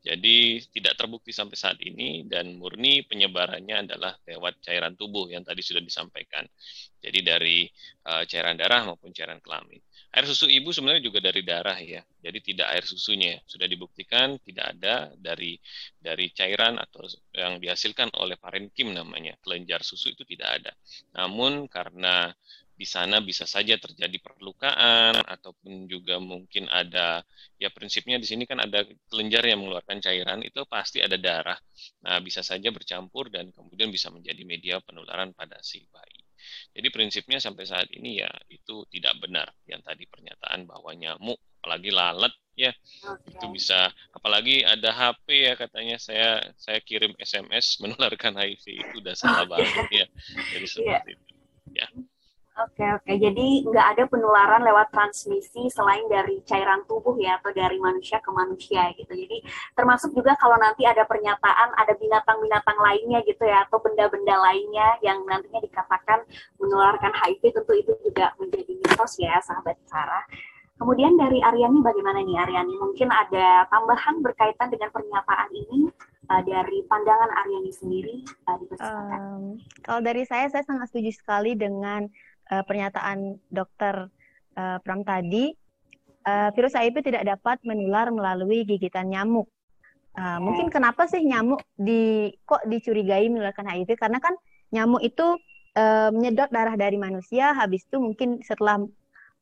Jadi 0.00 0.64
tidak 0.72 0.96
terbukti 0.96 1.28
sampai 1.28 1.58
saat 1.60 1.76
ini 1.84 2.24
dan 2.24 2.56
murni 2.56 3.04
penyebarannya 3.04 3.84
adalah 3.84 4.16
lewat 4.24 4.64
cairan 4.64 4.96
tubuh 4.96 5.28
yang 5.28 5.44
tadi 5.44 5.60
sudah 5.60 5.84
disampaikan. 5.84 6.48
Jadi 7.00 7.20
dari 7.20 7.68
uh, 8.08 8.24
cairan 8.24 8.56
darah 8.56 8.88
maupun 8.88 9.12
cairan 9.12 9.44
kelamin. 9.44 9.76
Air 10.10 10.24
susu 10.24 10.48
ibu 10.48 10.72
sebenarnya 10.72 11.04
juga 11.04 11.20
dari 11.20 11.44
darah 11.44 11.76
ya. 11.76 12.00
Jadi 12.20 12.38
tidak 12.42 12.66
air 12.72 12.84
susunya. 12.88 13.36
Sudah 13.44 13.68
dibuktikan 13.68 14.40
tidak 14.40 14.76
ada 14.76 15.12
dari 15.20 15.60
dari 16.00 16.32
cairan 16.32 16.80
atau 16.80 17.04
yang 17.36 17.60
dihasilkan 17.60 18.08
oleh 18.16 18.40
parenkim 18.40 18.96
namanya. 18.96 19.36
Kelenjar 19.44 19.84
susu 19.84 20.12
itu 20.16 20.24
tidak 20.24 20.64
ada. 20.64 20.72
Namun 21.16 21.68
karena 21.68 22.32
di 22.80 22.88
sana 22.88 23.20
bisa 23.20 23.44
saja 23.44 23.76
terjadi 23.76 24.16
perlukaan 24.24 25.12
ataupun 25.20 25.84
juga 25.84 26.16
mungkin 26.16 26.64
ada 26.72 27.20
ya 27.60 27.68
prinsipnya 27.68 28.16
di 28.16 28.24
sini 28.24 28.48
kan 28.48 28.56
ada 28.56 28.88
kelenjar 29.04 29.44
yang 29.44 29.60
mengeluarkan 29.60 30.00
cairan 30.00 30.40
itu 30.40 30.64
pasti 30.64 31.04
ada 31.04 31.20
darah. 31.20 31.60
Nah, 32.08 32.24
bisa 32.24 32.40
saja 32.40 32.72
bercampur 32.72 33.28
dan 33.28 33.52
kemudian 33.52 33.92
bisa 33.92 34.08
menjadi 34.08 34.40
media 34.48 34.80
penularan 34.80 35.36
pada 35.36 35.60
si 35.60 35.84
bayi. 35.92 36.24
Jadi 36.72 36.88
prinsipnya 36.88 37.36
sampai 37.36 37.68
saat 37.68 37.92
ini 37.92 38.24
ya 38.24 38.32
itu 38.48 38.88
tidak 38.88 39.20
benar 39.20 39.52
yang 39.68 39.84
tadi 39.84 40.08
pernyataan 40.08 40.64
bahwa 40.64 40.96
nyamuk 40.96 41.36
apalagi 41.60 41.92
lalat 41.92 42.32
ya 42.56 42.72
okay. 43.04 43.36
itu 43.36 43.46
bisa 43.52 43.92
apalagi 44.16 44.64
ada 44.64 44.88
HP 44.88 45.52
ya 45.52 45.52
katanya 45.60 46.00
saya 46.00 46.40
saya 46.56 46.80
kirim 46.80 47.12
SMS 47.20 47.76
menularkan 47.84 48.40
HIV 48.40 48.64
itu 48.72 48.94
udah 49.04 49.12
salah 49.12 49.44
banget 49.44 49.84
ya. 49.92 50.06
Jadi 50.56 50.64
iya. 50.64 50.72
seperti 50.72 51.10
yeah. 51.12 51.20
itu. 51.20 51.34
Ya. 51.76 51.86
Oke 52.60 52.84
oke, 52.84 53.12
jadi 53.16 53.46
nggak 53.64 53.86
ada 53.96 54.04
penularan 54.04 54.60
lewat 54.60 54.92
transmisi 54.92 55.72
selain 55.72 56.04
dari 56.12 56.44
cairan 56.44 56.84
tubuh 56.84 57.16
ya 57.16 57.40
atau 57.40 57.56
dari 57.56 57.80
manusia 57.80 58.20
ke 58.20 58.28
manusia 58.28 58.92
gitu. 59.00 59.08
Jadi 59.08 59.40
termasuk 59.72 60.12
juga 60.12 60.36
kalau 60.36 60.60
nanti 60.60 60.84
ada 60.84 61.08
pernyataan 61.08 61.72
ada 61.80 61.96
binatang-binatang 61.96 62.76
lainnya 62.76 63.24
gitu 63.24 63.48
ya 63.48 63.64
atau 63.64 63.80
benda-benda 63.80 64.36
lainnya 64.36 65.00
yang 65.00 65.24
nantinya 65.24 65.64
dikatakan 65.64 66.20
menularkan 66.60 67.16
HIV 67.16 67.42
tentu 67.48 67.72
itu 67.72 67.92
juga 68.04 68.36
menjadi 68.36 68.72
mitos 68.76 69.16
ya 69.16 69.40
sahabat 69.40 69.80
Sarah. 69.88 70.24
Kemudian 70.76 71.16
dari 71.16 71.40
Aryani 71.40 71.80
bagaimana 71.80 72.24
nih 72.24 72.40
Aryani? 72.40 72.76
Mungkin 72.76 73.08
ada 73.08 73.68
tambahan 73.68 74.20
berkaitan 74.20 74.72
dengan 74.72 74.88
pernyataan 74.92 75.48
ini 75.52 75.92
uh, 76.30 76.42
dari 76.46 76.86
pandangan 76.86 77.30
Aryani 77.42 77.72
sendiri 77.74 78.16
uh, 78.46 78.56
um, 78.78 79.58
kalau 79.82 80.00
dari 80.00 80.22
saya 80.22 80.46
saya 80.46 80.62
sangat 80.62 80.88
setuju 80.94 81.10
sekali 81.18 81.58
dengan 81.58 82.06
uh, 82.50 82.62
pernyataan 82.66 83.38
dokter 83.48 84.10
uh, 84.58 84.76
Pram 84.82 85.06
tadi, 85.06 85.54
uh, 86.26 86.50
virus 86.52 86.76
HIV 86.76 87.06
tidak 87.06 87.24
dapat 87.24 87.62
menular 87.62 88.10
melalui 88.10 88.66
gigitan 88.66 89.08
nyamuk. 89.08 89.48
Uh, 90.10 90.42
mungkin 90.42 90.74
kenapa 90.74 91.06
sih 91.06 91.22
nyamuk 91.22 91.62
di 91.78 92.34
kok 92.42 92.66
dicurigai 92.66 93.30
menularkan 93.30 93.70
HIV? 93.70 93.94
Karena 93.94 94.18
kan 94.18 94.34
nyamuk 94.74 95.00
itu 95.06 95.38
uh, 95.78 96.10
menyedot 96.10 96.50
darah 96.50 96.74
dari 96.74 96.98
manusia, 96.98 97.54
habis 97.54 97.86
itu 97.86 98.02
mungkin 98.02 98.42
setelah 98.42 98.82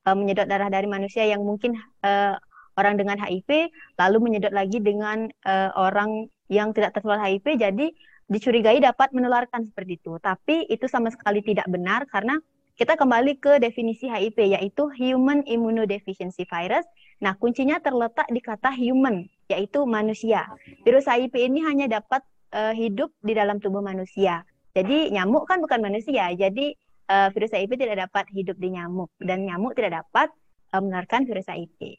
uh, 0.05 0.16
menyedot 0.16 0.44
darah 0.44 0.68
dari 0.68 0.85
manusia 0.85 1.25
yang 1.25 1.40
mungkin 1.40 1.77
uh, 2.05 2.37
orang 2.79 2.94
dengan 3.01 3.18
HIV, 3.18 3.73
lalu 3.99 4.16
menyedot 4.23 4.55
lagi 4.55 4.79
dengan 4.79 5.27
uh, 5.49 5.71
orang 5.75 6.31
yang 6.49 6.73
tidak 6.73 6.97
tertular 6.97 7.21
HIV, 7.21 7.59
jadi 7.59 7.87
dicurigai 8.29 8.79
dapat 8.85 9.11
menularkan 9.16 9.64
seperti 9.64 9.99
itu. 9.99 10.21
Tapi 10.21 10.68
itu 10.68 10.85
sama 10.85 11.09
sekali 11.09 11.40
tidak 11.40 11.64
benar 11.66 12.05
karena 12.07 12.37
kita 12.79 12.95
kembali 12.95 13.43
ke 13.43 13.59
definisi 13.59 14.07
HIV 14.07 14.55
yaitu 14.55 14.87
Human 14.87 15.43
Immunodeficiency 15.43 16.47
Virus. 16.47 16.87
Nah, 17.19 17.35
kuncinya 17.35 17.83
terletak 17.83 18.31
di 18.31 18.38
kata 18.38 18.71
human 18.71 19.27
yaitu 19.51 19.83
manusia. 19.83 20.47
Virus 20.87 21.11
HIV 21.11 21.35
ini 21.35 21.67
hanya 21.67 21.99
dapat 21.99 22.23
uh, 22.55 22.71
hidup 22.71 23.11
di 23.19 23.35
dalam 23.35 23.59
tubuh 23.59 23.83
manusia. 23.83 24.47
Jadi 24.79 25.11
nyamuk 25.11 25.51
kan 25.51 25.59
bukan 25.59 25.83
manusia. 25.83 26.31
Jadi 26.38 26.79
uh, 27.11 27.35
virus 27.35 27.51
HIV 27.51 27.75
tidak 27.75 28.07
dapat 28.07 28.31
hidup 28.31 28.55
di 28.55 28.71
nyamuk 28.71 29.11
dan 29.19 29.43
nyamuk 29.43 29.75
tidak 29.75 30.07
dapat 30.07 30.31
uh, 30.71 30.79
menularkan 30.79 31.27
virus 31.27 31.51
HIV. 31.51 31.99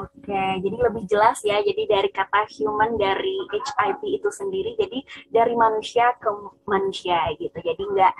Oke, 0.00 0.44
jadi 0.64 0.76
lebih 0.88 1.04
jelas 1.04 1.42
ya. 1.44 1.60
Jadi 1.60 1.84
dari 1.84 2.08
kata 2.08 2.48
human 2.56 2.96
dari 2.96 3.44
HIV 3.52 4.00
itu 4.22 4.28
sendiri, 4.32 4.72
jadi 4.80 4.98
dari 5.28 5.52
manusia 5.52 6.16
ke 6.16 6.30
manusia 6.64 7.28
gitu. 7.36 7.52
Jadi 7.52 7.82
nggak 7.82 8.14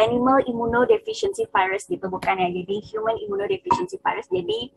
animal 0.00 0.40
immunodeficiency 0.48 1.44
virus 1.52 1.84
gitu 1.86 2.08
bukan 2.08 2.40
ya. 2.40 2.48
Jadi 2.48 2.76
human 2.90 3.16
immunodeficiency 3.20 4.00
virus. 4.00 4.26
Jadi 4.32 4.72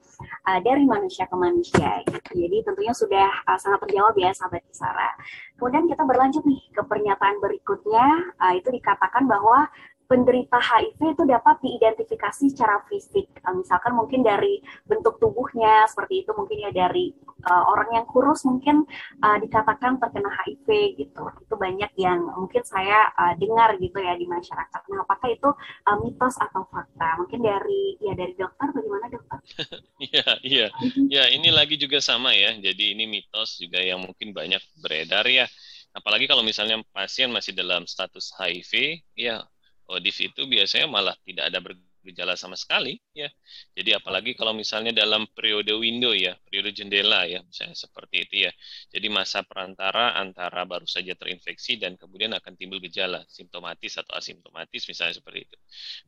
uh, 0.52 0.60
dari 0.60 0.84
manusia 0.84 1.24
ke 1.26 1.36
manusia 1.40 2.04
gitu. 2.04 2.32
Jadi 2.44 2.58
tentunya 2.68 2.94
sudah 2.94 3.30
uh, 3.48 3.60
sangat 3.60 3.88
terjawab 3.88 4.14
ya 4.20 4.36
sahabat 4.36 4.62
Kisara. 4.68 5.10
Kemudian 5.56 5.88
kita 5.88 6.04
berlanjut 6.04 6.44
nih 6.44 6.62
ke 6.76 6.82
pernyataan 6.84 7.40
berikutnya. 7.40 8.08
Uh, 8.38 8.54
itu 8.60 8.70
dikatakan 8.70 9.26
bahwa 9.26 9.72
penderita 10.08 10.60
HIV 10.60 11.00
itu 11.16 11.24
dapat 11.26 11.56
diidentifikasi 11.64 12.44
secara 12.52 12.84
fisik. 12.88 13.28
Uh, 13.44 13.60
misalkan 13.60 13.96
mungkin 13.96 14.22
dari 14.22 14.60
bentuk 14.86 15.18
tubuhnya 15.18 15.88
seperti 15.90 16.28
itu, 16.28 16.32
mungkin 16.36 16.58
ya 16.64 16.72
dari 16.72 17.16
uh, 17.48 17.64
orang 17.72 17.90
yang 18.02 18.06
kurus 18.08 18.44
mungkin 18.48 18.84
uh, 19.24 19.38
dikatakan 19.40 20.00
terkena 20.00 20.30
HIV 20.44 20.68
gitu. 21.00 21.24
Itu 21.44 21.56
banyak 21.56 21.92
yang 22.00 22.20
mungkin 22.36 22.64
saya 22.64 23.12
uh, 23.16 23.34
dengar 23.40 23.76
gitu 23.80 23.98
ya 24.00 24.16
di 24.16 24.28
masyarakat. 24.28 24.82
Nah, 24.92 25.04
apakah 25.04 25.28
itu 25.32 25.50
uh, 25.88 25.98
mitos 26.02 26.36
atau 26.40 26.68
fakta? 26.70 27.20
Mungkin 27.20 27.40
dari 27.44 27.98
ya 28.00 28.14
dari 28.16 28.34
dokter 28.36 28.68
bagaimana 28.72 29.08
dokter? 29.12 29.40
Iya, 30.04 30.28
iya. 30.44 30.68
Ya, 31.08 31.24
ini 31.32 31.48
lagi 31.48 31.80
juga 31.80 32.04
sama 32.04 32.36
ya. 32.36 32.52
Jadi 32.60 32.92
ini 32.92 33.08
mitos 33.08 33.56
juga 33.56 33.80
yang 33.80 34.04
mungkin 34.04 34.36
banyak 34.36 34.60
beredar 34.84 35.24
ya. 35.32 35.48
Apalagi 35.96 36.26
kalau 36.26 36.44
misalnya 36.44 36.82
pasien 36.92 37.32
masih 37.32 37.56
dalam 37.56 37.88
status 37.88 38.34
HIV, 38.36 39.00
ya 39.16 39.46
ODIF 39.90 40.18
itu 40.24 40.42
biasanya 40.48 40.88
malah 40.88 41.16
tidak 41.26 41.52
ada 41.52 41.60
gejala 42.04 42.36
sama 42.36 42.60
sekali 42.60 43.00
ya. 43.16 43.32
Jadi 43.72 43.96
apalagi 43.96 44.36
kalau 44.36 44.52
misalnya 44.52 44.92
dalam 44.92 45.26
periode 45.32 45.72
window 45.74 46.12
ya, 46.12 46.36
periode 46.44 46.76
jendela 46.76 47.24
ya, 47.24 47.40
misalnya 47.42 47.74
seperti 47.74 48.28
itu 48.28 48.36
ya. 48.46 48.52
Jadi 48.92 49.08
masa 49.08 49.42
perantara 49.48 50.20
antara 50.20 50.68
baru 50.68 50.84
saja 50.84 51.16
terinfeksi 51.16 51.80
dan 51.80 51.96
kemudian 51.96 52.36
akan 52.36 52.54
timbul 52.60 52.84
gejala 52.84 53.24
simptomatis 53.32 53.96
atau 53.96 54.14
asimptomatis 54.20 54.84
misalnya 54.86 55.16
seperti 55.18 55.48
itu. 55.48 55.58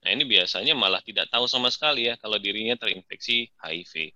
Nah, 0.04 0.10
ini 0.12 0.24
biasanya 0.28 0.76
malah 0.76 1.00
tidak 1.02 1.32
tahu 1.32 1.48
sama 1.48 1.72
sekali 1.72 2.12
ya 2.12 2.20
kalau 2.20 2.38
dirinya 2.38 2.76
terinfeksi 2.76 3.50
HIV. 3.64 4.12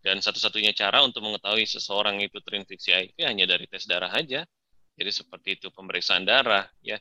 Dan 0.00 0.22
satu-satunya 0.22 0.72
cara 0.72 1.02
untuk 1.02 1.26
mengetahui 1.26 1.66
seseorang 1.66 2.22
itu 2.22 2.38
terinfeksi 2.40 2.94
HIV 2.94 3.16
hanya 3.26 3.44
dari 3.50 3.66
tes 3.66 3.84
darah 3.90 4.14
aja 4.14 4.46
jadi 4.94 5.10
seperti 5.10 5.58
itu 5.58 5.68
pemeriksaan 5.74 6.22
darah 6.22 6.70
ya. 6.78 6.98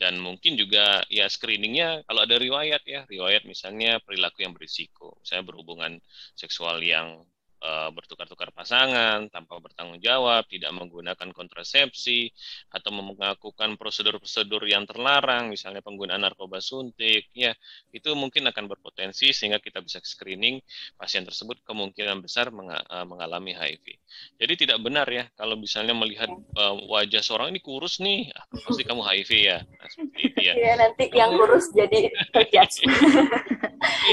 Dan 0.00 0.16
mungkin 0.20 0.56
juga 0.56 1.04
ya 1.12 1.28
screeningnya 1.28 2.04
kalau 2.08 2.24
ada 2.24 2.36
riwayat 2.40 2.82
ya, 2.88 3.04
riwayat 3.04 3.44
misalnya 3.44 4.00
perilaku 4.00 4.44
yang 4.44 4.56
berisiko, 4.56 5.20
misalnya 5.20 5.44
berhubungan 5.52 5.92
seksual 6.34 6.80
yang 6.80 7.20
uh, 7.64 7.88
bertukar-tukar 7.96 8.52
pasangan 8.52 9.26
tanpa 9.32 9.56
bertanggung 9.56 9.98
jawab, 10.04 10.44
tidak 10.46 10.70
menggunakan 10.76 11.32
kontrasepsi 11.32 12.28
atau 12.68 12.92
melakukan 12.92 13.80
prosedur-prosedur 13.80 14.68
yang 14.68 14.84
terlarang, 14.84 15.48
misalnya 15.48 15.80
penggunaan 15.80 16.20
narkoba 16.20 16.60
suntik, 16.60 17.32
ya 17.32 17.56
itu 17.90 18.12
mungkin 18.12 18.44
akan 18.52 18.68
berpotensi 18.68 19.32
sehingga 19.32 19.58
kita 19.58 19.80
bisa 19.80 19.98
screening 20.04 20.60
pasien 21.00 21.24
tersebut 21.24 21.64
kemungkinan 21.64 22.20
besar 22.20 22.52
eh, 22.52 23.06
mengalami 23.08 23.56
HIV. 23.56 23.96
Jadi 24.36 24.54
tidak 24.68 24.78
benar 24.84 25.08
ya 25.08 25.24
kalau 25.34 25.56
misalnya 25.56 25.96
melihat 25.96 26.28
uh, 26.54 26.76
wajah 26.86 27.24
seorang 27.24 27.50
ini 27.50 27.60
kurus 27.64 27.98
nih, 27.98 28.30
ah, 28.36 28.44
pasti 28.62 28.84
kamu 28.84 29.00
HIV 29.02 29.30
ya, 29.40 29.58
nah, 29.64 29.88
seperti 29.88 30.20
itu 30.30 30.40
ya. 30.44 30.52
Iya 30.54 30.72
nanti 30.78 31.04
yang 31.10 31.32
kurus 31.34 31.72
jadi 31.72 32.12
terjudge. 32.34 32.84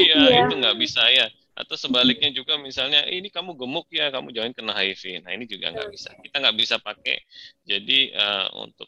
iya, 0.02 0.16
iya, 0.16 0.38
itu 0.48 0.56
nggak 0.58 0.78
bisa 0.80 1.04
ya 1.12 1.28
atau 1.52 1.76
sebaliknya 1.76 2.32
juga 2.32 2.56
misalnya 2.56 3.04
eh, 3.04 3.20
ini 3.20 3.28
kamu 3.28 3.60
gemuk 3.60 3.92
ya 3.92 4.08
kamu 4.08 4.32
jangan 4.32 4.52
kena 4.56 4.72
HIV 4.72 5.20
nah 5.28 5.32
ini 5.36 5.46
juga 5.46 5.72
nggak 5.76 5.90
bisa. 5.92 6.10
Kita 6.20 6.40
nggak 6.40 6.58
bisa 6.58 6.76
pakai 6.80 7.20
jadi 7.68 8.00
uh, 8.16 8.48
untuk 8.64 8.88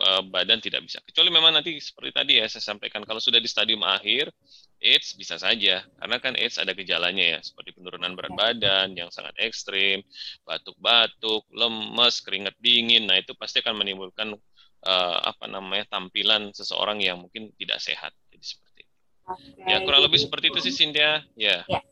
uh, 0.00 0.22
badan 0.28 0.60
tidak 0.60 0.84
bisa. 0.84 1.00
Kecuali 1.02 1.32
memang 1.32 1.56
nanti 1.56 1.76
seperti 1.80 2.10
tadi 2.12 2.32
ya 2.36 2.46
saya 2.48 2.76
sampaikan 2.76 3.02
kalau 3.08 3.20
sudah 3.20 3.40
di 3.40 3.48
stadium 3.48 3.80
akhir 3.82 4.28
AIDS 4.80 5.16
bisa 5.16 5.40
saja. 5.40 5.82
Karena 5.96 6.16
kan 6.20 6.36
AIDS 6.36 6.60
ada 6.60 6.76
gejalanya 6.76 7.24
ya 7.24 7.38
seperti 7.40 7.72
penurunan 7.76 8.12
berat 8.12 8.32
badan 8.36 8.92
yang 8.92 9.08
sangat 9.08 9.32
ekstrim 9.40 10.04
batuk-batuk 10.44 11.48
lemes 11.52 12.20
keringat 12.20 12.54
dingin. 12.60 13.08
Nah 13.08 13.16
itu 13.16 13.32
pasti 13.34 13.64
akan 13.64 13.80
menimbulkan 13.80 14.36
uh, 14.84 15.18
apa 15.24 15.48
namanya 15.48 15.88
tampilan 15.88 16.52
seseorang 16.52 17.00
yang 17.00 17.16
mungkin 17.20 17.50
tidak 17.56 17.80
sehat 17.80 18.12
okay. 19.26 19.66
ya 19.66 19.82
kurang 19.82 20.02
lebih 20.06 20.18
seperti 20.22 20.54
itu 20.54 20.58
sih 20.70 20.74
Cynthia 20.74 21.26
ya 21.36 21.66
yeah. 21.68 21.82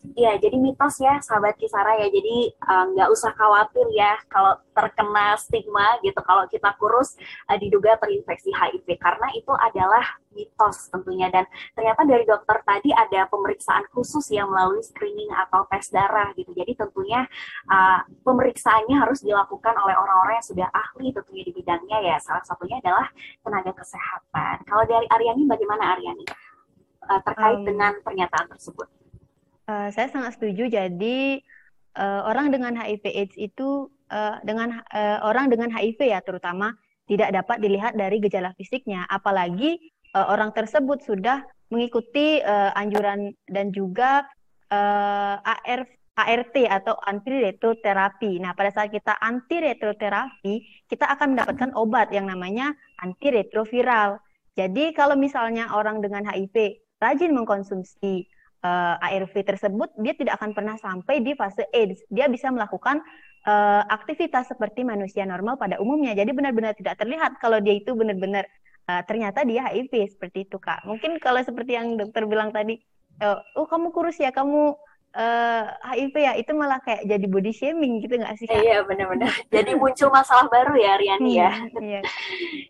Iya, 0.00 0.40
jadi 0.42 0.56
mitos 0.56 0.96
ya 0.98 1.20
sahabat 1.22 1.54
Kisara 1.60 1.94
ya. 2.00 2.08
Jadi 2.08 2.50
eh, 2.50 2.84
nggak 2.96 3.08
uh, 3.08 3.14
usah 3.14 3.30
khawatir 3.36 3.86
ya 3.94 4.18
kalau 4.32 4.56
terkena 4.72 5.36
stigma 5.36 6.00
gitu 6.00 6.16
kalau 6.24 6.48
kita 6.48 6.72
kurus 6.80 7.14
uh, 7.46 7.58
diduga 7.60 7.94
terinfeksi 8.00 8.50
HIV 8.50 8.96
karena 8.96 9.28
itu 9.36 9.52
adalah 9.54 10.02
mitos 10.32 10.88
tentunya 10.88 11.28
dan 11.28 11.44
ternyata 11.76 12.06
dari 12.06 12.24
dokter 12.24 12.62
tadi 12.64 12.90
ada 12.94 13.28
pemeriksaan 13.28 13.84
khusus 13.92 14.24
yang 14.32 14.48
melalui 14.48 14.80
screening 14.80 15.30
atau 15.36 15.68
tes 15.70 15.92
darah 15.92 16.32
gitu. 16.34 16.50
Jadi 16.56 16.80
tentunya 16.80 17.28
uh, 17.70 18.00
pemeriksaannya 18.24 18.96
harus 18.98 19.20
dilakukan 19.22 19.74
oleh 19.78 19.94
orang-orang 19.94 20.40
yang 20.40 20.48
sudah 20.48 20.68
ahli 20.72 21.12
tentunya 21.14 21.44
di 21.44 21.52
bidangnya 21.54 21.98
ya. 22.02 22.16
Salah 22.18 22.42
satunya 22.42 22.82
adalah 22.82 23.06
tenaga 23.44 23.76
kesehatan. 23.76 24.64
Kalau 24.64 24.84
dari 24.88 25.06
Aryani 25.06 25.44
bagaimana 25.44 25.94
Aryani 25.94 26.49
uh, 27.06 27.20
terkait 27.24 27.58
um, 27.60 27.64
dengan 27.64 27.92
pernyataan 28.04 28.46
tersebut? 28.52 28.88
Uh, 29.70 29.88
saya 29.94 30.10
sangat 30.10 30.36
setuju. 30.36 30.68
Jadi 30.68 31.40
uh, 31.96 32.26
orang 32.26 32.50
dengan 32.50 32.74
HIV/AIDS 32.76 33.38
itu 33.38 33.88
uh, 34.10 34.36
dengan 34.42 34.82
uh, 34.90 35.18
orang 35.24 35.48
dengan 35.48 35.70
HIV 35.70 35.98
ya 36.10 36.20
terutama 36.20 36.74
tidak 37.10 37.34
dapat 37.34 37.58
dilihat 37.58 37.98
dari 37.98 38.22
gejala 38.22 38.54
fisiknya, 38.54 39.02
apalagi 39.10 39.78
uh, 40.14 40.30
orang 40.30 40.54
tersebut 40.54 41.02
sudah 41.02 41.42
mengikuti 41.70 42.38
uh, 42.42 42.70
anjuran 42.78 43.34
dan 43.50 43.74
juga 43.74 44.26
uh, 44.70 45.42
AR, 45.42 45.86
ART 46.14 46.54
atau 46.54 46.94
antiretroterapi. 47.02 48.38
Nah, 48.42 48.54
pada 48.54 48.70
saat 48.74 48.94
kita 48.94 49.18
antiretroterapi, 49.18 50.86
kita 50.86 51.06
akan 51.18 51.34
mendapatkan 51.34 51.70
obat 51.74 52.14
yang 52.14 52.30
namanya 52.30 52.74
antiretroviral. 53.02 54.22
Jadi 54.58 54.94
kalau 54.94 55.14
misalnya 55.14 55.70
orang 55.74 56.02
dengan 56.02 56.26
HIV 56.26 56.78
rajin 57.00 57.32
mengkonsumsi 57.32 58.28
uh, 58.62 58.96
eh, 59.00 59.16
ARV 59.18 59.32
tersebut 59.32 59.88
dia 59.98 60.14
tidak 60.14 60.36
akan 60.38 60.52
pernah 60.52 60.76
sampai 60.76 61.24
di 61.24 61.32
fase 61.34 61.66
AIDS. 61.72 62.04
Dia 62.12 62.28
bisa 62.28 62.52
melakukan 62.52 63.00
uh, 63.48 63.82
aktivitas 63.88 64.52
seperti 64.52 64.84
manusia 64.84 65.24
normal 65.24 65.56
pada 65.56 65.80
umumnya. 65.80 66.12
Jadi 66.12 66.30
benar-benar 66.36 66.76
tidak 66.76 67.00
terlihat 67.00 67.40
kalau 67.40 67.58
dia 67.58 67.80
itu 67.80 67.96
benar-benar 67.96 68.44
uh, 68.86 69.02
ternyata 69.08 69.42
dia 69.48 69.64
HIV 69.66 70.12
seperti 70.12 70.46
itu 70.46 70.60
kak. 70.60 70.84
Mungkin 70.84 71.16
kalau 71.18 71.40
seperti 71.40 71.74
yang 71.74 71.96
dokter 71.96 72.28
bilang 72.28 72.52
tadi, 72.52 72.78
oh 73.56 73.68
kamu 73.68 73.92
kurus 73.92 74.16
ya, 74.16 74.32
kamu 74.32 74.76
uh, 75.16 75.64
eh, 75.90 75.98
HIV 76.06 76.14
ya 76.22 76.32
itu 76.38 76.52
malah 76.54 76.78
kayak 76.82 77.02
jadi 77.06 77.26
body 77.26 77.52
shaming 77.54 78.02
gitu 78.02 78.18
nggak 78.18 78.34
sih 78.38 78.46
kak? 78.46 78.62
Iya 78.62 78.86
benar-benar. 78.86 79.30
jadi 79.54 79.72
muncul 79.74 80.08
masalah 80.12 80.46
baru 80.46 80.74
ya 80.78 80.92
Riani 80.98 81.32
ya. 81.34 81.50
Hmm, 81.50 81.82
iya. 81.88 82.00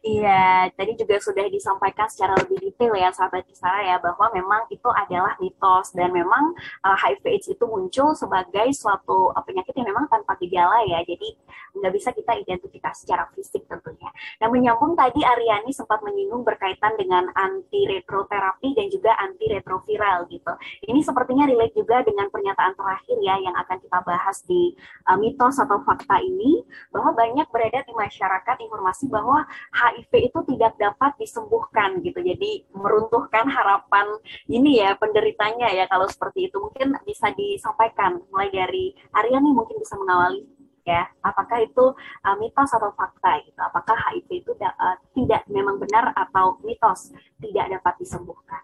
iya. 0.04 0.44
Tadi 0.72 0.96
juga 0.96 1.20
sudah 1.20 1.44
disampaikan 1.52 2.08
secara 2.08 2.36
lebih 2.40 2.60
detail 2.60 2.96
ya 2.96 3.12
sahabat 3.12 3.44
Kisara 3.44 3.84
ya 3.84 3.96
bahwa 4.00 4.32
memang 4.32 4.64
itu 4.72 4.88
adalah 4.88 5.36
mitos 5.42 5.92
dan 5.92 6.12
memang 6.12 6.56
uh, 6.84 6.96
eh, 6.96 7.16
HIV/AIDS 7.16 7.52
itu 7.52 7.64
muncul 7.68 8.16
sebagai 8.16 8.72
suatu 8.72 9.32
uh, 9.36 9.42
penyakit 9.44 9.76
yang 9.76 9.92
memang 9.92 10.08
tanpa 10.08 10.36
gejala 10.40 10.80
ya. 10.88 11.04
Jadi 11.04 11.36
nggak 11.76 11.92
bisa 11.92 12.10
kita 12.10 12.32
identifikasi 12.40 13.04
secara 13.04 13.28
fisik 13.36 13.68
tentunya. 13.68 14.10
Nah 14.40 14.48
menyambung 14.48 14.96
tadi 14.96 15.22
Ariani 15.22 15.70
sempat 15.70 16.02
menyinggung 16.02 16.42
berkaitan 16.42 16.96
dengan 16.96 17.28
antiretroterapi 17.36 18.74
dan 18.74 18.86
juga 18.88 19.14
antiretroviral 19.20 20.26
gitu. 20.32 20.52
Ini 20.88 21.00
sepertinya 21.04 21.44
relate 21.46 21.74
juga 21.76 22.02
dengan 22.02 22.29
pernyataan 22.30 22.78
terakhir 22.78 23.16
ya 23.20 23.36
yang 23.42 23.54
akan 23.58 23.76
kita 23.82 23.98
bahas 24.06 24.40
di 24.46 24.72
uh, 25.10 25.18
mitos 25.18 25.58
atau 25.58 25.82
fakta 25.82 26.22
ini 26.22 26.62
bahwa 26.94 27.12
banyak 27.12 27.46
beredar 27.50 27.82
di 27.84 27.94
masyarakat 27.94 28.56
informasi 28.62 29.10
bahwa 29.10 29.44
HIV 29.74 30.32
itu 30.32 30.38
tidak 30.54 30.78
dapat 30.78 31.12
disembuhkan 31.18 31.98
gitu. 32.00 32.22
Jadi 32.22 32.70
meruntuhkan 32.72 33.50
harapan 33.50 34.06
ini 34.46 34.80
ya 34.80 34.94
penderitanya 34.96 35.68
ya 35.74 35.84
kalau 35.90 36.06
seperti 36.06 36.48
itu. 36.48 36.56
Mungkin 36.56 36.96
bisa 37.04 37.34
disampaikan 37.34 38.22
mulai 38.30 38.48
dari 38.48 38.94
Aryani 39.12 39.50
mungkin 39.50 39.76
bisa 39.82 39.98
mengawali 39.98 40.46
ya 40.84 41.04
apakah 41.20 41.60
itu 41.60 41.92
uh, 41.96 42.36
mitos 42.40 42.70
atau 42.72 42.90
fakta 42.96 43.44
gitu. 43.44 43.60
Apakah 43.60 43.96
HIV 44.10 44.28
itu 44.42 44.52
uh, 44.58 44.96
tidak 45.12 45.44
memang 45.50 45.76
benar 45.76 46.10
atau 46.16 46.58
mitos 46.64 47.12
tidak 47.38 47.66
dapat 47.78 47.94
disembuhkan? 48.00 48.62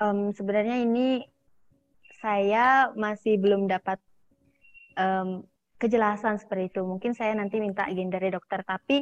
Um, 0.00 0.32
sebenarnya 0.32 0.80
ini 0.80 1.28
saya 2.20 2.92
masih 2.94 3.40
belum 3.40 3.66
dapat 3.66 3.96
um, 5.00 5.44
kejelasan 5.80 6.36
seperti 6.36 6.76
itu. 6.76 6.80
Mungkin 6.84 7.16
saya 7.16 7.32
nanti 7.32 7.56
minta 7.56 7.88
izin 7.88 8.12
dari 8.12 8.28
dokter, 8.28 8.60
tapi 8.62 9.00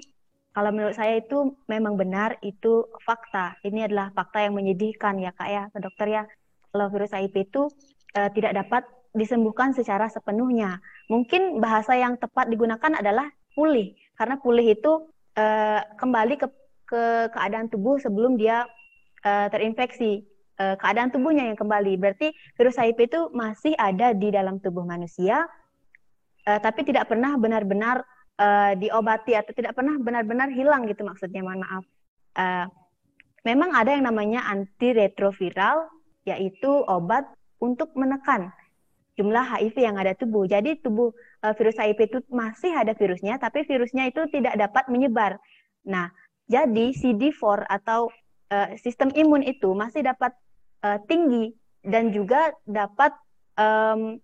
kalau 0.54 0.70
menurut 0.70 0.94
saya 0.94 1.18
itu 1.18 1.58
memang 1.66 1.98
benar 1.98 2.38
itu 2.42 2.86
fakta. 3.02 3.58
Ini 3.66 3.90
adalah 3.90 4.14
fakta 4.14 4.46
yang 4.46 4.54
menyedihkan 4.54 5.18
ya 5.18 5.34
kak 5.34 5.50
ya, 5.50 5.62
dokter 5.78 6.06
ya. 6.06 6.22
Kalau 6.70 6.86
virus 6.94 7.14
HIV 7.14 7.34
itu 7.50 7.62
uh, 8.14 8.30
tidak 8.30 8.54
dapat 8.54 8.86
disembuhkan 9.16 9.74
secara 9.74 10.06
sepenuhnya. 10.06 10.78
Mungkin 11.10 11.58
bahasa 11.58 11.98
yang 11.98 12.20
tepat 12.20 12.46
digunakan 12.46 12.92
adalah 12.94 13.26
pulih, 13.56 13.98
karena 14.14 14.38
pulih 14.38 14.78
itu 14.78 15.10
uh, 15.34 15.80
kembali 15.98 16.38
ke, 16.38 16.46
ke 16.86 17.02
keadaan 17.34 17.66
tubuh 17.66 17.98
sebelum 17.98 18.38
dia 18.38 18.68
uh, 19.26 19.46
terinfeksi 19.50 20.22
uh, 20.58 20.74
keadaan 20.76 21.14
tubuhnya 21.14 21.48
yang 21.48 21.58
kembali. 21.58 21.96
Berarti 21.96 22.34
virus 22.58 22.76
HIV 22.76 22.98
itu 23.08 23.20
masih 23.32 23.72
ada 23.78 24.12
di 24.12 24.28
dalam 24.34 24.58
tubuh 24.58 24.84
manusia, 24.84 25.46
uh, 26.46 26.60
tapi 26.60 26.84
tidak 26.84 27.08
pernah 27.08 27.38
benar-benar 27.38 28.02
uh, 28.38 28.72
diobati 28.76 29.38
atau 29.38 29.54
tidak 29.54 29.78
pernah 29.78 29.96
benar-benar 29.96 30.50
hilang 30.52 30.84
gitu 30.90 31.06
maksudnya. 31.06 31.40
Mohon 31.40 31.60
maaf. 31.64 31.84
Uh, 32.38 32.66
memang 33.46 33.72
ada 33.74 33.94
yang 33.94 34.04
namanya 34.04 34.44
antiretroviral, 34.50 35.88
yaitu 36.26 36.70
obat 36.86 37.24
untuk 37.58 37.94
menekan 37.98 38.52
jumlah 39.18 39.42
HIV 39.42 39.76
yang 39.82 39.96
ada 39.98 40.14
tubuh. 40.14 40.46
Jadi 40.46 40.78
tubuh 40.78 41.10
uh, 41.42 41.54
virus 41.58 41.78
HIV 41.78 41.98
itu 42.06 42.18
masih 42.30 42.70
ada 42.70 42.94
virusnya, 42.94 43.42
tapi 43.42 43.66
virusnya 43.66 44.06
itu 44.06 44.22
tidak 44.30 44.54
dapat 44.54 44.86
menyebar. 44.86 45.42
Nah, 45.82 46.14
jadi 46.46 46.94
CD4 46.94 47.66
atau 47.66 48.14
uh, 48.54 48.68
sistem 48.78 49.10
imun 49.12 49.42
itu 49.42 49.74
masih 49.74 50.06
dapat 50.06 50.32
uh, 50.84 50.98
tinggi 51.06 51.54
dan 51.82 52.10
juga 52.10 52.52
dapat 52.66 53.14
um, 53.58 54.18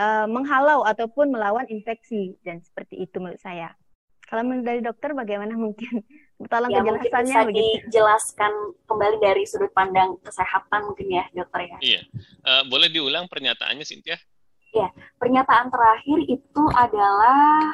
uh, 0.00 0.26
menghalau 0.28 0.86
ataupun 0.86 1.32
melawan 1.32 1.66
infeksi 1.68 2.38
dan 2.46 2.62
seperti 2.62 3.02
itu 3.02 3.18
menurut 3.18 3.40
saya. 3.40 3.74
Kalau 4.26 4.42
dari 4.62 4.82
dokter 4.82 5.14
bagaimana 5.14 5.54
mungkin? 5.64 6.02
Tolong 6.36 6.68
ya, 6.68 6.82
kejelasannya 6.82 7.00
mungkin 7.00 7.24
bisa 7.24 7.40
begitu. 7.48 7.64
dijelaskan 7.88 8.52
kembali 8.84 9.16
dari 9.22 9.42
sudut 9.48 9.72
pandang 9.72 10.20
kesehatan 10.20 10.92
mungkin 10.92 11.06
ya 11.08 11.24
dokter 11.32 11.60
ya. 11.64 11.78
Iya, 11.80 12.00
uh, 12.44 12.62
boleh 12.68 12.92
diulang 12.92 13.24
pernyataannya 13.30 13.86
Cynthia? 13.86 14.20
Ya, 14.76 14.92
pernyataan 15.16 15.72
terakhir 15.72 16.18
itu 16.28 16.62
adalah 16.76 17.72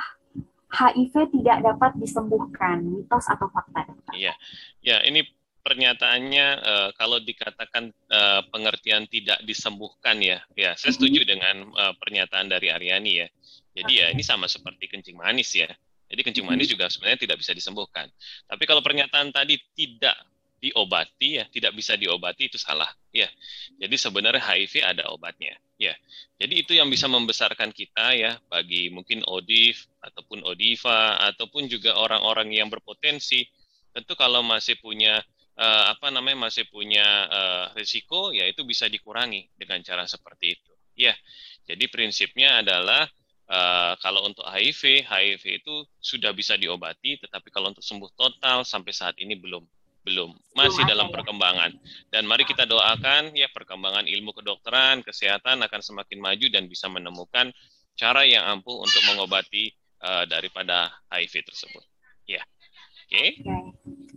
HIV 0.71 1.35
tidak 1.35 1.59
dapat 1.67 1.99
disembuhkan, 1.99 2.81
mitos 2.87 3.27
atau 3.27 3.51
fakta? 3.51 3.83
Iya, 4.15 4.33
ya 4.79 5.03
ini 5.03 5.27
pernyataannya 5.63 6.47
uh, 6.59 6.91
kalau 6.99 7.23
dikatakan 7.23 7.95
uh, 8.11 8.43
pengertian 8.51 9.07
tidak 9.07 9.39
disembuhkan 9.47 10.19
ya, 10.19 10.43
ya 10.59 10.75
saya 10.75 10.93
setuju 10.93 11.23
mm 11.23 11.25
-hmm. 11.25 11.33
dengan 11.33 11.57
uh, 11.79 11.95
pernyataan 11.97 12.47
dari 12.51 12.69
Aryani 12.69 13.13
ya. 13.23 13.29
Jadi 13.73 13.93
ya 14.05 14.07
ini 14.13 14.21
sama 14.21 14.51
seperti 14.51 14.91
kencing 14.91 15.17
manis 15.17 15.55
ya. 15.57 15.71
Jadi 16.13 16.21
kencing 16.29 16.45
manis 16.45 16.69
juga 16.69 16.93
sebenarnya 16.93 17.25
tidak 17.25 17.41
bisa 17.41 17.57
disembuhkan. 17.57 18.05
Tapi 18.45 18.69
kalau 18.69 18.85
pernyataan 18.85 19.33
tadi 19.33 19.57
tidak 19.73 20.13
diobati 20.63 21.43
ya, 21.43 21.45
tidak 21.49 21.73
bisa 21.73 21.97
diobati 21.97 22.53
itu 22.53 22.61
salah. 22.61 22.87
Ya. 23.11 23.27
Jadi 23.81 23.97
sebenarnya 23.97 24.39
HIV 24.39 24.85
ada 24.85 25.09
obatnya. 25.09 25.57
Ya. 25.81 25.97
Jadi 26.37 26.63
itu 26.63 26.77
yang 26.77 26.93
bisa 26.93 27.09
membesarkan 27.09 27.73
kita 27.73 28.13
ya 28.13 28.37
bagi 28.47 28.93
mungkin 28.93 29.25
ODIF 29.25 29.89
ataupun 30.05 30.45
ODIVA 30.47 31.33
ataupun 31.35 31.67
juga 31.67 31.97
orang-orang 31.97 32.53
yang 32.55 32.69
berpotensi. 32.69 33.49
Tentu 33.97 34.13
kalau 34.13 34.45
masih 34.45 34.77
punya 34.85 35.25
uh, 35.59 35.85
apa 35.93 36.09
namanya 36.09 36.49
masih 36.49 36.69
punya 36.69 37.05
uh, 37.29 37.65
risiko 37.77 38.31
ya 38.33 38.49
itu 38.49 38.63
bisa 38.65 38.89
dikurangi 38.89 39.53
dengan 39.57 39.81
cara 39.85 40.05
seperti 40.05 40.59
itu. 40.61 40.73
Ya. 40.97 41.15
Jadi 41.67 41.89
prinsipnya 41.89 42.61
adalah 42.65 43.09
Uh, 43.53 43.99
kalau 44.01 44.25
untuk 44.25 44.49
HIV, 44.49 45.05
HIV 45.05 45.61
itu 45.61 45.85
sudah 46.01 46.33
bisa 46.33 46.57
diobati, 46.57 47.21
tetapi 47.21 47.53
kalau 47.53 47.69
untuk 47.69 47.85
sembuh 47.85 48.09
total 48.17 48.65
sampai 48.65 48.97
saat 48.97 49.19
ini 49.21 49.37
belum 49.37 49.61
belum 50.03 50.35
masih 50.59 50.83
dalam 50.91 51.09
ya. 51.09 51.15
perkembangan 51.15 51.71
dan 52.11 52.27
mari 52.27 52.43
kita 52.43 52.67
doakan 52.67 53.31
ya 53.39 53.47
perkembangan 53.55 54.11
ilmu 54.11 54.35
kedokteran 54.35 55.07
kesehatan 55.07 55.63
akan 55.63 55.81
semakin 55.81 56.19
maju 56.19 56.47
dan 56.51 56.67
bisa 56.67 56.91
menemukan 56.91 57.55
cara 57.95 58.27
yang 58.27 58.43
ampuh 58.51 58.83
untuk 58.83 58.99
mengobati 59.07 59.71
uh, 60.03 60.27
daripada 60.27 60.91
HIV 61.07 61.47
tersebut 61.47 61.85
ya 62.27 62.43
oke 62.43 63.15
okay. 63.15 63.29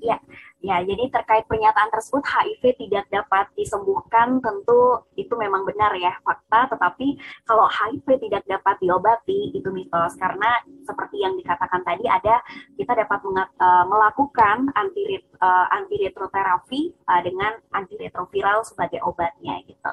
ya 0.02 0.18
Ya, 0.66 0.82
jadi 0.82 1.14
terkait 1.14 1.46
pernyataan 1.46 1.94
tersebut 1.94 2.26
HIV 2.26 2.64
tidak 2.82 3.06
dapat 3.14 3.46
disembuhkan 3.54 4.42
tentu 4.42 5.06
itu 5.14 5.30
memang 5.38 5.62
benar 5.62 5.94
ya 5.94 6.18
fakta, 6.26 6.74
tetapi 6.74 7.22
kalau 7.46 7.70
HIV 7.70 8.18
tidak 8.18 8.42
dapat 8.50 8.74
diobati 8.82 9.54
itu 9.54 9.70
mitos. 9.70 10.18
Karena 10.18 10.50
seperti 10.86 11.20
yang 11.20 11.34
dikatakan 11.36 11.82
tadi 11.82 12.06
ada 12.06 12.40
kita 12.78 12.94
dapat 12.94 13.20
uh, 13.26 13.86
melakukan 13.90 14.70
anti 14.78 15.20
uh, 15.42 15.68
antiretroterapi 15.74 16.94
uh, 17.10 17.22
dengan 17.26 17.58
antiretroviral 17.74 18.62
sebagai 18.64 19.02
obatnya 19.04 19.60
gitu. 19.66 19.92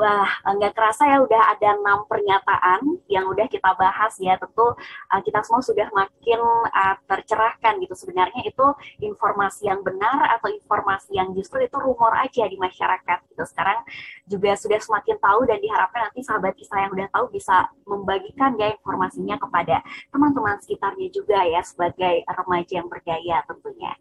Wah, 0.00 0.28
nggak 0.42 0.72
kerasa 0.74 1.06
ya 1.06 1.18
udah 1.22 1.42
ada 1.56 1.76
enam 1.76 2.08
pernyataan 2.08 2.80
yang 3.06 3.28
udah 3.28 3.46
kita 3.46 3.70
bahas 3.76 4.16
ya 4.18 4.40
tentu 4.40 4.74
uh, 4.74 5.20
kita 5.22 5.44
semua 5.44 5.62
sudah 5.62 5.88
makin 5.92 6.40
uh, 6.72 6.96
tercerahkan 7.06 7.78
gitu 7.84 7.94
sebenarnya 7.94 8.42
itu 8.48 8.66
informasi 9.04 9.68
yang 9.68 9.84
benar 9.84 10.40
atau 10.40 10.48
informasi 10.50 11.14
yang 11.16 11.30
justru 11.36 11.60
itu 11.62 11.76
rumor 11.76 12.16
aja 12.16 12.48
di 12.48 12.56
masyarakat 12.56 13.18
gitu. 13.30 13.44
Sekarang 13.44 13.84
juga 14.26 14.56
sudah 14.56 14.80
semakin 14.80 15.16
tahu 15.20 15.40
dan 15.44 15.58
diharapkan 15.60 16.08
nanti 16.08 16.20
sahabat 16.24 16.54
kisah 16.56 16.88
yang 16.88 16.92
udah 16.94 17.08
tahu 17.12 17.26
bisa 17.34 17.68
membagikan 17.84 18.54
ya 18.56 18.72
informasinya 18.74 19.36
kepada 19.36 19.82
teman-teman 20.30 20.62
sekitarnya 20.62 21.08
juga 21.10 21.42
ya 21.42 21.58
sebagai 21.66 22.22
remaja 22.22 22.72
yang 22.78 22.86
bergaya 22.86 23.42
tentunya. 23.50 23.92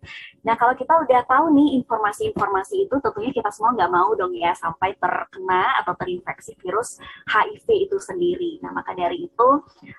Nah 0.45 0.53
kalau 0.53 0.77
kita 0.77 0.93
udah 0.93 1.21
tahu 1.25 1.45
nih 1.57 1.81
informasi-informasi 1.81 2.85
itu 2.85 2.95
tentunya 3.01 3.31
kita 3.33 3.49
semua 3.49 3.73
nggak 3.73 3.91
mau 3.91 4.13
dong 4.13 4.37
ya 4.37 4.53
sampai 4.53 4.93
terkena 5.01 5.81
atau 5.81 5.97
terinfeksi 5.97 6.53
virus 6.61 7.01
HIV 7.25 7.89
itu 7.89 7.97
sendiri. 7.97 8.61
Nah 8.61 8.71
maka 8.77 8.93
dari 8.93 9.25
itu 9.25 9.49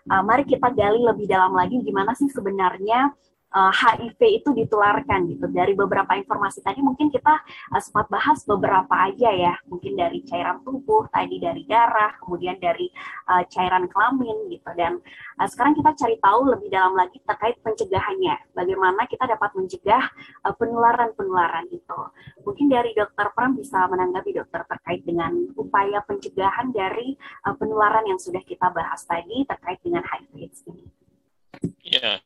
uh, 0.06 0.22
mari 0.22 0.46
kita 0.46 0.70
gali 0.70 1.02
lebih 1.02 1.26
dalam 1.26 1.50
lagi 1.50 1.82
gimana 1.82 2.14
sih 2.14 2.30
sebenarnya 2.30 3.10
uh, 3.54 3.72
HIV 3.72 4.42
itu 4.42 4.50
ditularkan 4.54 5.26
gitu. 5.30 5.46
Dari 5.50 5.74
beberapa 5.74 6.14
informasi 6.14 6.62
tadi 6.62 6.80
mungkin 6.82 7.10
kita 7.10 7.34
uh, 7.74 7.80
sempat 7.82 8.06
bahas 8.10 8.42
beberapa 8.46 8.90
aja 8.90 9.30
ya, 9.30 9.54
mungkin 9.66 9.98
dari 9.98 10.22
cairan 10.26 10.62
tubuh, 10.62 11.06
tadi 11.10 11.42
dari 11.42 11.66
darah, 11.66 12.14
kemudian 12.22 12.58
dari 12.58 12.90
uh, 13.30 13.42
cairan 13.50 13.90
kelamin 13.90 14.50
gitu. 14.50 14.70
Dan 14.74 15.02
uh, 15.38 15.48
sekarang 15.50 15.74
kita 15.78 15.90
cari 15.98 16.16
tahu 16.22 16.40
lebih 16.50 16.68
dalam 16.70 16.94
lagi 16.94 17.18
terkait 17.26 17.58
pencegahannya. 17.62 18.54
Bagaimana 18.54 19.06
kita 19.10 19.26
dapat 19.26 19.50
mencegah 19.58 20.04
uh, 20.46 20.54
penularan-penularan 20.54 21.66
itu. 21.70 22.00
Mungkin 22.46 22.66
dari 22.70 22.94
dokter 22.94 23.30
Pram 23.34 23.54
bisa 23.58 23.86
menanggapi 23.90 24.30
dokter 24.34 24.62
terkait 24.66 25.02
dengan 25.04 25.34
upaya 25.58 26.02
pencegahan 26.06 26.70
dari 26.70 27.14
uh, 27.46 27.54
penularan 27.58 28.06
yang 28.06 28.18
sudah 28.18 28.40
kita 28.46 28.70
bahas 28.70 29.02
tadi 29.04 29.42
terkait 29.46 29.80
dengan 29.82 30.02
HIV 30.06 30.50
ini. 30.70 30.86
Ya, 31.82 32.22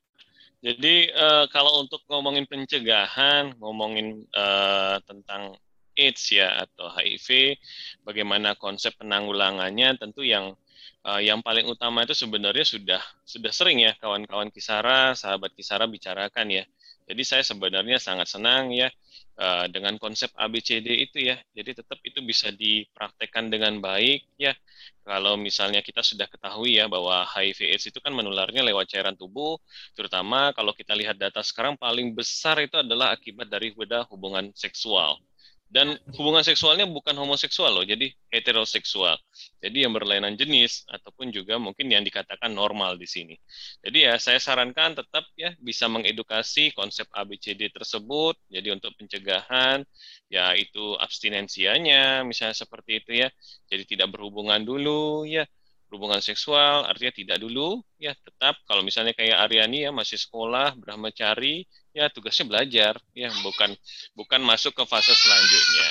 jadi 0.65 1.13
uh, 1.13 1.45
kalau 1.53 1.85
untuk 1.85 2.01
ngomongin 2.09 2.49
pencegahan, 2.49 3.53
ngomongin 3.61 4.25
uh, 4.33 4.97
tentang 5.05 5.53
AIDS 5.93 6.33
ya 6.33 6.65
atau 6.65 6.89
HIV, 6.89 7.61
bagaimana 8.01 8.57
konsep 8.57 8.97
penanggulangannya, 8.97 10.01
tentu 10.01 10.25
yang 10.25 10.57
uh, 11.05 11.21
yang 11.21 11.45
paling 11.45 11.69
utama 11.69 12.09
itu 12.09 12.17
sebenarnya 12.17 12.65
sudah 12.65 13.03
sudah 13.29 13.53
sering 13.53 13.85
ya 13.85 13.93
kawan-kawan 14.01 14.49
Kisara, 14.49 15.13
sahabat 15.13 15.53
Kisara 15.53 15.85
bicarakan 15.85 16.49
ya. 16.49 16.65
Jadi 17.05 17.23
saya 17.23 17.45
sebenarnya 17.45 18.01
sangat 18.01 18.33
senang 18.33 18.73
ya 18.73 18.89
uh, 19.37 19.69
dengan 19.69 20.01
konsep 20.01 20.33
ABCD 20.33 20.89
itu 21.05 21.21
ya. 21.21 21.37
Jadi 21.53 21.85
tetap 21.85 22.01
itu 22.01 22.25
bisa 22.25 22.49
dipraktekkan 22.49 23.53
dengan 23.53 23.77
baik 23.79 24.25
ya. 24.41 24.57
Kalau 25.05 25.37
misalnya 25.37 25.85
kita 25.85 26.01
sudah 26.01 26.25
ketahui 26.25 26.81
ya 26.81 26.89
bahwa 26.89 27.29
HIV 27.29 27.77
AIDS 27.77 27.93
itu 27.93 28.01
kan 28.01 28.17
menularnya 28.17 28.65
lewat 28.65 28.89
cairan 28.89 29.13
tubuh, 29.21 29.61
terutama 29.93 30.57
kalau 30.57 30.73
kita 30.73 30.97
lihat 30.97 31.21
data 31.21 31.45
sekarang 31.45 31.77
paling 31.77 32.17
besar 32.17 32.57
itu 32.65 32.81
adalah 32.81 33.13
akibat 33.13 33.53
dari 33.53 33.69
hubungan 34.09 34.49
seksual. 34.57 35.21
Dan 35.65 35.99
hubungan 36.15 36.47
seksualnya 36.47 36.87
bukan 36.87 37.19
homoseksual 37.19 37.75
loh, 37.75 37.83
jadi 37.83 38.07
heteroseksual. 38.31 39.19
Jadi 39.59 39.83
yang 39.83 39.91
berlainan 39.91 40.39
jenis 40.39 40.87
ataupun 40.87 41.35
juga 41.35 41.59
mungkin 41.59 41.91
yang 41.91 42.07
dikatakan 42.07 42.55
normal 42.55 42.95
di 42.95 43.11
sini. 43.11 43.35
Jadi 43.83 44.07
ya 44.07 44.15
saya 44.23 44.39
sarankan 44.39 44.95
tetap 44.95 45.27
ya 45.35 45.51
bisa 45.59 45.91
mengedukasi 45.91 46.71
konsep 46.79 47.11
ABCD 47.11 47.75
tersebut. 47.75 48.39
Jadi 48.47 48.71
untuk 48.71 48.95
pencegahan 48.95 49.83
ya 50.31 50.55
itu 50.55 50.95
abstinensianya 51.01 52.23
misalnya 52.23 52.55
seperti 52.55 53.03
itu 53.03 53.27
ya. 53.27 53.29
Jadi 53.67 53.83
tidak 53.99 54.15
berhubungan 54.15 54.63
dulu 54.63 55.27
ya 55.27 55.43
hubungan 55.95 56.19
seksual 56.19 56.85
artinya 56.85 57.15
tidak 57.15 57.39
dulu 57.39 57.81
ya 57.97 58.13
tetap. 58.13 58.59
Kalau 58.67 58.83
misalnya 58.83 59.15
kayak 59.15 59.47
Aryani 59.47 59.87
ya 59.87 59.91
masih 59.95 60.19
sekolah 60.19 60.75
brahmacari 60.75 61.65
ya 61.95 62.11
tugasnya 62.11 62.51
belajar 62.51 62.99
ya 63.15 63.31
bukan 63.47 63.71
bukan 64.19 64.41
masuk 64.43 64.75
ke 64.75 64.85
fase 64.85 65.15
selanjutnya. 65.15 65.89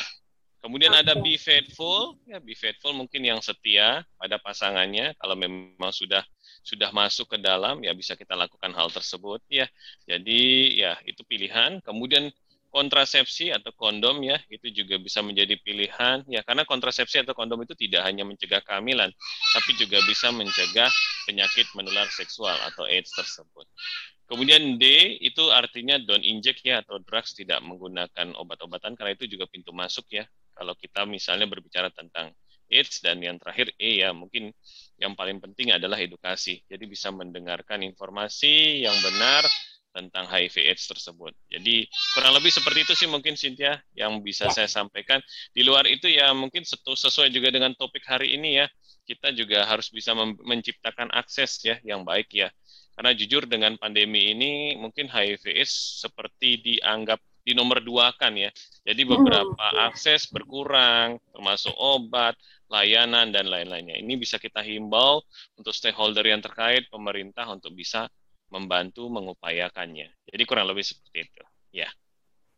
Kemudian 0.63 0.95
ada 0.95 1.19
be 1.19 1.35
faithful 1.35 2.15
ya 2.23 2.39
be 2.39 2.55
faithful 2.55 2.95
mungkin 2.95 3.23
yang 3.23 3.39
setia 3.43 4.03
pada 4.15 4.39
pasangannya. 4.39 5.15
Kalau 5.19 5.35
memang 5.35 5.91
sudah 5.91 6.23
sudah 6.63 6.95
masuk 6.95 7.35
ke 7.35 7.37
dalam 7.43 7.83
ya 7.83 7.91
bisa 7.91 8.15
kita 8.15 8.35
lakukan 8.39 8.71
hal 8.71 8.87
tersebut 8.87 9.43
ya. 9.51 9.67
Jadi 10.07 10.75
ya 10.79 10.95
itu 11.03 11.19
pilihan. 11.27 11.83
Kemudian 11.83 12.31
kontrasepsi 12.73 13.53
atau 13.53 13.69
kondom 13.77 14.25
ya 14.25 14.41
itu 14.49 14.73
juga 14.73 14.97
bisa 14.97 15.21
menjadi 15.21 15.53
pilihan 15.61 16.25
ya 16.25 16.41
karena 16.41 16.65
kontrasepsi 16.65 17.21
atau 17.21 17.37
kondom 17.37 17.61
itu 17.61 17.77
tidak 17.77 18.01
hanya 18.01 18.25
mencegah 18.25 18.65
kehamilan 18.65 19.13
tapi 19.53 19.77
juga 19.77 20.01
bisa 20.09 20.33
mencegah 20.33 20.89
penyakit 21.29 21.69
menular 21.77 22.09
seksual 22.09 22.57
atau 22.65 22.89
AIDS 22.89 23.13
tersebut. 23.13 23.69
Kemudian 24.25 24.81
D 24.81 25.15
itu 25.21 25.53
artinya 25.53 26.01
don't 26.01 26.25
inject 26.25 26.65
ya 26.65 26.81
atau 26.81 26.97
drugs 26.97 27.37
tidak 27.37 27.61
menggunakan 27.61 28.33
obat-obatan 28.33 28.97
karena 28.97 29.13
itu 29.13 29.29
juga 29.29 29.45
pintu 29.45 29.69
masuk 29.69 30.09
ya 30.09 30.25
kalau 30.57 30.73
kita 30.73 31.05
misalnya 31.05 31.45
berbicara 31.45 31.93
tentang 31.93 32.33
AIDS 32.73 33.05
dan 33.05 33.21
yang 33.21 33.37
terakhir 33.37 33.69
E 33.77 34.01
ya 34.01 34.09
mungkin 34.17 34.49
yang 34.97 35.13
paling 35.13 35.37
penting 35.37 35.69
adalah 35.69 36.01
edukasi. 36.01 36.65
Jadi 36.65 36.89
bisa 36.89 37.13
mendengarkan 37.13 37.85
informasi 37.85 38.81
yang 38.81 38.97
benar 39.05 39.45
tentang 39.93 40.25
HIV 40.25 40.73
AIDS 40.73 40.89
tersebut. 40.89 41.31
Jadi 41.47 41.85
kurang 42.17 42.33
lebih 42.33 42.49
seperti 42.49 42.79
itu 42.83 42.93
sih 42.97 43.07
mungkin 43.07 43.37
Cynthia 43.37 43.77
yang 43.93 44.19
bisa 44.25 44.49
ya. 44.49 44.65
saya 44.65 44.69
sampaikan. 44.69 45.21
Di 45.53 45.61
luar 45.61 45.85
itu 45.85 46.09
ya 46.09 46.33
mungkin 46.33 46.65
sesuai 46.65 47.29
juga 47.29 47.53
dengan 47.53 47.77
topik 47.77 48.01
hari 48.09 48.33
ini 48.33 48.59
ya, 48.59 48.67
kita 49.05 49.29
juga 49.37 49.69
harus 49.69 49.93
bisa 49.93 50.17
menciptakan 50.17 51.13
akses 51.13 51.61
ya 51.61 51.77
yang 51.85 52.01
baik 52.01 52.33
ya. 52.33 52.49
Karena 52.93 53.13
jujur 53.13 53.45
dengan 53.45 53.77
pandemi 53.77 54.33
ini 54.33 54.73
mungkin 54.77 55.09
HIV 55.09 55.49
AIDS 55.53 56.01
seperti 56.01 56.61
dianggap 56.61 57.21
di 57.43 57.51
nomor 57.51 57.83
dua 57.83 58.15
kan 58.15 58.33
ya. 58.33 58.49
Jadi 58.87 59.03
beberapa 59.03 59.51
hmm. 59.51 59.87
akses 59.91 60.31
berkurang, 60.31 61.19
termasuk 61.35 61.75
obat, 61.75 62.39
layanan 62.71 63.29
dan 63.29 63.51
lain-lainnya. 63.51 63.99
Ini 63.99 64.13
bisa 64.15 64.39
kita 64.39 64.63
himbau 64.63 65.21
untuk 65.59 65.75
stakeholder 65.75 66.23
yang 66.23 66.39
terkait 66.39 66.87
pemerintah 66.87 67.45
untuk 67.51 67.75
bisa 67.75 68.07
membantu 68.53 69.09
mengupayakannya. 69.09 70.07
Jadi 70.29 70.43
kurang 70.45 70.69
lebih 70.69 70.85
seperti 70.85 71.25
itu. 71.25 71.43
Ya. 71.73 71.89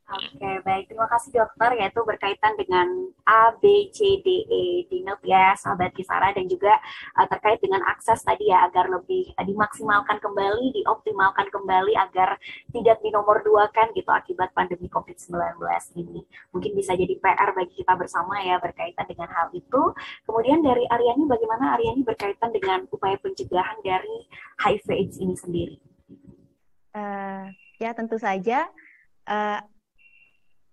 Oke, 0.05 0.37
okay, 0.37 0.61
baik. 0.61 0.85
Terima 0.85 1.09
kasih 1.09 1.33
dokter, 1.33 1.81
yaitu 1.81 1.97
berkaitan 2.05 2.53
dengan 2.61 3.09
A, 3.25 3.57
B, 3.57 3.89
C, 3.89 4.21
D, 4.21 4.45
E 4.45 4.85
di 4.85 5.01
note 5.01 5.25
ya, 5.25 5.57
sahabat 5.57 5.97
Kisara, 5.97 6.29
dan 6.29 6.45
juga 6.45 6.77
uh, 7.17 7.25
terkait 7.25 7.57
dengan 7.57 7.81
akses 7.89 8.21
tadi 8.21 8.53
ya, 8.53 8.69
agar 8.69 8.85
lebih 8.85 9.33
uh, 9.33 9.41
dimaksimalkan 9.41 10.21
kembali, 10.21 10.77
dioptimalkan 10.77 11.49
kembali, 11.49 11.97
agar 11.97 12.37
tidak 12.69 13.01
dinomor 13.01 13.41
dua 13.41 13.65
kan 13.73 13.89
gitu 13.97 14.05
akibat 14.13 14.53
pandemi 14.53 14.85
COVID-19 14.93 15.57
ini. 15.97 16.21
Mungkin 16.53 16.77
bisa 16.77 16.93
jadi 16.93 17.17
PR 17.17 17.57
bagi 17.57 17.73
kita 17.81 17.97
bersama 17.97 18.37
ya, 18.45 18.61
berkaitan 18.61 19.09
dengan 19.09 19.33
hal 19.33 19.49
itu. 19.57 19.89
Kemudian 20.29 20.61
dari 20.61 20.85
Aryani, 20.85 21.25
bagaimana 21.25 21.81
Aryani 21.81 22.05
berkaitan 22.05 22.53
dengan 22.53 22.85
upaya 22.93 23.17
pencegahan 23.17 23.81
dari 23.81 24.29
HIV 24.61 24.85
AIDS 24.85 25.17
ini 25.17 25.33
sendiri? 25.33 25.75
Uh, 26.93 27.49
ya, 27.81 27.89
tentu 27.97 28.21
saja. 28.21 28.69
Uh, 29.25 29.57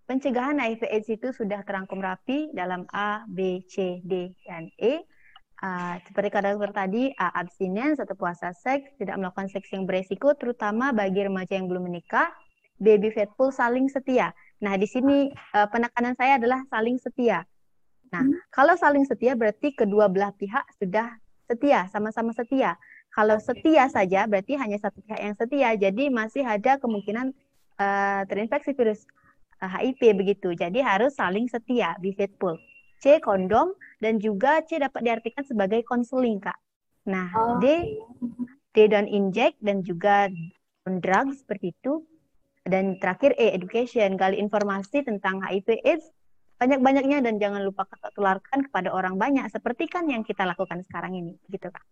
Pencegahan 0.03 0.59
HIV 0.59 0.82
AIDS 0.90 1.09
itu 1.09 1.28
sudah 1.30 1.62
terangkum 1.62 2.03
rapi 2.03 2.50
dalam 2.50 2.84
A, 2.90 3.22
B, 3.30 3.62
C, 3.70 4.03
D, 4.03 4.34
dan 4.44 4.66
E. 4.76 5.07
Uh, 5.62 5.94
seperti 6.11 6.28
kata 6.34 6.59
dokter 6.59 6.74
tadi, 6.74 7.14
A, 7.14 7.30
abstinens 7.38 8.03
atau 8.03 8.18
puasa 8.18 8.50
seks, 8.50 8.98
tidak 8.98 9.14
melakukan 9.14 9.46
seks 9.46 9.70
yang 9.70 9.86
beresiko, 9.86 10.34
terutama 10.34 10.90
bagi 10.90 11.22
remaja 11.22 11.55
yang 11.55 11.70
belum 11.70 11.86
menikah. 11.86 12.34
Baby 12.82 13.14
faithful, 13.14 13.55
saling 13.55 13.86
setia. 13.86 14.34
Nah, 14.59 14.74
di 14.74 14.90
sini 14.90 15.30
uh, 15.55 15.70
penekanan 15.70 16.18
saya 16.18 16.42
adalah 16.42 16.66
saling 16.66 16.98
setia. 16.98 17.46
Nah, 18.11 18.26
hmm. 18.26 18.50
kalau 18.50 18.74
saling 18.74 19.07
setia 19.07 19.38
berarti 19.38 19.70
kedua 19.70 20.11
belah 20.11 20.34
pihak 20.34 20.66
sudah 20.82 21.14
setia, 21.46 21.86
sama-sama 21.94 22.34
setia. 22.34 22.74
Kalau 23.14 23.38
setia 23.38 23.86
saja 23.86 24.26
berarti 24.26 24.59
hanya 24.59 24.82
satu 24.82 24.98
pihak 25.05 25.20
yang 25.22 25.36
setia, 25.38 25.78
jadi 25.78 26.11
masih 26.11 26.42
ada 26.42 26.82
kemungkinan 26.82 27.30
uh, 27.78 28.22
terinfeksi 28.26 28.74
virus 28.74 29.07
HIV 29.66 30.18
begitu. 30.18 30.54
Jadi 30.56 30.82
harus 30.82 31.14
saling 31.14 31.46
setia, 31.46 31.94
be 32.02 32.14
faithful. 32.14 32.58
C 33.02 33.18
kondom 33.18 33.74
dan 33.98 34.22
juga 34.22 34.62
C 34.62 34.78
dapat 34.78 35.02
diartikan 35.02 35.42
sebagai 35.42 35.82
konseling 35.82 36.38
kak. 36.38 36.58
Nah 37.10 37.30
oh, 37.34 37.58
D 37.58 37.98
D 38.70 38.86
don't 38.86 39.10
inject 39.10 39.58
dan 39.58 39.82
juga 39.82 40.30
on 40.86 41.02
drug 41.02 41.34
seperti 41.34 41.74
itu. 41.74 42.02
Dan 42.62 42.94
terakhir 43.02 43.34
E 43.42 43.50
education, 43.58 44.14
gali 44.14 44.38
informasi 44.38 45.02
tentang 45.02 45.42
HIV 45.42 45.82
AIDS 45.82 46.06
banyak-banyaknya 46.62 47.18
dan 47.26 47.42
jangan 47.42 47.66
lupa 47.66 47.82
tularkan 48.14 48.70
kepada 48.70 48.94
orang 48.94 49.18
banyak 49.18 49.50
seperti 49.50 49.90
kan 49.90 50.06
yang 50.06 50.22
kita 50.22 50.46
lakukan 50.46 50.78
sekarang 50.86 51.18
ini, 51.18 51.34
gitu 51.50 51.74
kak. 51.74 51.82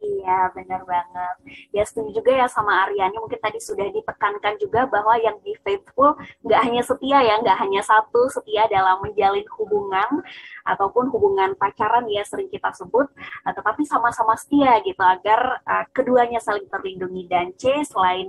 Iya, 0.00 0.48
benar 0.56 0.80
banget. 0.88 1.34
Ya 1.76 1.84
setuju 1.84 2.24
juga 2.24 2.32
ya 2.32 2.48
sama 2.48 2.88
Aryani. 2.88 3.20
Mungkin 3.20 3.36
tadi 3.36 3.60
sudah 3.60 3.84
ditekankan 3.92 4.56
juga 4.56 4.88
bahwa 4.88 5.12
yang 5.20 5.36
be 5.44 5.52
faithful 5.60 6.16
nggak 6.40 6.60
hanya 6.64 6.80
setia 6.80 7.20
ya, 7.20 7.36
nggak 7.44 7.58
hanya 7.60 7.84
satu 7.84 8.24
setia 8.32 8.64
dalam 8.72 8.96
menjalin 9.04 9.44
hubungan 9.60 10.24
ataupun 10.64 11.12
hubungan 11.12 11.52
pacaran 11.60 12.08
ya 12.08 12.24
sering 12.24 12.48
kita 12.48 12.72
sebut, 12.72 13.12
uh, 13.44 13.52
tetapi 13.52 13.84
sama-sama 13.84 14.32
setia 14.40 14.80
gitu 14.88 15.04
agar 15.04 15.60
uh, 15.68 15.84
keduanya 15.92 16.40
saling 16.40 16.64
terlindungi. 16.72 17.28
Dan 17.28 17.52
C 17.60 17.84
selain 17.84 18.24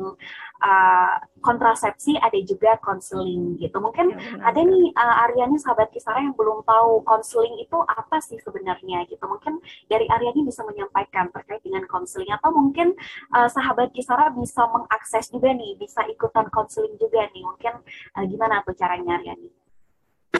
uh, 0.61 1.17
kontrasepsi 1.41 2.15
ada 2.21 2.37
juga 2.45 2.77
konseling 2.79 3.57
gitu. 3.57 3.77
Mungkin 3.81 4.13
ya, 4.13 4.53
ada 4.53 4.61
nih 4.61 4.93
uh, 4.93 5.23
Aryani 5.27 5.57
sahabat 5.57 5.89
Kisara 5.89 6.21
yang 6.21 6.37
belum 6.37 6.61
tahu 6.63 7.01
konseling 7.03 7.57
itu 7.57 7.77
apa 7.81 8.21
sih 8.21 8.37
sebenarnya 8.39 9.09
gitu. 9.09 9.25
Mungkin 9.25 9.59
dari 9.89 10.05
Aryani 10.07 10.45
bisa 10.45 10.61
menyampaikan 10.63 11.33
terkait 11.33 11.65
dengan 11.65 11.83
konseling 11.89 12.29
atau 12.29 12.53
mungkin 12.53 12.93
uh, 13.33 13.49
sahabat 13.49 13.91
Kisara 13.91 14.29
bisa 14.31 14.69
mengakses 14.69 15.33
juga 15.33 15.51
nih, 15.51 15.75
bisa 15.81 16.05
ikutan 16.07 16.47
konseling 16.53 16.93
juga 17.01 17.25
nih. 17.33 17.43
Mungkin 17.43 17.73
uh, 18.15 18.25
gimana 18.29 18.61
tuh 18.61 18.77
caranya 18.77 19.17
Aryani? 19.17 19.49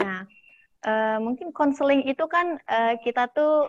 Nah, 0.01 0.23
uh, 0.85 1.17
mungkin 1.17 1.49
konseling 1.51 2.05
itu 2.05 2.23
kan 2.29 2.61
uh, 2.69 2.95
kita 3.01 3.25
tuh 3.33 3.67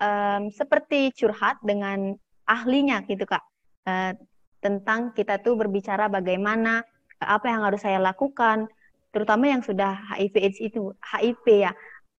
um, 0.00 0.48
seperti 0.52 1.12
curhat 1.12 1.60
dengan 1.60 2.16
ahlinya 2.48 3.04
gitu 3.04 3.28
kak. 3.28 3.44
Uh, 3.86 4.16
tentang 4.60 5.12
kita 5.12 5.40
tuh 5.40 5.54
berbicara 5.58 6.08
bagaimana 6.08 6.82
apa 7.20 7.46
yang 7.48 7.64
harus 7.64 7.80
saya 7.80 8.00
lakukan, 8.00 8.68
terutama 9.14 9.48
yang 9.48 9.64
sudah 9.64 9.96
HIV 10.16 10.34
AIDS 10.36 10.58
itu 10.60 10.92
HIV 11.00 11.44
ya. 11.70 11.72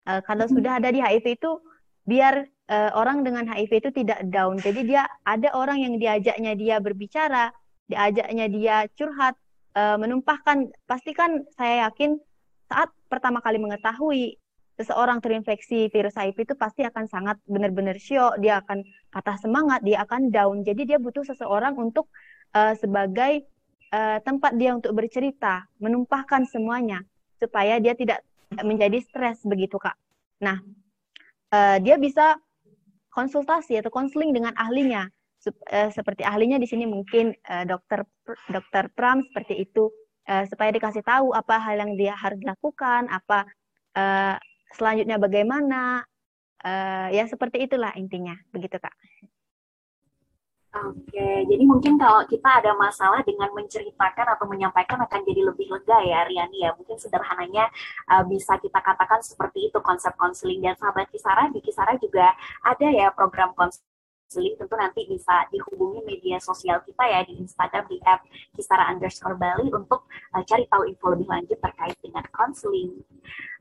Uh, 0.08 0.24
kalau 0.24 0.48
hmm. 0.48 0.56
sudah 0.58 0.80
ada 0.80 0.90
di 0.90 1.04
HIV 1.04 1.38
itu 1.38 1.52
biar 2.08 2.48
uh, 2.72 2.92
orang 2.96 3.22
dengan 3.22 3.46
HIV 3.46 3.72
itu 3.84 3.90
tidak 3.92 4.24
down. 4.32 4.58
Jadi 4.58 4.88
dia 4.88 5.06
ada 5.28 5.52
orang 5.54 5.84
yang 5.84 5.94
diajaknya 6.00 6.56
dia 6.56 6.80
berbicara, 6.80 7.52
diajaknya 7.92 8.46
dia 8.48 8.76
curhat, 8.96 9.36
uh, 9.76 10.00
menumpahkan. 10.00 10.72
Pastikan 10.88 11.44
saya 11.54 11.92
yakin 11.92 12.18
saat 12.68 12.90
pertama 13.08 13.40
kali 13.44 13.60
mengetahui 13.60 14.40
seseorang 14.78 15.18
terinfeksi 15.20 15.90
virus 15.90 16.16
HIV 16.16 16.38
itu 16.48 16.56
pasti 16.56 16.86
akan 16.86 17.10
sangat 17.10 17.42
benar-benar 17.50 17.98
syok, 17.98 18.38
dia 18.38 18.62
akan 18.62 18.86
patah 19.10 19.38
semangat, 19.42 19.82
dia 19.82 20.06
akan 20.06 20.30
down. 20.30 20.62
Jadi 20.62 20.94
dia 20.94 20.98
butuh 21.02 21.26
seseorang 21.26 21.74
untuk 21.76 22.14
uh, 22.54 22.78
sebagai 22.78 23.44
uh, 23.90 24.22
tempat 24.22 24.54
dia 24.56 24.78
untuk 24.78 24.94
bercerita, 24.94 25.66
menumpahkan 25.82 26.46
semuanya 26.46 27.02
supaya 27.42 27.82
dia 27.82 27.98
tidak 27.98 28.22
menjadi 28.54 29.02
stres 29.02 29.42
begitu 29.44 29.82
kak. 29.82 29.98
Nah, 30.46 30.62
uh, 31.52 31.78
dia 31.82 31.98
bisa 31.98 32.38
konsultasi 33.10 33.82
atau 33.82 33.90
konseling 33.90 34.30
dengan 34.30 34.54
ahlinya 34.54 35.10
uh, 35.50 35.90
seperti 35.90 36.22
ahlinya 36.22 36.62
di 36.62 36.68
sini 36.70 36.86
mungkin 36.86 37.34
uh, 37.50 37.66
dokter 37.66 38.04
dokter 38.52 38.92
Pram 38.94 39.24
seperti 39.32 39.64
itu 39.64 39.90
uh, 40.28 40.44
supaya 40.46 40.70
dikasih 40.70 41.02
tahu 41.02 41.32
apa 41.34 41.56
hal 41.58 41.82
yang 41.82 41.94
dia 41.96 42.14
harus 42.14 42.40
lakukan 42.44 43.08
apa 43.10 43.48
uh, 43.96 44.36
selanjutnya 44.76 45.18
bagaimana? 45.22 46.03
Uh, 46.57 47.07
ya 47.13 47.24
seperti 47.30 47.70
itulah 47.70 47.93
intinya. 47.95 48.34
Begitu 48.49 48.82
kak. 48.82 48.95
Oke, 50.78 51.47
jadi 51.49 51.63
mungkin 51.65 51.97
kalau 51.97 52.22
kita 52.30 52.61
ada 52.61 52.78
masalah 52.78 53.26
dengan 53.26 53.49
menceritakan 53.49 54.38
atau 54.38 54.45
menyampaikan 54.45 55.01
akan 55.01 55.26
jadi 55.26 55.41
lebih 55.49 55.74
lega 55.74 55.97
ya, 56.05 56.28
Riani 56.30 56.61
ya. 56.61 56.76
Mungkin 56.78 57.01
sederhananya 57.01 57.65
uh, 58.13 58.22
bisa 58.28 58.61
kita 58.61 58.78
katakan 58.78 59.24
seperti 59.26 59.74
itu 59.74 59.80
konsep 59.82 60.13
konseling. 60.20 60.61
Dan 60.61 60.78
sahabat 60.78 61.09
Kisara 61.09 61.49
di 61.49 61.63
Kisara 61.65 61.97
juga 61.97 62.30
ada 62.61 62.88
ya 62.93 63.09
program 63.09 63.57
konseling 63.57 63.97
Sulit 64.28 64.60
tentu 64.60 64.76
nanti 64.76 65.08
bisa 65.08 65.48
dihubungi 65.48 66.04
media 66.04 66.36
sosial 66.44 66.84
kita 66.84 67.04
ya 67.08 67.24
di 67.24 67.40
Instagram 67.40 67.88
di 67.88 67.98
app 68.04 68.28
Kisara 68.52 68.92
underscore 68.92 69.40
Bali 69.40 69.72
untuk 69.72 70.04
uh, 70.36 70.44
cari 70.44 70.68
tahu 70.68 70.84
info 70.84 71.16
lebih 71.16 71.32
lanjut 71.32 71.56
terkait 71.64 71.96
dengan 72.04 72.28
konseling. 72.36 72.92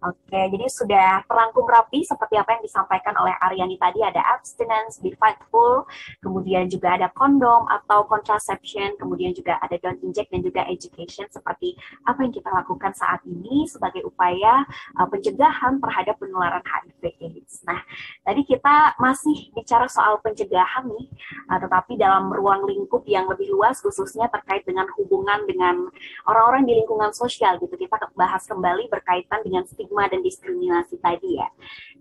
Oke, 0.04 0.40
jadi 0.52 0.66
sudah 0.68 1.24
terangkum 1.24 1.64
rapi 1.64 2.04
seperti 2.04 2.36
apa 2.36 2.58
yang 2.58 2.62
disampaikan 2.66 3.16
oleh 3.16 3.32
Aryani 3.46 3.80
tadi 3.80 4.04
ada 4.04 4.20
abstinence, 4.36 5.00
be 5.00 5.16
fightful, 5.16 5.88
kemudian 6.20 6.68
juga 6.68 7.00
ada 7.00 7.08
kondom 7.16 7.64
atau 7.70 8.04
contraception, 8.04 8.92
kemudian 9.00 9.32
juga 9.32 9.56
ada 9.62 9.78
don't 9.80 10.02
inject 10.04 10.28
dan 10.34 10.44
juga 10.44 10.68
education 10.68 11.24
seperti 11.32 11.78
apa 12.04 12.18
yang 12.26 12.34
kita 12.34 12.50
lakukan 12.52 12.92
saat 12.92 13.24
ini 13.24 13.64
sebagai 13.70 14.04
upaya 14.04 14.66
uh, 15.00 15.08
pencegahan 15.08 15.80
terhadap 15.80 16.14
penularan 16.20 16.62
HIV/AIDS. 16.66 17.64
Nah, 17.64 17.80
tadi 18.20 18.44
kita 18.44 19.00
masih 19.00 19.48
bicara 19.56 19.88
soal 19.88 20.20
pencegahan 20.20 20.55
pencegahan 20.56 20.88
nih, 20.88 21.06
uh, 21.52 21.58
tetapi 21.60 21.92
dalam 22.00 22.32
ruang 22.32 22.64
lingkup 22.64 23.04
yang 23.04 23.28
lebih 23.28 23.52
luas 23.52 23.76
khususnya 23.84 24.32
terkait 24.32 24.64
dengan 24.64 24.88
hubungan 24.96 25.44
dengan 25.44 25.92
orang-orang 26.24 26.64
di 26.64 26.72
lingkungan 26.80 27.12
sosial 27.12 27.60
gitu. 27.60 27.76
Kita 27.76 28.00
bahas 28.16 28.48
kembali 28.48 28.88
berkaitan 28.88 29.44
dengan 29.44 29.68
stigma 29.68 30.08
dan 30.08 30.24
diskriminasi 30.24 30.96
tadi 31.04 31.36
ya. 31.36 31.48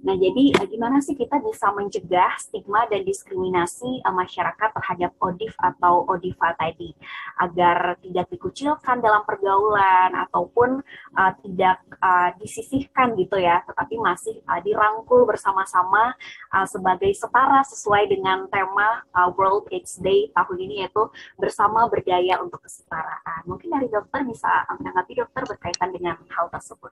Nah, 0.07 0.15
jadi 0.15 0.55
uh, 0.55 0.67
gimana 0.71 1.03
sih 1.03 1.19
kita 1.19 1.43
bisa 1.43 1.67
mencegah 1.75 2.39
stigma 2.39 2.87
dan 2.87 3.03
diskriminasi 3.03 3.99
uh, 4.07 4.15
masyarakat 4.15 4.69
terhadap 4.71 5.11
ODIF 5.19 5.55
atau 5.59 6.07
ODIVA 6.07 6.55
tadi 6.55 6.95
agar 7.43 7.99
tidak 7.99 8.31
dikucilkan 8.31 9.03
dalam 9.03 9.27
pergaulan 9.27 10.15
ataupun 10.29 10.79
uh, 11.17 11.33
tidak 11.43 11.83
uh, 11.99 12.31
disisihkan 12.39 13.17
gitu 13.19 13.35
ya, 13.35 13.65
tetapi 13.67 13.99
masih 13.99 14.39
uh, 14.47 14.61
dirangkul 14.63 15.27
bersama-sama 15.27 16.15
uh, 16.53 16.67
sebagai 16.69 17.11
setara 17.17 17.65
sesuai 17.65 18.07
dengan 18.07 18.44
tema 18.49 19.03
uh, 19.13 19.29
World 19.33 19.69
AIDS 19.71 19.97
Day 20.01 20.29
tahun 20.33 20.57
ini 20.57 20.85
yaitu 20.85 21.09
bersama 21.37 21.85
berdaya 21.89 22.41
untuk 22.41 22.61
kesetaraan. 22.63 23.45
Mungkin 23.45 23.69
dari 23.71 23.87
dokter 23.89 24.21
bisa 24.25 24.49
menanggapi 24.77 25.13
dokter 25.19 25.43
berkaitan 25.45 25.89
dengan 25.93 26.17
hal 26.31 26.49
tersebut. 26.49 26.91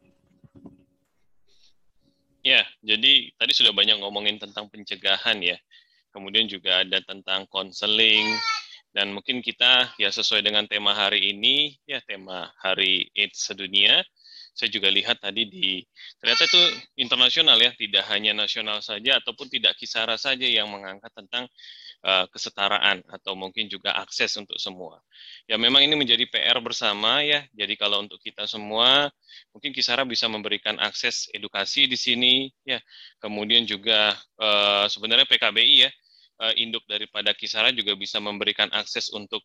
Ya, 2.44 2.68
jadi 2.84 3.32
tadi 3.40 3.52
sudah 3.56 3.72
banyak 3.72 4.04
ngomongin 4.04 4.36
tentang 4.36 4.68
pencegahan 4.68 5.40
ya. 5.40 5.56
Kemudian 6.12 6.46
juga 6.46 6.84
ada 6.84 7.00
tentang 7.02 7.48
konseling 7.48 8.28
dan 8.94 9.10
mungkin 9.10 9.42
kita 9.42 9.90
ya 9.98 10.14
sesuai 10.14 10.46
dengan 10.46 10.70
tema 10.70 10.94
hari 10.94 11.34
ini 11.34 11.74
ya 11.90 11.98
tema 12.06 12.54
Hari 12.62 13.10
AIDS 13.18 13.50
sedunia 13.50 14.06
saya 14.54 14.70
juga 14.70 14.88
lihat 14.94 15.18
tadi 15.18 15.50
di 15.50 15.82
ternyata 16.22 16.46
itu 16.46 16.62
internasional 17.02 17.58
ya, 17.58 17.74
tidak 17.74 18.06
hanya 18.14 18.38
nasional 18.38 18.80
saja 18.86 19.18
ataupun 19.18 19.50
tidak 19.50 19.74
kisara 19.76 20.14
saja 20.16 20.46
yang 20.46 20.70
mengangkat 20.70 21.10
tentang 21.14 21.50
uh, 22.06 22.26
kesetaraan 22.30 23.02
atau 23.10 23.34
mungkin 23.34 23.66
juga 23.72 23.96
akses 23.98 24.36
untuk 24.38 24.60
semua. 24.60 25.02
Ya 25.50 25.58
memang 25.58 25.82
ini 25.82 25.96
menjadi 25.98 26.28
PR 26.28 26.60
bersama 26.62 27.24
ya. 27.26 27.48
Jadi 27.56 27.74
kalau 27.80 28.04
untuk 28.04 28.20
kita 28.22 28.46
semua 28.46 29.10
mungkin 29.56 29.74
Kisara 29.74 30.06
bisa 30.06 30.30
memberikan 30.30 30.78
akses 30.78 31.32
edukasi 31.34 31.90
di 31.90 31.98
sini 31.98 32.34
ya. 32.68 32.78
Kemudian 33.24 33.66
juga 33.66 34.14
uh, 34.38 34.86
sebenarnya 34.86 35.26
PKBI 35.26 35.76
ya 35.88 35.92
uh, 36.44 36.54
induk 36.60 36.84
daripada 36.86 37.32
Kisara 37.34 37.72
juga 37.72 37.96
bisa 37.96 38.20
memberikan 38.20 38.70
akses 38.76 39.10
untuk 39.16 39.42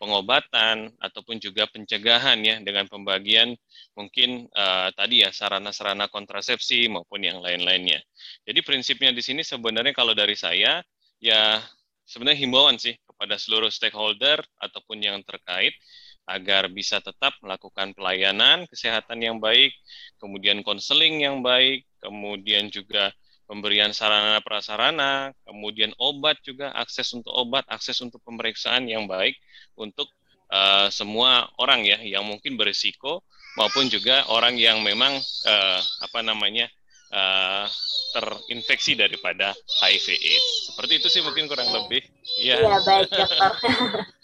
pengobatan 0.00 0.88
ataupun 0.96 1.36
juga 1.36 1.68
pencegahan 1.68 2.40
ya 2.40 2.56
dengan 2.64 2.88
pembagian 2.88 3.52
mungkin 3.92 4.48
uh, 4.56 4.88
tadi 4.96 5.20
ya 5.20 5.28
sarana-sarana 5.28 6.08
kontrasepsi 6.08 6.88
maupun 6.88 7.20
yang 7.20 7.44
lain-lainnya. 7.44 8.00
Jadi 8.48 8.64
prinsipnya 8.64 9.12
di 9.12 9.20
sini 9.20 9.44
sebenarnya 9.44 9.92
kalau 9.92 10.16
dari 10.16 10.32
saya 10.32 10.80
ya 11.20 11.60
sebenarnya 12.08 12.40
himbauan 12.48 12.80
sih 12.80 12.96
kepada 13.04 13.36
seluruh 13.36 13.68
stakeholder 13.68 14.40
ataupun 14.56 15.04
yang 15.04 15.20
terkait 15.20 15.76
agar 16.24 16.72
bisa 16.72 17.02
tetap 17.04 17.36
melakukan 17.44 17.92
pelayanan 17.92 18.64
kesehatan 18.72 19.20
yang 19.20 19.36
baik, 19.36 19.76
kemudian 20.16 20.64
konseling 20.64 21.20
yang 21.20 21.44
baik, 21.44 21.84
kemudian 22.00 22.72
juga 22.72 23.12
pemberian 23.50 23.90
sarana 23.90 24.38
prasarana, 24.38 25.34
kemudian 25.42 25.90
obat 25.98 26.38
juga, 26.46 26.70
akses 26.78 27.10
untuk 27.10 27.34
obat, 27.34 27.66
akses 27.66 27.98
untuk 27.98 28.22
pemeriksaan 28.22 28.86
yang 28.86 29.10
baik 29.10 29.34
untuk 29.74 30.06
uh, 30.54 30.86
semua 30.94 31.50
orang 31.58 31.82
ya 31.82 31.98
yang 31.98 32.22
mungkin 32.22 32.54
berisiko 32.54 33.26
maupun 33.58 33.90
juga 33.90 34.22
orang 34.30 34.54
yang 34.54 34.78
memang 34.86 35.18
uh, 35.50 35.80
apa 35.82 36.22
namanya 36.22 36.70
uh, 37.10 37.66
terinfeksi 38.14 38.94
daripada 38.94 39.50
HIV/AIDS. 39.82 40.70
Seperti 40.70 40.92
itu 41.02 41.08
sih 41.10 41.22
mungkin 41.26 41.50
kurang 41.50 41.74
lebih. 41.74 42.06
Iya, 42.38 42.54
ya, 42.62 42.78
baik 42.86 43.10
dokter. 43.10 43.50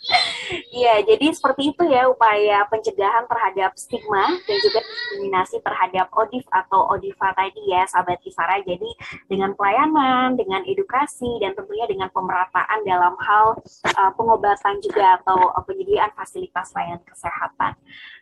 Iya, 0.70 1.02
jadi 1.02 1.34
seperti 1.34 1.74
itu 1.74 1.82
ya 1.90 2.06
upaya 2.06 2.62
pencegahan 2.70 3.26
terhadap 3.26 3.74
stigma 3.74 4.38
dan 4.46 4.56
juga 4.62 4.78
diskriminasi 4.84 5.58
terhadap 5.64 6.06
ODIF 6.14 6.46
atau 6.52 6.86
ODIFA 6.94 7.28
tadi 7.34 7.62
ya, 7.66 7.82
sahabat 7.90 8.22
Kisara. 8.22 8.62
Jadi 8.62 8.86
dengan 9.26 9.56
pelayanan, 9.58 10.38
dengan 10.38 10.62
edukasi, 10.62 11.42
dan 11.42 11.58
tentunya 11.58 11.90
dengan 11.90 12.12
pemerataan 12.14 12.86
dalam 12.86 13.18
hal 13.18 13.58
uh, 13.98 14.12
pengobatan 14.14 14.78
juga 14.78 15.18
atau 15.18 15.50
uh, 15.50 15.64
penyediaan 15.66 16.14
fasilitas 16.14 16.70
layanan 16.76 17.02
kesehatan. 17.02 17.74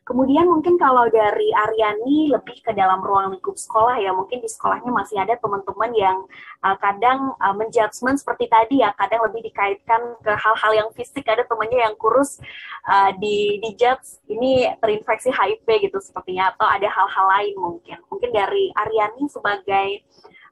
Kemudian 0.05 0.45
mungkin 0.45 0.77
kalau 0.77 1.09
dari 1.09 1.49
Aryani 1.53 2.29
lebih 2.29 2.61
ke 2.61 2.77
dalam 2.77 3.01
ruang 3.01 3.33
lingkup 3.33 3.57
sekolah 3.57 3.97
ya, 3.97 4.13
mungkin 4.13 4.45
di 4.45 4.49
sekolahnya 4.53 4.93
masih 4.93 5.17
ada 5.17 5.33
teman-teman 5.41 5.91
yang 5.97 6.17
uh, 6.61 6.77
kadang 6.77 7.33
uh, 7.41 7.57
menjudgment 7.57 8.21
seperti 8.21 8.49
tadi 8.53 8.85
ya, 8.85 8.93
kadang 9.01 9.25
lebih 9.25 9.49
dikaitkan 9.49 10.21
ke 10.21 10.33
hal-hal 10.33 10.73
yang 10.77 10.89
fisik, 10.93 11.25
ada 11.25 11.49
temannya 11.49 11.74
yang 11.75 11.95
kurus 11.99 12.39
uh, 12.87 13.11
di 13.19 13.59
di 13.59 13.71
judge 13.75 14.23
ini 14.31 14.71
terinfeksi 14.79 15.35
HIV 15.35 15.91
gitu 15.91 15.99
sepertinya, 15.99 16.55
atau 16.55 16.67
ada 16.71 16.87
hal-hal 16.87 17.27
lain 17.39 17.55
mungkin. 17.59 17.99
Mungkin 18.09 18.31
dari 18.31 18.71
Aryani 18.73 19.27
sebagai 19.27 20.07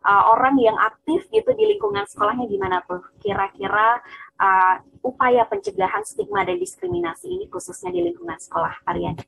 uh, 0.05 0.23
orang 0.35 0.59
yang 0.59 0.77
aktif 0.79 1.27
gitu 1.31 1.51
di 1.55 1.75
lingkungan 1.77 2.05
sekolahnya 2.07 2.47
gimana 2.51 2.83
tuh? 2.85 3.03
Kira-kira 3.23 4.03
uh, 4.39 4.75
upaya 5.07 5.47
pencegahan 5.47 6.03
stigma 6.03 6.43
dan 6.43 6.59
diskriminasi 6.59 7.31
ini 7.31 7.45
khususnya 7.49 7.95
di 7.95 8.03
lingkungan 8.11 8.39
sekolah 8.39 8.83
Aryani? 8.87 9.23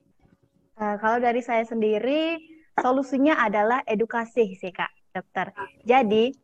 Uh, 0.75 0.99
kalau 0.99 1.23
dari 1.23 1.39
saya 1.39 1.63
sendiri, 1.63 2.43
solusinya 2.83 3.39
adalah 3.39 3.87
edukasi 3.87 4.59
sih 4.59 4.75
Kak, 4.75 4.91
dokter. 5.15 5.55
Jadi, 5.87 6.35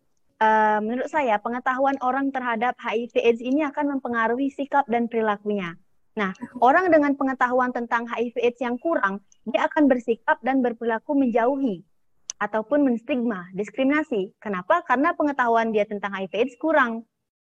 uh, 0.41 0.79
menurut 0.83 1.07
saya 1.13 1.37
pengetahuan 1.39 2.01
orang 2.01 2.33
terhadap 2.33 2.75
HIV/AIDS 2.81 3.45
ini 3.45 3.63
akan 3.69 3.97
mempengaruhi 3.97 4.51
sikap 4.51 4.89
dan 4.89 5.07
perilakunya. 5.07 5.77
Nah, 6.19 6.35
orang 6.59 6.91
dengan 6.91 7.15
pengetahuan 7.15 7.71
tentang 7.71 8.09
HIV/AIDS 8.11 8.59
yang 8.59 8.77
kurang, 8.83 9.23
dia 9.47 9.71
akan 9.71 9.87
bersikap 9.87 10.43
dan 10.43 10.65
berperilaku 10.65 11.15
menjauhi 11.15 11.87
ataupun 12.41 12.89
menstigma, 12.89 13.47
diskriminasi. 13.53 14.35
Kenapa? 14.41 14.83
Karena 14.89 15.15
pengetahuan 15.15 15.71
dia 15.71 15.87
tentang 15.87 16.17
HIV/AIDS 16.17 16.57
kurang. 16.59 17.07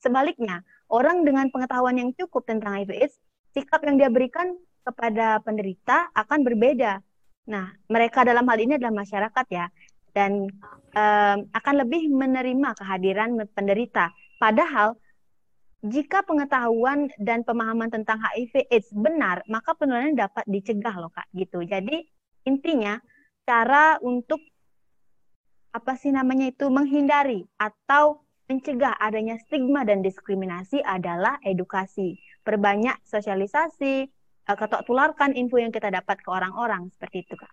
Sebaliknya, 0.02 0.66
orang 0.90 1.22
dengan 1.22 1.48
pengetahuan 1.54 1.96
yang 2.02 2.10
cukup 2.18 2.44
tentang 2.50 2.82
HIV/AIDS, 2.82 3.16
sikap 3.54 3.86
yang 3.86 4.02
dia 4.02 4.10
berikan 4.10 4.58
kepada 4.82 5.38
penderita 5.46 6.10
akan 6.18 6.42
berbeda. 6.42 7.00
Nah, 7.50 7.74
mereka 7.90 8.26
dalam 8.26 8.46
hal 8.50 8.58
ini 8.58 8.78
adalah 8.78 9.06
masyarakat 9.06 9.46
ya, 9.50 9.70
dan 10.12 10.48
um, 10.96 11.38
akan 11.52 11.76
lebih 11.86 12.12
menerima 12.12 12.76
kehadiran 12.76 13.40
penderita. 13.52 14.12
Padahal 14.38 14.98
jika 15.82 16.22
pengetahuan 16.22 17.10
dan 17.18 17.42
pemahaman 17.42 17.90
tentang 17.90 18.22
HIV/AIDS 18.22 18.94
benar, 18.94 19.42
maka 19.50 19.74
penularan 19.74 20.14
dapat 20.14 20.46
dicegah 20.46 20.94
loh 21.02 21.10
kak, 21.10 21.26
gitu. 21.34 21.66
Jadi 21.66 22.06
intinya 22.46 23.02
cara 23.50 23.98
untuk 24.06 24.38
apa 25.72 25.96
sih 25.98 26.14
namanya 26.14 26.52
itu 26.52 26.68
menghindari 26.70 27.48
atau 27.58 28.22
mencegah 28.52 29.00
adanya 29.00 29.40
stigma 29.40 29.88
dan 29.88 30.04
diskriminasi 30.04 30.84
adalah 30.84 31.40
edukasi. 31.42 32.20
Perbanyak 32.44 33.00
sosialisasi, 33.08 34.06
uh, 34.52 34.58
ketok 34.60 34.84
tularkan 34.86 35.34
info 35.34 35.58
yang 35.58 35.72
kita 35.72 35.88
dapat 35.88 36.20
ke 36.20 36.30
orang-orang 36.30 36.92
seperti 36.92 37.24
itu 37.26 37.40
kak. 37.40 37.50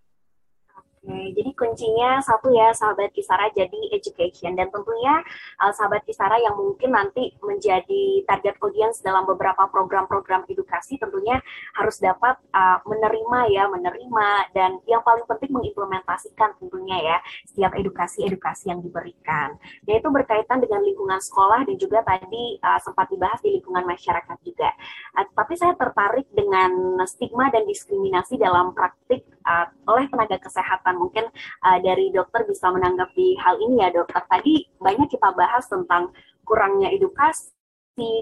Jadi 1.33 1.51
kuncinya 1.57 2.21
satu 2.21 2.53
ya 2.53 2.73
sahabat 2.73 3.11
Kisara 3.13 3.51
jadi 3.53 3.81
education 3.95 4.55
dan 4.55 4.69
tentunya 4.69 5.21
uh, 5.61 5.73
sahabat 5.73 6.05
Kisara 6.05 6.37
yang 6.41 6.57
mungkin 6.57 6.95
nanti 6.95 7.35
menjadi 7.41 8.25
target 8.29 8.57
audience 8.61 9.01
dalam 9.01 9.25
beberapa 9.25 9.69
program-program 9.69 10.45
edukasi 10.49 10.97
tentunya 10.97 11.41
harus 11.77 11.99
dapat 12.01 12.37
uh, 12.53 12.81
menerima 12.85 13.41
ya 13.53 13.65
menerima 13.69 14.29
dan 14.53 14.81
yang 14.89 15.03
paling 15.05 15.25
penting 15.29 15.53
mengimplementasikan 15.55 16.57
tentunya 16.59 16.99
ya 17.03 17.17
setiap 17.49 17.73
edukasi-edukasi 17.77 18.71
yang 18.73 18.81
diberikan. 18.85 19.57
Yaitu 19.89 20.09
berkaitan 20.13 20.61
dengan 20.61 20.85
lingkungan 20.85 21.21
sekolah 21.21 21.65
dan 21.65 21.77
juga 21.77 22.05
tadi 22.05 22.59
uh, 22.61 22.81
sempat 22.83 23.09
dibahas 23.13 23.41
di 23.41 23.61
lingkungan 23.61 23.85
masyarakat 23.85 24.39
juga. 24.45 24.71
Uh, 25.17 25.27
tapi 25.33 25.55
saya 25.57 25.75
tertarik 25.75 26.27
dengan 26.33 27.01
stigma 27.05 27.49
dan 27.53 27.65
diskriminasi 27.65 28.37
dalam 28.39 28.73
praktik 28.73 29.25
uh, 29.49 29.67
oleh 29.89 30.05
tenaga 30.13 30.37
kesehatan 30.37 30.59
kesehatan. 30.69 31.01
Mungkin 31.01 31.25
uh, 31.65 31.79
dari 31.81 32.13
dokter 32.13 32.45
bisa 32.45 32.69
menanggapi 32.69 33.41
hal 33.41 33.57
ini 33.59 33.81
ya 33.81 33.89
dokter. 33.91 34.21
Tadi 34.29 34.69
banyak 34.77 35.09
kita 35.09 35.33
bahas 35.33 35.65
tentang 35.67 36.13
kurangnya 36.45 36.93
edukasi, 36.93 37.53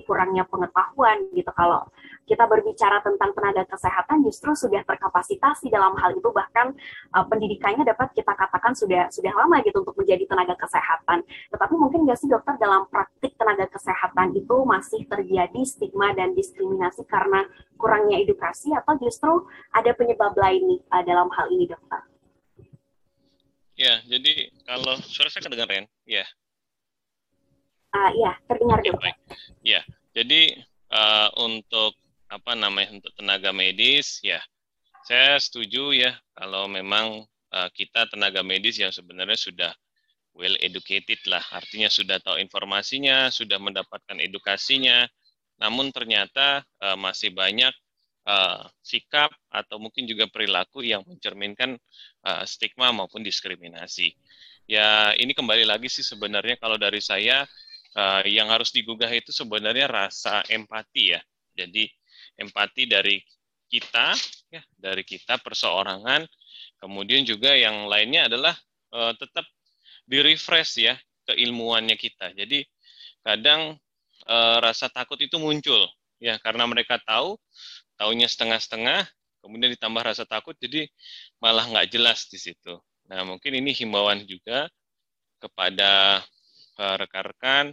kurangnya 0.08 0.48
pengetahuan 0.48 1.28
gitu. 1.36 1.48
Kalau 1.52 1.86
kita 2.26 2.44
berbicara 2.48 2.98
tentang 3.04 3.30
tenaga 3.36 3.62
kesehatan 3.70 4.26
justru 4.26 4.50
sudah 4.56 4.82
terkapasitasi 4.82 5.70
dalam 5.70 5.94
hal 6.00 6.16
itu 6.16 6.26
bahkan 6.34 6.74
uh, 7.14 7.24
pendidikannya 7.28 7.86
dapat 7.86 8.10
kita 8.16 8.34
katakan 8.34 8.74
sudah 8.74 9.06
sudah 9.14 9.30
lama 9.30 9.62
gitu 9.62 9.84
untuk 9.84 9.94
menjadi 9.94 10.26
tenaga 10.26 10.58
kesehatan. 10.58 11.22
Tetapi 11.54 11.74
mungkin 11.78 12.08
nggak 12.08 12.18
sih 12.18 12.28
dokter 12.28 12.58
dalam 12.58 12.90
praktik 12.90 13.38
tenaga 13.38 13.70
kesehatan 13.70 14.34
itu 14.34 14.56
masih 14.66 15.06
terjadi 15.06 15.60
stigma 15.62 16.10
dan 16.18 16.34
diskriminasi 16.34 17.06
karena 17.06 17.46
kurangnya 17.78 18.18
edukasi 18.18 18.74
atau 18.74 18.98
justru 18.98 19.46
ada 19.70 19.94
penyebab 19.94 20.34
lain 20.34 20.62
nih 20.66 20.80
uh, 20.90 21.02
dalam 21.06 21.28
hal 21.30 21.46
ini 21.54 21.70
dokter? 21.70 22.02
Ya, 23.76 24.00
jadi 24.08 24.48
kalau 24.64 24.96
suara 25.04 25.28
saya 25.28 25.44
kedengaran, 25.44 25.84
ya. 26.08 26.24
Uh, 27.96 28.10
ya, 28.12 28.32
terdengar. 28.44 28.78
Ya, 28.84 28.92
baik. 28.92 29.16
Ya, 29.64 29.80
jadi 30.12 30.60
uh, 30.92 31.32
untuk 31.40 31.96
apa 32.28 32.52
namanya 32.52 33.00
untuk 33.00 33.12
tenaga 33.16 33.56
medis, 33.56 34.20
ya, 34.20 34.42
saya 35.08 35.40
setuju 35.40 35.96
ya 35.96 36.12
kalau 36.36 36.68
memang 36.68 37.24
uh, 37.56 37.68
kita 37.72 38.04
tenaga 38.12 38.44
medis 38.44 38.76
yang 38.76 38.92
sebenarnya 38.92 39.38
sudah 39.40 39.72
well 40.36 40.52
educated 40.60 41.16
lah, 41.24 41.40
artinya 41.56 41.88
sudah 41.88 42.20
tahu 42.20 42.36
informasinya, 42.36 43.32
sudah 43.32 43.56
mendapatkan 43.56 44.20
edukasinya, 44.20 45.08
namun 45.56 45.88
ternyata 45.88 46.60
uh, 46.84 47.00
masih 47.00 47.32
banyak 47.32 47.72
uh, 48.28 48.68
sikap 48.84 49.32
atau 49.48 49.80
mungkin 49.80 50.04
juga 50.04 50.28
perilaku 50.28 50.84
yang 50.84 51.00
mencerminkan 51.08 51.80
uh, 52.28 52.44
stigma 52.44 52.92
maupun 52.92 53.24
diskriminasi. 53.24 54.12
Ya 54.66 55.14
ini 55.16 55.32
kembali 55.32 55.64
lagi 55.64 55.86
sih 55.86 56.04
sebenarnya 56.04 56.58
kalau 56.58 56.76
dari 56.76 56.98
saya 56.98 57.46
uh, 57.96 58.22
yang 58.28 58.52
harus 58.52 58.70
digugah 58.70 59.08
itu 59.08 59.32
sebenarnya 59.32 59.88
rasa 59.88 60.44
empati 60.46 61.16
ya. 61.16 61.20
Jadi 61.56 61.88
empati 62.36 62.84
dari 62.84 63.16
kita 63.66 64.14
ya 64.52 64.62
dari 64.76 65.02
kita 65.02 65.40
perseorangan. 65.40 66.28
Kemudian 66.76 67.24
juga 67.24 67.56
yang 67.56 67.88
lainnya 67.88 68.28
adalah 68.28 68.54
uh, 68.92 69.16
tetap 69.16 69.48
di 70.04 70.20
refresh 70.20 70.84
ya 70.84 70.94
keilmuannya 71.26 71.96
kita. 71.96 72.36
Jadi 72.36 72.62
kadang 73.24 73.74
uh, 74.28 74.58
rasa 74.62 74.86
takut 74.92 75.18
itu 75.18 75.40
muncul 75.40 75.88
ya 76.20 76.38
karena 76.38 76.68
mereka 76.68 77.00
tahu 77.02 77.34
tahunya 77.96 78.28
setengah-setengah, 78.28 79.08
kemudian 79.40 79.72
ditambah 79.72 80.04
rasa 80.04 80.28
takut, 80.28 80.52
jadi 80.60 80.84
malah 81.40 81.64
nggak 81.64 81.88
jelas 81.88 82.28
di 82.28 82.36
situ. 82.36 82.76
Nah, 83.08 83.24
mungkin 83.24 83.56
ini 83.56 83.72
himbauan 83.72 84.20
juga 84.28 84.68
kepada 85.40 86.20
rekan-rekan 86.76 87.72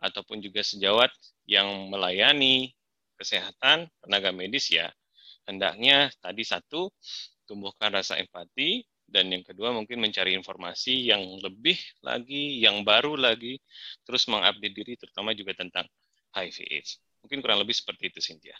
ataupun 0.00 0.42
juga 0.44 0.60
sejawat 0.60 1.10
yang 1.48 1.88
melayani 1.88 2.74
kesehatan 3.16 3.88
tenaga 4.04 4.30
medis 4.30 4.68
ya 4.68 4.92
hendaknya 5.48 6.10
tadi 6.20 6.42
satu 6.42 6.90
tumbuhkan 7.46 7.94
rasa 7.94 8.18
empati 8.18 8.82
dan 9.06 9.30
yang 9.30 9.46
kedua 9.46 9.70
mungkin 9.70 10.02
mencari 10.02 10.34
informasi 10.34 11.14
yang 11.14 11.22
lebih 11.38 11.78
lagi, 12.02 12.58
yang 12.58 12.82
baru 12.82 13.14
lagi, 13.14 13.54
terus 14.02 14.26
mengupdate 14.26 14.74
diri 14.74 14.98
terutama 14.98 15.30
juga 15.30 15.54
tentang 15.54 15.86
HIV 16.34 16.58
AIDS. 16.66 16.98
Mungkin 17.22 17.38
kurang 17.38 17.62
lebih 17.62 17.74
seperti 17.74 18.10
itu 18.10 18.18
Cynthia. 18.18 18.58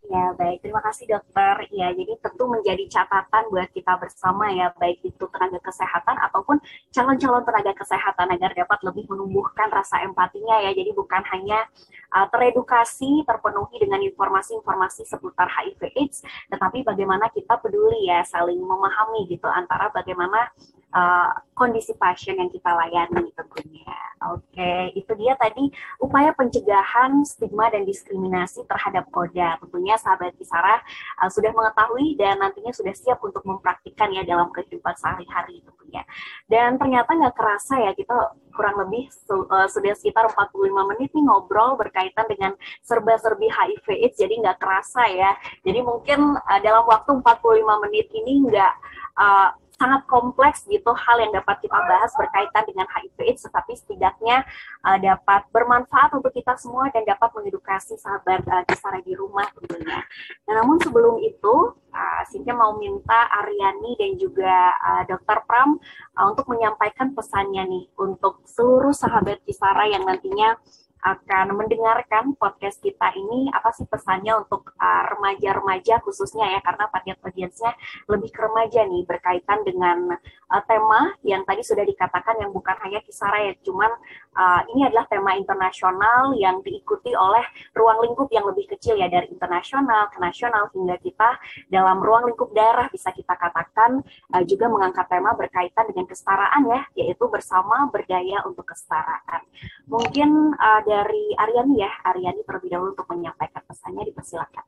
Ya, 0.00 0.32
baik. 0.32 0.64
Terima 0.64 0.80
kasih 0.80 1.04
dokter. 1.12 1.68
Ya, 1.76 1.92
jadi 1.92 2.16
tentu 2.24 2.48
menjadi 2.48 2.84
catatan 2.88 3.52
buat 3.52 3.68
kita 3.68 4.00
bersama 4.00 4.48
ya, 4.48 4.72
baik 4.80 5.04
itu 5.04 5.24
tenaga 5.28 5.60
kesehatan 5.60 6.16
ataupun 6.24 6.56
calon-calon 6.88 7.44
tenaga 7.44 7.76
kesehatan 7.76 8.32
agar 8.32 8.50
dapat 8.56 8.80
lebih 8.80 9.04
menumbuhkan 9.12 9.68
rasa 9.68 10.00
empatinya 10.00 10.56
ya. 10.64 10.72
Jadi 10.72 10.96
bukan 10.96 11.20
hanya 11.36 11.68
uh, 12.16 12.26
teredukasi, 12.32 13.28
terpenuhi 13.28 13.76
dengan 13.76 14.00
informasi-informasi 14.00 15.04
seputar 15.04 15.52
HIV 15.52 15.92
AIDS, 15.92 16.24
tetapi 16.48 16.80
bagaimana 16.80 17.28
kita 17.28 17.60
peduli 17.60 18.08
ya, 18.08 18.24
saling 18.24 18.56
memahami 18.56 19.28
gitu 19.28 19.46
antara 19.52 19.92
bagaimana 19.92 20.48
uh, 20.94 21.30
kondisi 21.54 21.92
pasien 21.96 22.40
yang 22.40 22.48
kita 22.48 22.70
layani 22.72 23.30
tentunya. 23.36 23.96
Oke, 24.32 24.92
itu 24.92 25.12
dia 25.16 25.32
tadi 25.40 25.72
upaya 25.96 26.36
pencegahan 26.36 27.24
stigma 27.24 27.72
dan 27.72 27.88
diskriminasi 27.88 28.68
terhadap 28.68 29.08
koda. 29.08 29.56
Tentunya 29.64 29.96
sahabat 29.96 30.36
Kisara 30.36 30.80
uh, 31.24 31.30
sudah 31.32 31.52
mengetahui 31.56 32.20
dan 32.20 32.36
nantinya 32.40 32.72
sudah 32.72 32.92
siap 32.92 33.20
untuk 33.24 33.40
mempraktikkan 33.48 34.12
ya 34.12 34.24
dalam 34.28 34.52
kehidupan 34.52 34.92
sehari-hari 34.96 35.64
tentunya. 35.64 36.04
Dan 36.48 36.76
ternyata 36.76 37.16
nggak 37.16 37.36
kerasa 37.36 37.80
ya 37.80 37.92
kita 37.96 38.36
kurang 38.52 38.76
lebih 38.76 39.08
uh, 39.32 39.68
sudah 39.72 39.96
sekitar 39.96 40.28
45 40.36 40.90
menit 40.92 41.08
nih 41.16 41.24
ngobrol 41.24 41.80
berkaitan 41.80 42.28
dengan 42.28 42.52
serba-serbi 42.84 43.48
HIV 43.48 43.86
AIDS 44.04 44.20
jadi 44.20 44.34
nggak 44.36 44.58
kerasa 44.60 45.08
ya. 45.08 45.32
Jadi 45.64 45.80
mungkin 45.80 46.36
uh, 46.36 46.60
dalam 46.60 46.84
waktu 46.84 47.16
45 47.24 47.84
menit 47.88 48.06
ini 48.12 48.52
nggak 48.52 48.74
uh, 49.16 49.48
sangat 49.80 50.04
kompleks 50.04 50.68
gitu 50.68 50.92
hal 50.92 51.16
yang 51.24 51.32
dapat 51.32 51.56
kita 51.64 51.80
bahas 51.88 52.12
berkaitan 52.12 52.68
dengan 52.68 52.84
HIV 52.92 53.16
AIDS 53.24 53.48
tetapi 53.48 53.72
setidaknya 53.72 54.44
uh, 54.84 55.00
dapat 55.00 55.48
bermanfaat 55.48 56.12
untuk 56.12 56.28
kita 56.36 56.52
semua 56.60 56.92
dan 56.92 57.08
dapat 57.08 57.32
mengedukasi 57.32 57.96
sahabat 57.96 58.44
uh, 58.44 58.60
Kisara 58.68 59.00
di 59.00 59.16
rumah 59.16 59.48
tentunya. 59.56 60.04
Nah, 60.44 60.52
namun 60.60 60.76
sebelum 60.84 61.16
itu 61.24 61.72
uh, 61.96 62.22
Cynthia 62.28 62.52
mau 62.52 62.76
minta 62.76 63.32
Aryani 63.40 63.96
dan 63.96 64.20
juga 64.20 64.76
uh, 64.76 65.02
Dr. 65.08 65.48
Pram 65.48 65.80
uh, 66.20 66.26
untuk 66.28 66.44
menyampaikan 66.52 67.16
pesannya 67.16 67.64
nih 67.64 67.84
untuk 67.96 68.44
seluruh 68.44 68.92
sahabat 68.92 69.40
Kisara 69.48 69.88
yang 69.88 70.04
nantinya 70.04 70.60
akan 71.00 71.56
mendengarkan 71.56 72.36
podcast 72.36 72.80
kita 72.80 73.12
ini 73.16 73.48
apa 73.52 73.72
sih 73.72 73.88
pesannya 73.88 74.36
untuk 74.44 74.76
uh, 74.76 75.02
remaja-remaja 75.16 76.00
uh, 76.00 76.02
khususnya 76.04 76.58
ya 76.58 76.60
karena 76.60 76.88
target 76.92 77.16
audiensnya 77.24 77.72
lebih 78.08 78.30
ke 78.32 78.40
remaja 78.40 78.84
nih 78.84 79.02
berkaitan 79.08 79.64
dengan 79.64 80.14
uh, 80.50 80.62
tema 80.68 81.14
yang 81.24 81.46
tadi 81.48 81.64
sudah 81.64 81.84
dikatakan 81.86 82.36
yang 82.42 82.52
bukan 82.52 82.76
hanya 82.84 83.00
kisara 83.00 83.48
ya 83.48 83.54
cuman 83.64 83.90
uh, 84.36 84.60
ini 84.76 84.88
adalah 84.88 85.08
tema 85.08 85.36
internasional 85.36 86.36
yang 86.36 86.60
diikuti 86.60 87.16
oleh 87.16 87.44
ruang 87.72 88.04
lingkup 88.04 88.28
yang 88.28 88.44
lebih 88.44 88.68
kecil 88.76 88.98
ya 89.00 89.08
dari 89.08 89.32
internasional 89.32 90.12
ke 90.12 90.18
nasional 90.20 90.68
hingga 90.76 91.00
kita 91.00 91.40
dalam 91.72 92.02
ruang 92.02 92.28
lingkup 92.28 92.52
daerah 92.52 92.90
bisa 92.92 93.08
kita 93.14 93.32
katakan 93.36 94.04
uh, 94.36 94.42
juga 94.44 94.68
mengangkat 94.68 95.06
tema 95.08 95.32
berkaitan 95.32 95.88
dengan 95.88 96.04
kesetaraan 96.04 96.62
ya 96.68 96.80
yaitu 96.98 97.24
bersama 97.30 97.88
berdaya 97.88 98.44
untuk 98.44 98.68
kesetaraan. 98.68 99.42
Mungkin 99.88 100.54
uh, 100.58 100.80
dari 100.90 101.30
Aryani 101.38 101.74
ya. 101.78 101.92
Aryani 102.02 102.42
terlebih 102.42 102.74
dahulu 102.74 102.90
untuk 102.98 103.06
menyampaikan 103.14 103.62
pesannya 103.62 104.10
dipersilakan. 104.10 104.66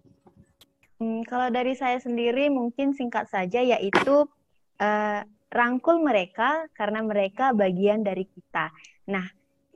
Hmm, 1.03 1.27
kalau 1.27 1.51
dari 1.51 1.75
saya 1.75 1.99
sendiri 1.99 2.47
mungkin 2.47 2.95
singkat 2.95 3.27
saja 3.27 3.59
yaitu 3.59 4.31
uh, 4.79 5.21
rangkul 5.51 5.99
mereka 5.99 6.71
karena 6.79 7.03
mereka 7.03 7.51
bagian 7.51 8.07
dari 8.07 8.23
kita. 8.31 8.71
Nah, 9.11 9.27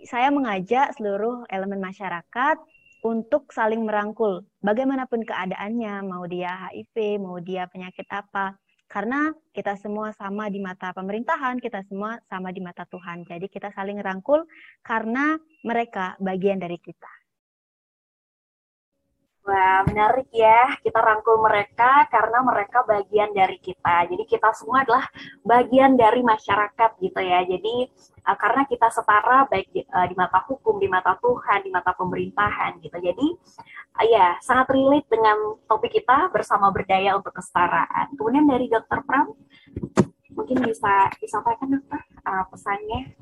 saya 0.07 0.31
mengajak 0.31 0.95
seluruh 0.95 1.43
elemen 1.51 1.83
masyarakat 1.83 2.57
untuk 3.03 3.51
saling 3.51 3.83
merangkul. 3.83 4.47
Bagaimanapun 4.63 5.27
keadaannya, 5.27 6.07
mau 6.07 6.23
dia 6.31 6.71
HIV, 6.71 7.19
mau 7.19 7.43
dia 7.43 7.67
penyakit 7.67 8.07
apa, 8.11 8.55
karena 8.87 9.34
kita 9.51 9.74
semua 9.78 10.14
sama 10.14 10.47
di 10.47 10.62
mata 10.62 10.95
pemerintahan, 10.95 11.59
kita 11.59 11.82
semua 11.91 12.22
sama 12.30 12.55
di 12.55 12.62
mata 12.62 12.87
Tuhan. 12.87 13.26
Jadi 13.26 13.51
kita 13.51 13.74
saling 13.74 13.99
rangkul 13.99 14.47
karena 14.87 15.34
mereka 15.66 16.14
bagian 16.22 16.62
dari 16.62 16.78
kita. 16.78 17.26
Wah, 19.47 19.87
menarik 19.87 20.27
ya. 20.35 20.75
Kita 20.83 20.99
rangkul 20.99 21.39
mereka 21.39 22.11
karena 22.11 22.43
mereka 22.43 22.83
bagian 22.83 23.31
dari 23.31 23.63
kita. 23.63 24.11
Jadi 24.11 24.27
kita 24.27 24.51
semua 24.51 24.83
adalah 24.83 25.07
bagian 25.47 25.95
dari 25.95 26.19
masyarakat 26.27 26.91
gitu 26.99 27.21
ya. 27.23 27.47
Jadi 27.47 27.87
uh, 28.27 28.35
karena 28.35 28.67
kita 28.67 28.91
setara 28.91 29.47
baik 29.47 29.71
di, 29.71 29.87
uh, 29.87 30.07
di 30.11 30.19
mata 30.19 30.43
hukum, 30.51 30.83
di 30.83 30.91
mata 30.91 31.15
Tuhan, 31.23 31.63
di 31.63 31.71
mata 31.71 31.95
pemerintahan 31.95 32.83
gitu. 32.83 32.99
Jadi 32.99 33.27
uh, 34.03 34.07
ya 34.11 34.35
sangat 34.43 34.67
relate 34.75 35.07
dengan 35.07 35.39
topik 35.71 35.95
kita 35.95 36.27
bersama 36.35 36.75
berdaya 36.75 37.15
untuk 37.15 37.31
kesetaraan. 37.31 38.19
Kemudian 38.19 38.51
dari 38.51 38.67
Dokter 38.67 38.99
Pram, 39.07 39.31
mungkin 40.35 40.59
bisa 40.67 41.15
disampaikan 41.23 41.71
dokter 41.71 42.03
uh, 42.27 42.45
pesannya. 42.51 43.15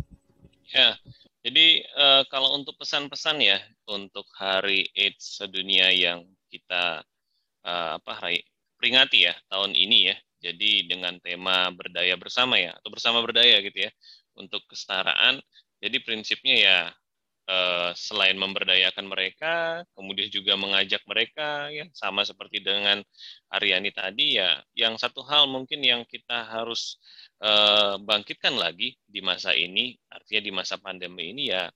Ya, 0.72 0.96
jadi 1.44 1.84
uh, 1.92 2.22
kalau 2.32 2.56
untuk 2.56 2.80
pesan-pesan 2.80 3.36
ya 3.44 3.60
untuk 3.92 4.24
Hari 4.32 4.88
AIDS 4.96 5.44
sedunia 5.44 5.92
yang 5.92 6.24
kita 6.48 7.04
uh, 7.68 8.00
apa 8.00 8.12
hari 8.16 8.40
peringati 8.80 9.28
ya 9.28 9.34
tahun 9.52 9.76
ini 9.76 10.08
ya. 10.08 10.16
Jadi 10.44 10.88
dengan 10.88 11.20
tema 11.20 11.68
berdaya 11.72 12.16
bersama 12.16 12.56
ya 12.56 12.72
atau 12.76 12.88
bersama 12.88 13.20
berdaya 13.20 13.60
gitu 13.60 13.76
ya 13.76 13.90
untuk 14.40 14.64
kesetaraan. 14.68 15.40
Jadi 15.84 16.00
prinsipnya 16.00 16.56
ya 16.56 16.76
uh, 17.48 17.90
selain 17.96 18.36
memberdayakan 18.36 19.06
mereka, 19.08 19.84
kemudian 19.96 20.28
juga 20.28 20.56
mengajak 20.56 21.02
mereka 21.08 21.68
ya 21.70 21.88
sama 21.92 22.24
seperti 22.24 22.60
dengan 22.64 23.00
Aryani 23.52 23.90
tadi 23.92 24.38
ya. 24.40 24.60
Yang 24.76 25.04
satu 25.04 25.24
hal 25.24 25.48
mungkin 25.48 25.80
yang 25.84 26.02
kita 26.08 26.44
harus 26.48 26.98
uh, 27.44 28.00
bangkitkan 28.00 28.56
lagi 28.56 28.96
di 29.04 29.20
masa 29.24 29.52
ini, 29.52 29.96
artinya 30.08 30.42
di 30.42 30.52
masa 30.52 30.74
pandemi 30.80 31.32
ini 31.32 31.52
ya 31.52 31.68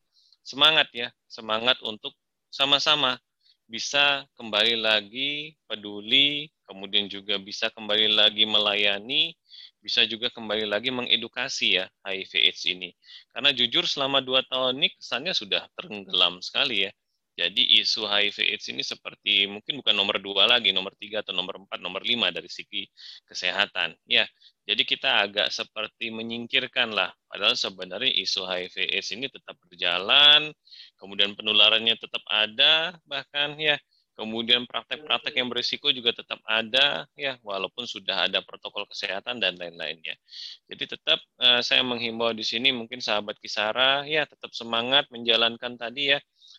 semangat 0.49 0.89
ya, 0.97 1.09
semangat 1.29 1.77
untuk 1.85 2.17
sama-sama 2.49 3.21
bisa 3.69 4.25
kembali 4.41 4.81
lagi 4.81 5.53
peduli, 5.69 6.49
kemudian 6.65 7.05
juga 7.05 7.37
bisa 7.37 7.69
kembali 7.69 8.17
lagi 8.17 8.49
melayani, 8.49 9.37
bisa 9.79 10.03
juga 10.07 10.29
kembali 10.31 10.67
lagi 10.67 10.91
mengedukasi 10.91 11.81
ya 11.83 11.85
HIV 12.07 12.33
AIDS 12.45 12.63
ini. 12.67 12.91
Karena 13.31 13.51
jujur 13.55 13.87
selama 13.87 14.23
dua 14.23 14.43
tahun 14.47 14.79
ini 14.83 14.89
kesannya 14.99 15.35
sudah 15.35 15.67
tenggelam 15.79 16.43
sekali 16.43 16.89
ya 16.89 16.93
jadi 17.39 17.63
isu 17.79 18.03
HIV 18.03 18.51
AIDS 18.51 18.67
ini 18.67 18.83
seperti 18.83 19.47
mungkin 19.47 19.79
bukan 19.79 19.95
nomor 19.95 20.19
dua 20.19 20.51
lagi, 20.51 20.75
nomor 20.75 20.91
tiga 20.99 21.23
atau 21.23 21.31
nomor 21.31 21.63
empat, 21.63 21.79
nomor 21.79 22.03
lima 22.03 22.35
dari 22.35 22.51
segi 22.51 22.83
kesehatan. 23.31 23.95
Ya, 24.11 24.27
jadi 24.67 24.83
kita 24.83 25.23
agak 25.23 25.55
seperti 25.55 26.11
menyingkirkan 26.11 26.91
lah. 26.91 27.15
Padahal 27.31 27.55
sebenarnya 27.55 28.11
isu 28.11 28.43
HIV 28.43 28.91
AIDS 28.91 29.15
ini 29.15 29.31
tetap 29.31 29.55
berjalan, 29.63 30.51
kemudian 30.99 31.39
penularannya 31.39 31.95
tetap 31.95 32.27
ada, 32.27 32.99
bahkan 33.07 33.55
ya 33.55 33.79
kemudian 34.19 34.67
praktek-praktek 34.67 35.39
yang 35.39 35.47
berisiko 35.47 35.95
juga 35.95 36.11
tetap 36.11 36.43
ada 36.43 37.07
ya 37.15 37.39
walaupun 37.47 37.87
sudah 37.87 38.27
ada 38.27 38.43
protokol 38.43 38.83
kesehatan 38.91 39.39
dan 39.39 39.55
lain-lainnya. 39.55 40.19
Jadi 40.67 40.99
tetap 40.99 41.23
uh, 41.39 41.63
saya 41.63 41.87
menghimbau 41.87 42.35
di 42.35 42.43
sini 42.43 42.75
mungkin 42.75 42.99
sahabat 42.99 43.39
Kisara 43.39 44.03
ya 44.11 44.27
tetap 44.27 44.51
semangat 44.51 45.07
menjalankan 45.15 45.79
tadi 45.79 46.19
ya 46.19 46.19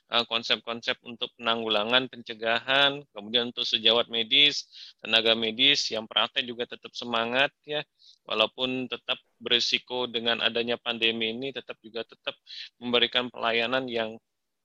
Eh, 0.10 0.26
konsep-konsep 0.26 0.98
untuk 1.06 1.30
penanggulangan, 1.38 2.10
pencegahan, 2.10 3.06
kemudian 3.14 3.54
untuk 3.54 3.62
sejawat 3.62 4.10
medis, 4.10 4.66
tenaga 4.98 5.38
medis 5.38 5.86
yang 5.94 6.10
praktek 6.10 6.50
juga 6.50 6.66
tetap 6.66 6.90
semangat 6.98 7.54
ya, 7.62 7.86
walaupun 8.26 8.90
tetap 8.90 9.22
berisiko 9.38 10.10
dengan 10.10 10.42
adanya 10.42 10.82
pandemi 10.82 11.30
ini, 11.30 11.54
tetap 11.54 11.78
juga 11.86 12.02
tetap 12.10 12.34
memberikan 12.82 13.30
pelayanan 13.30 13.86
yang 13.86 14.18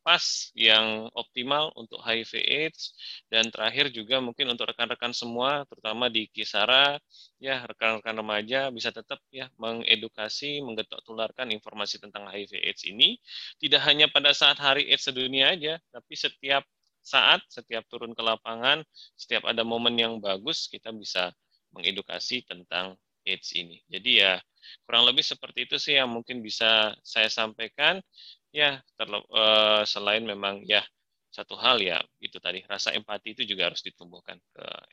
pas, 0.04 0.52
yang 0.52 1.08
optimal 1.16 1.72
untuk 1.80 1.98
HIV 2.04 2.44
AIDS. 2.44 2.92
Dan 3.32 3.48
terakhir 3.48 3.88
juga 3.88 4.20
mungkin 4.20 4.52
untuk 4.52 4.68
rekan-rekan 4.68 5.16
semua 5.16 5.64
terutama 5.64 6.12
di 6.12 6.28
Kisara 6.28 7.00
ya 7.40 7.64
rekan-rekan 7.64 8.20
remaja 8.20 8.68
bisa 8.68 8.92
tetap 8.92 9.18
ya 9.32 9.48
mengedukasi, 9.56 10.60
menggetok 10.60 11.00
tularkan 11.08 11.48
informasi 11.50 11.96
tentang 11.98 12.28
HIV 12.28 12.60
AIDS 12.60 12.84
ini. 12.84 13.16
Tidak 13.56 13.80
hanya 13.80 14.06
pada 14.12 14.36
saat 14.36 14.60
Hari 14.60 14.92
AIDS 14.92 15.08
sedunia 15.08 15.56
aja 15.56 15.80
tapi 15.88 16.12
setiap 16.14 16.62
saat, 17.04 17.40
setiap 17.52 17.84
turun 17.88 18.16
ke 18.16 18.22
lapangan, 18.24 18.80
setiap 19.16 19.44
ada 19.48 19.60
momen 19.64 19.96
yang 19.96 20.20
bagus 20.20 20.68
kita 20.68 20.92
bisa 20.92 21.32
mengedukasi 21.72 22.44
tentang 22.44 22.96
AIDS 23.24 23.52
ini. 23.56 23.80
Jadi 23.88 24.20
ya 24.20 24.40
kurang 24.88 25.08
lebih 25.08 25.24
seperti 25.24 25.68
itu 25.68 25.76
sih 25.76 25.96
yang 26.00 26.08
mungkin 26.12 26.40
bisa 26.40 26.96
saya 27.04 27.28
sampaikan 27.28 28.00
ya 28.54 28.78
terlep, 28.94 29.26
uh, 29.34 29.82
selain 29.82 30.22
memang 30.22 30.62
ya 30.62 30.86
satu 31.34 31.58
hal 31.58 31.82
ya 31.82 31.98
itu 32.22 32.38
tadi 32.38 32.62
rasa 32.70 32.94
empati 32.94 33.34
itu 33.34 33.42
juga 33.42 33.66
harus 33.66 33.82
ditumbuhkan. 33.82 34.38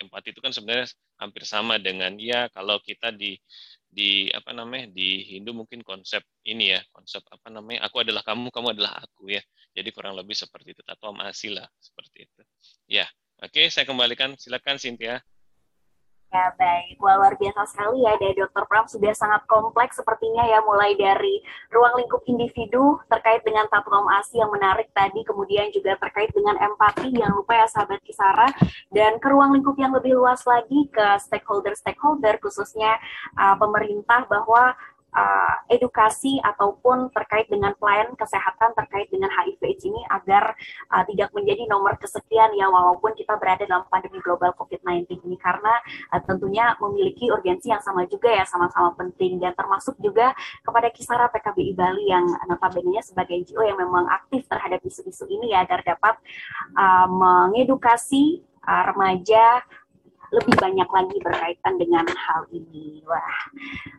empati 0.02 0.34
itu 0.34 0.42
kan 0.42 0.50
sebenarnya 0.50 0.90
hampir 1.22 1.46
sama 1.46 1.78
dengan 1.78 2.18
ya 2.18 2.50
kalau 2.50 2.82
kita 2.82 3.14
di 3.14 3.38
di 3.86 4.32
apa 4.34 4.50
namanya 4.56 4.90
di 4.90 5.22
Hindu 5.22 5.54
mungkin 5.54 5.86
konsep 5.86 6.26
ini 6.48 6.74
ya 6.74 6.82
konsep 6.90 7.22
apa 7.30 7.54
namanya 7.54 7.86
aku 7.86 8.02
adalah 8.02 8.26
kamu 8.26 8.50
kamu 8.50 8.74
adalah 8.74 9.04
aku 9.04 9.30
ya 9.36 9.44
jadi 9.76 9.92
kurang 9.94 10.16
lebih 10.18 10.34
seperti 10.34 10.74
itu 10.74 10.82
atau 10.88 11.14
masih 11.14 11.60
lah 11.60 11.68
seperti 11.78 12.26
itu 12.26 12.42
ya 12.88 13.06
oke 13.44 13.62
saya 13.68 13.84
kembalikan 13.84 14.34
silakan 14.40 14.80
Cynthia 14.80 15.20
Ya 16.32 16.48
baik, 16.56 16.96
Wah, 17.04 17.20
luar 17.20 17.36
biasa 17.36 17.68
sekali 17.68 18.08
ya 18.08 18.16
dari 18.16 18.32
Dr. 18.40 18.64
Pram 18.64 18.88
sudah 18.88 19.12
sangat 19.12 19.44
kompleks 19.52 20.00
sepertinya 20.00 20.48
ya 20.48 20.64
mulai 20.64 20.96
dari 20.96 21.44
ruang 21.68 22.00
lingkup 22.00 22.24
individu 22.24 23.04
terkait 23.12 23.44
dengan 23.44 23.68
taplom 23.68 24.08
ASI 24.08 24.40
yang 24.40 24.48
menarik 24.48 24.88
tadi, 24.96 25.28
kemudian 25.28 25.68
juga 25.76 26.00
terkait 26.00 26.32
dengan 26.32 26.56
empati 26.56 27.12
yang 27.20 27.36
lupa 27.36 27.60
ya 27.60 27.68
sahabat 27.68 28.00
Kisara 28.08 28.48
dan 28.96 29.20
ke 29.20 29.28
ruang 29.28 29.60
lingkup 29.60 29.76
yang 29.76 29.92
lebih 29.92 30.16
luas 30.16 30.40
lagi 30.48 30.88
ke 30.88 31.20
stakeholder-stakeholder 31.20 32.40
khususnya 32.40 32.96
uh, 33.36 33.60
pemerintah 33.60 34.24
bahwa 34.32 34.72
uh, 35.16 35.56
edukasi 35.68 36.40
ataupun 36.44 37.12
terkait 37.12 37.48
dengan 37.52 37.76
pelayanan 37.76 38.16
kesehatan 38.16 38.76
terkait 38.76 39.08
dengan 39.12 39.32
HIV/AIDS 39.32 39.84
ini 39.88 40.02
agar 40.12 40.56
uh, 40.92 41.04
tidak 41.08 41.32
menjadi 41.36 41.68
nomor 41.68 41.96
kesekian 42.00 42.56
ya 42.56 42.68
walaupun 42.68 43.16
kita 43.16 43.36
berada 43.36 43.64
dalam 43.68 43.88
pandemi 43.88 44.20
global 44.24 44.56
COVID-19 44.56 45.22
ini. 45.28 45.38
Karena 45.40 45.74
uh, 46.16 46.22
tentunya 46.24 46.76
memiliki 46.80 47.28
urgensi 47.32 47.72
yang 47.72 47.84
sama 47.84 48.08
juga 48.08 48.32
ya 48.32 48.44
sama-sama 48.48 48.96
penting. 48.96 49.40
Dan 49.40 49.56
termasuk 49.56 50.00
juga 50.00 50.32
kepada 50.64 50.88
Kisara 50.92 51.28
PKBI 51.32 51.74
Bali 51.76 52.08
yang 52.08 52.26
notabene 52.48 53.00
sebagai 53.04 53.36
NGO 53.44 53.64
yang 53.64 53.80
memang 53.80 54.08
aktif 54.12 54.48
terhadap 54.48 54.80
isu-isu 54.84 55.28
ini 55.28 55.56
ya 55.56 55.64
agar 55.64 55.84
dapat 55.84 56.16
uh, 56.76 57.08
mengedukasi 57.08 58.44
uh, 58.66 58.84
remaja 58.94 59.62
lebih 60.32 60.56
banyak 60.56 60.88
lagi 60.88 61.18
berkaitan 61.20 61.76
dengan 61.76 62.08
hal 62.08 62.48
ini. 62.56 63.04
Wah, 63.04 63.40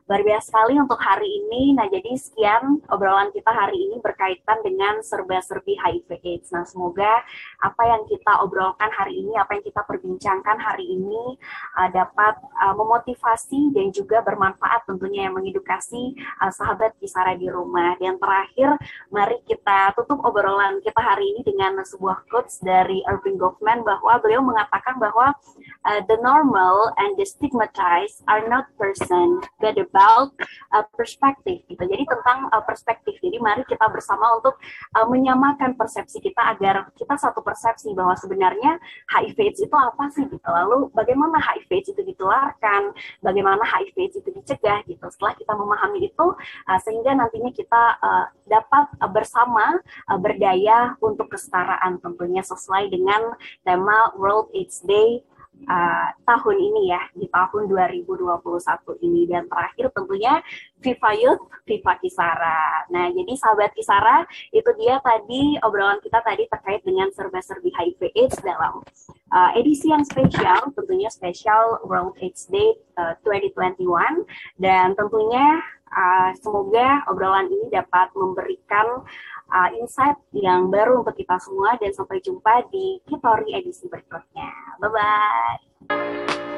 luar 0.08 0.24
biasa 0.24 0.48
sekali 0.48 0.80
untuk 0.80 0.96
hari 0.96 1.28
ini. 1.28 1.76
Nah, 1.76 1.84
jadi 1.92 2.16
sekian 2.16 2.80
obrolan 2.88 3.28
kita 3.36 3.52
hari 3.52 3.76
ini 3.76 4.00
berkaitan 4.00 4.64
dengan 4.64 5.04
serba-serbi 5.04 5.76
HIV 5.76 6.08
AIDS. 6.24 6.48
Nah, 6.56 6.64
semoga 6.64 7.20
apa 7.60 7.82
yang 7.84 8.08
kita 8.08 8.40
obrolkan 8.40 8.88
hari 8.96 9.20
ini, 9.20 9.36
apa 9.36 9.60
yang 9.60 9.64
kita 9.64 9.84
perbincangkan 9.84 10.56
hari 10.56 10.88
ini 10.88 11.36
uh, 11.76 11.92
dapat 11.92 12.40
uh, 12.64 12.74
memotivasi 12.80 13.76
dan 13.76 13.92
juga 13.92 14.24
bermanfaat 14.24 14.88
tentunya 14.88 15.28
yang 15.28 15.36
mengedukasi 15.36 16.16
uh, 16.40 16.48
sahabat 16.48 16.96
Kisara 16.96 17.36
di 17.36 17.52
rumah. 17.52 17.92
Dan 18.00 18.16
terakhir, 18.16 18.80
mari 19.12 19.36
kita 19.44 19.92
tutup 20.00 20.24
obrolan 20.24 20.80
kita 20.80 21.00
hari 21.04 21.28
ini 21.36 21.44
dengan 21.44 21.76
sebuah 21.84 22.24
quotes 22.32 22.64
dari 22.64 23.04
Irving 23.04 23.36
Goffman 23.36 23.84
bahwa 23.84 24.16
beliau 24.16 24.40
mengatakan 24.40 24.96
bahwa 24.96 25.36
uh, 25.84 26.00
the 26.08 26.21
normal 26.22 26.94
and 27.02 27.18
the 27.18 27.26
stigmatized 27.26 28.22
are 28.30 28.46
not 28.46 28.70
person, 28.78 29.42
but 29.58 29.74
about 29.74 30.30
uh, 30.70 30.86
perspective 30.94 31.66
gitu. 31.66 31.82
Jadi 31.82 32.06
tentang 32.06 32.46
uh, 32.54 32.62
perspektif. 32.62 33.18
Jadi 33.18 33.42
mari 33.42 33.66
kita 33.66 33.90
bersama 33.90 34.38
untuk 34.38 34.56
uh, 34.94 35.06
menyamakan 35.10 35.74
persepsi 35.74 36.22
kita 36.22 36.54
agar 36.54 36.88
kita 36.94 37.18
satu 37.18 37.42
persepsi 37.42 37.90
bahwa 37.92 38.14
sebenarnya 38.14 38.78
HIV/AIDS 39.10 39.66
itu 39.66 39.76
apa 39.76 40.08
sih 40.14 40.24
gitu. 40.30 40.46
Lalu 40.46 40.94
bagaimana 40.94 41.42
HIV/AIDS 41.42 41.98
itu 41.98 42.02
ditularkan, 42.06 42.94
bagaimana 43.18 43.66
HIV/AIDS 43.66 44.22
itu 44.22 44.30
dicegah 44.30 44.86
gitu. 44.86 45.04
Setelah 45.10 45.34
kita 45.34 45.52
memahami 45.58 46.06
itu 46.06 46.26
uh, 46.70 46.80
sehingga 46.80 47.18
nantinya 47.18 47.50
kita 47.50 47.82
uh, 47.98 48.26
dapat 48.46 48.86
uh, 49.02 49.10
bersama 49.10 49.82
uh, 50.06 50.18
berdaya 50.20 50.94
untuk 51.02 51.34
kesetaraan 51.34 51.98
tentunya 51.98 52.46
sesuai 52.46 52.92
dengan 52.92 53.34
tema 53.66 54.14
World 54.14 54.54
AIDS 54.54 54.84
Day 54.86 55.24
uh, 55.68 56.08
tahun 56.26 56.56
ini 56.58 56.82
ya 56.90 57.02
di 57.14 57.26
tahun 57.30 57.70
2021 57.70 59.06
ini 59.06 59.22
dan 59.30 59.46
terakhir 59.46 59.92
tentunya 59.94 60.40
Viva 60.82 61.10
Youth, 61.14 61.42
Viva 61.62 61.94
Kisara. 62.02 62.90
Nah, 62.90 63.06
jadi 63.14 63.32
sahabat 63.38 63.70
Kisara, 63.76 64.26
itu 64.50 64.70
dia 64.78 64.98
tadi 65.00 65.56
obrolan 65.62 66.02
kita 66.02 66.18
tadi 66.26 66.50
terkait 66.50 66.82
dengan 66.82 67.08
serba-serbi 67.14 67.70
HIV 67.70 68.00
AIDS 68.18 68.36
dalam 68.42 68.82
uh, 69.30 69.50
edisi 69.54 69.94
yang 69.94 70.02
spesial, 70.02 70.74
tentunya 70.74 71.08
spesial 71.08 71.78
World 71.86 72.18
AIDS 72.18 72.50
Day 72.50 72.74
uh, 72.98 73.14
2021 73.22 74.26
dan 74.58 74.98
tentunya 74.98 75.62
uh, 75.92 76.30
semoga 76.40 77.04
obrolan 77.08 77.46
ini 77.48 77.68
dapat 77.70 78.10
memberikan 78.16 79.04
uh, 79.52 79.70
insight 79.76 80.16
yang 80.32 80.72
baru 80.72 81.04
untuk 81.04 81.14
kita 81.14 81.36
semua 81.36 81.76
dan 81.76 81.92
sampai 81.92 82.18
jumpa 82.24 82.66
di 82.72 82.98
kitori 83.04 83.52
edisi 83.52 83.86
berikutnya. 83.86 84.80
Bye 84.80 84.88
bye. 84.88 86.51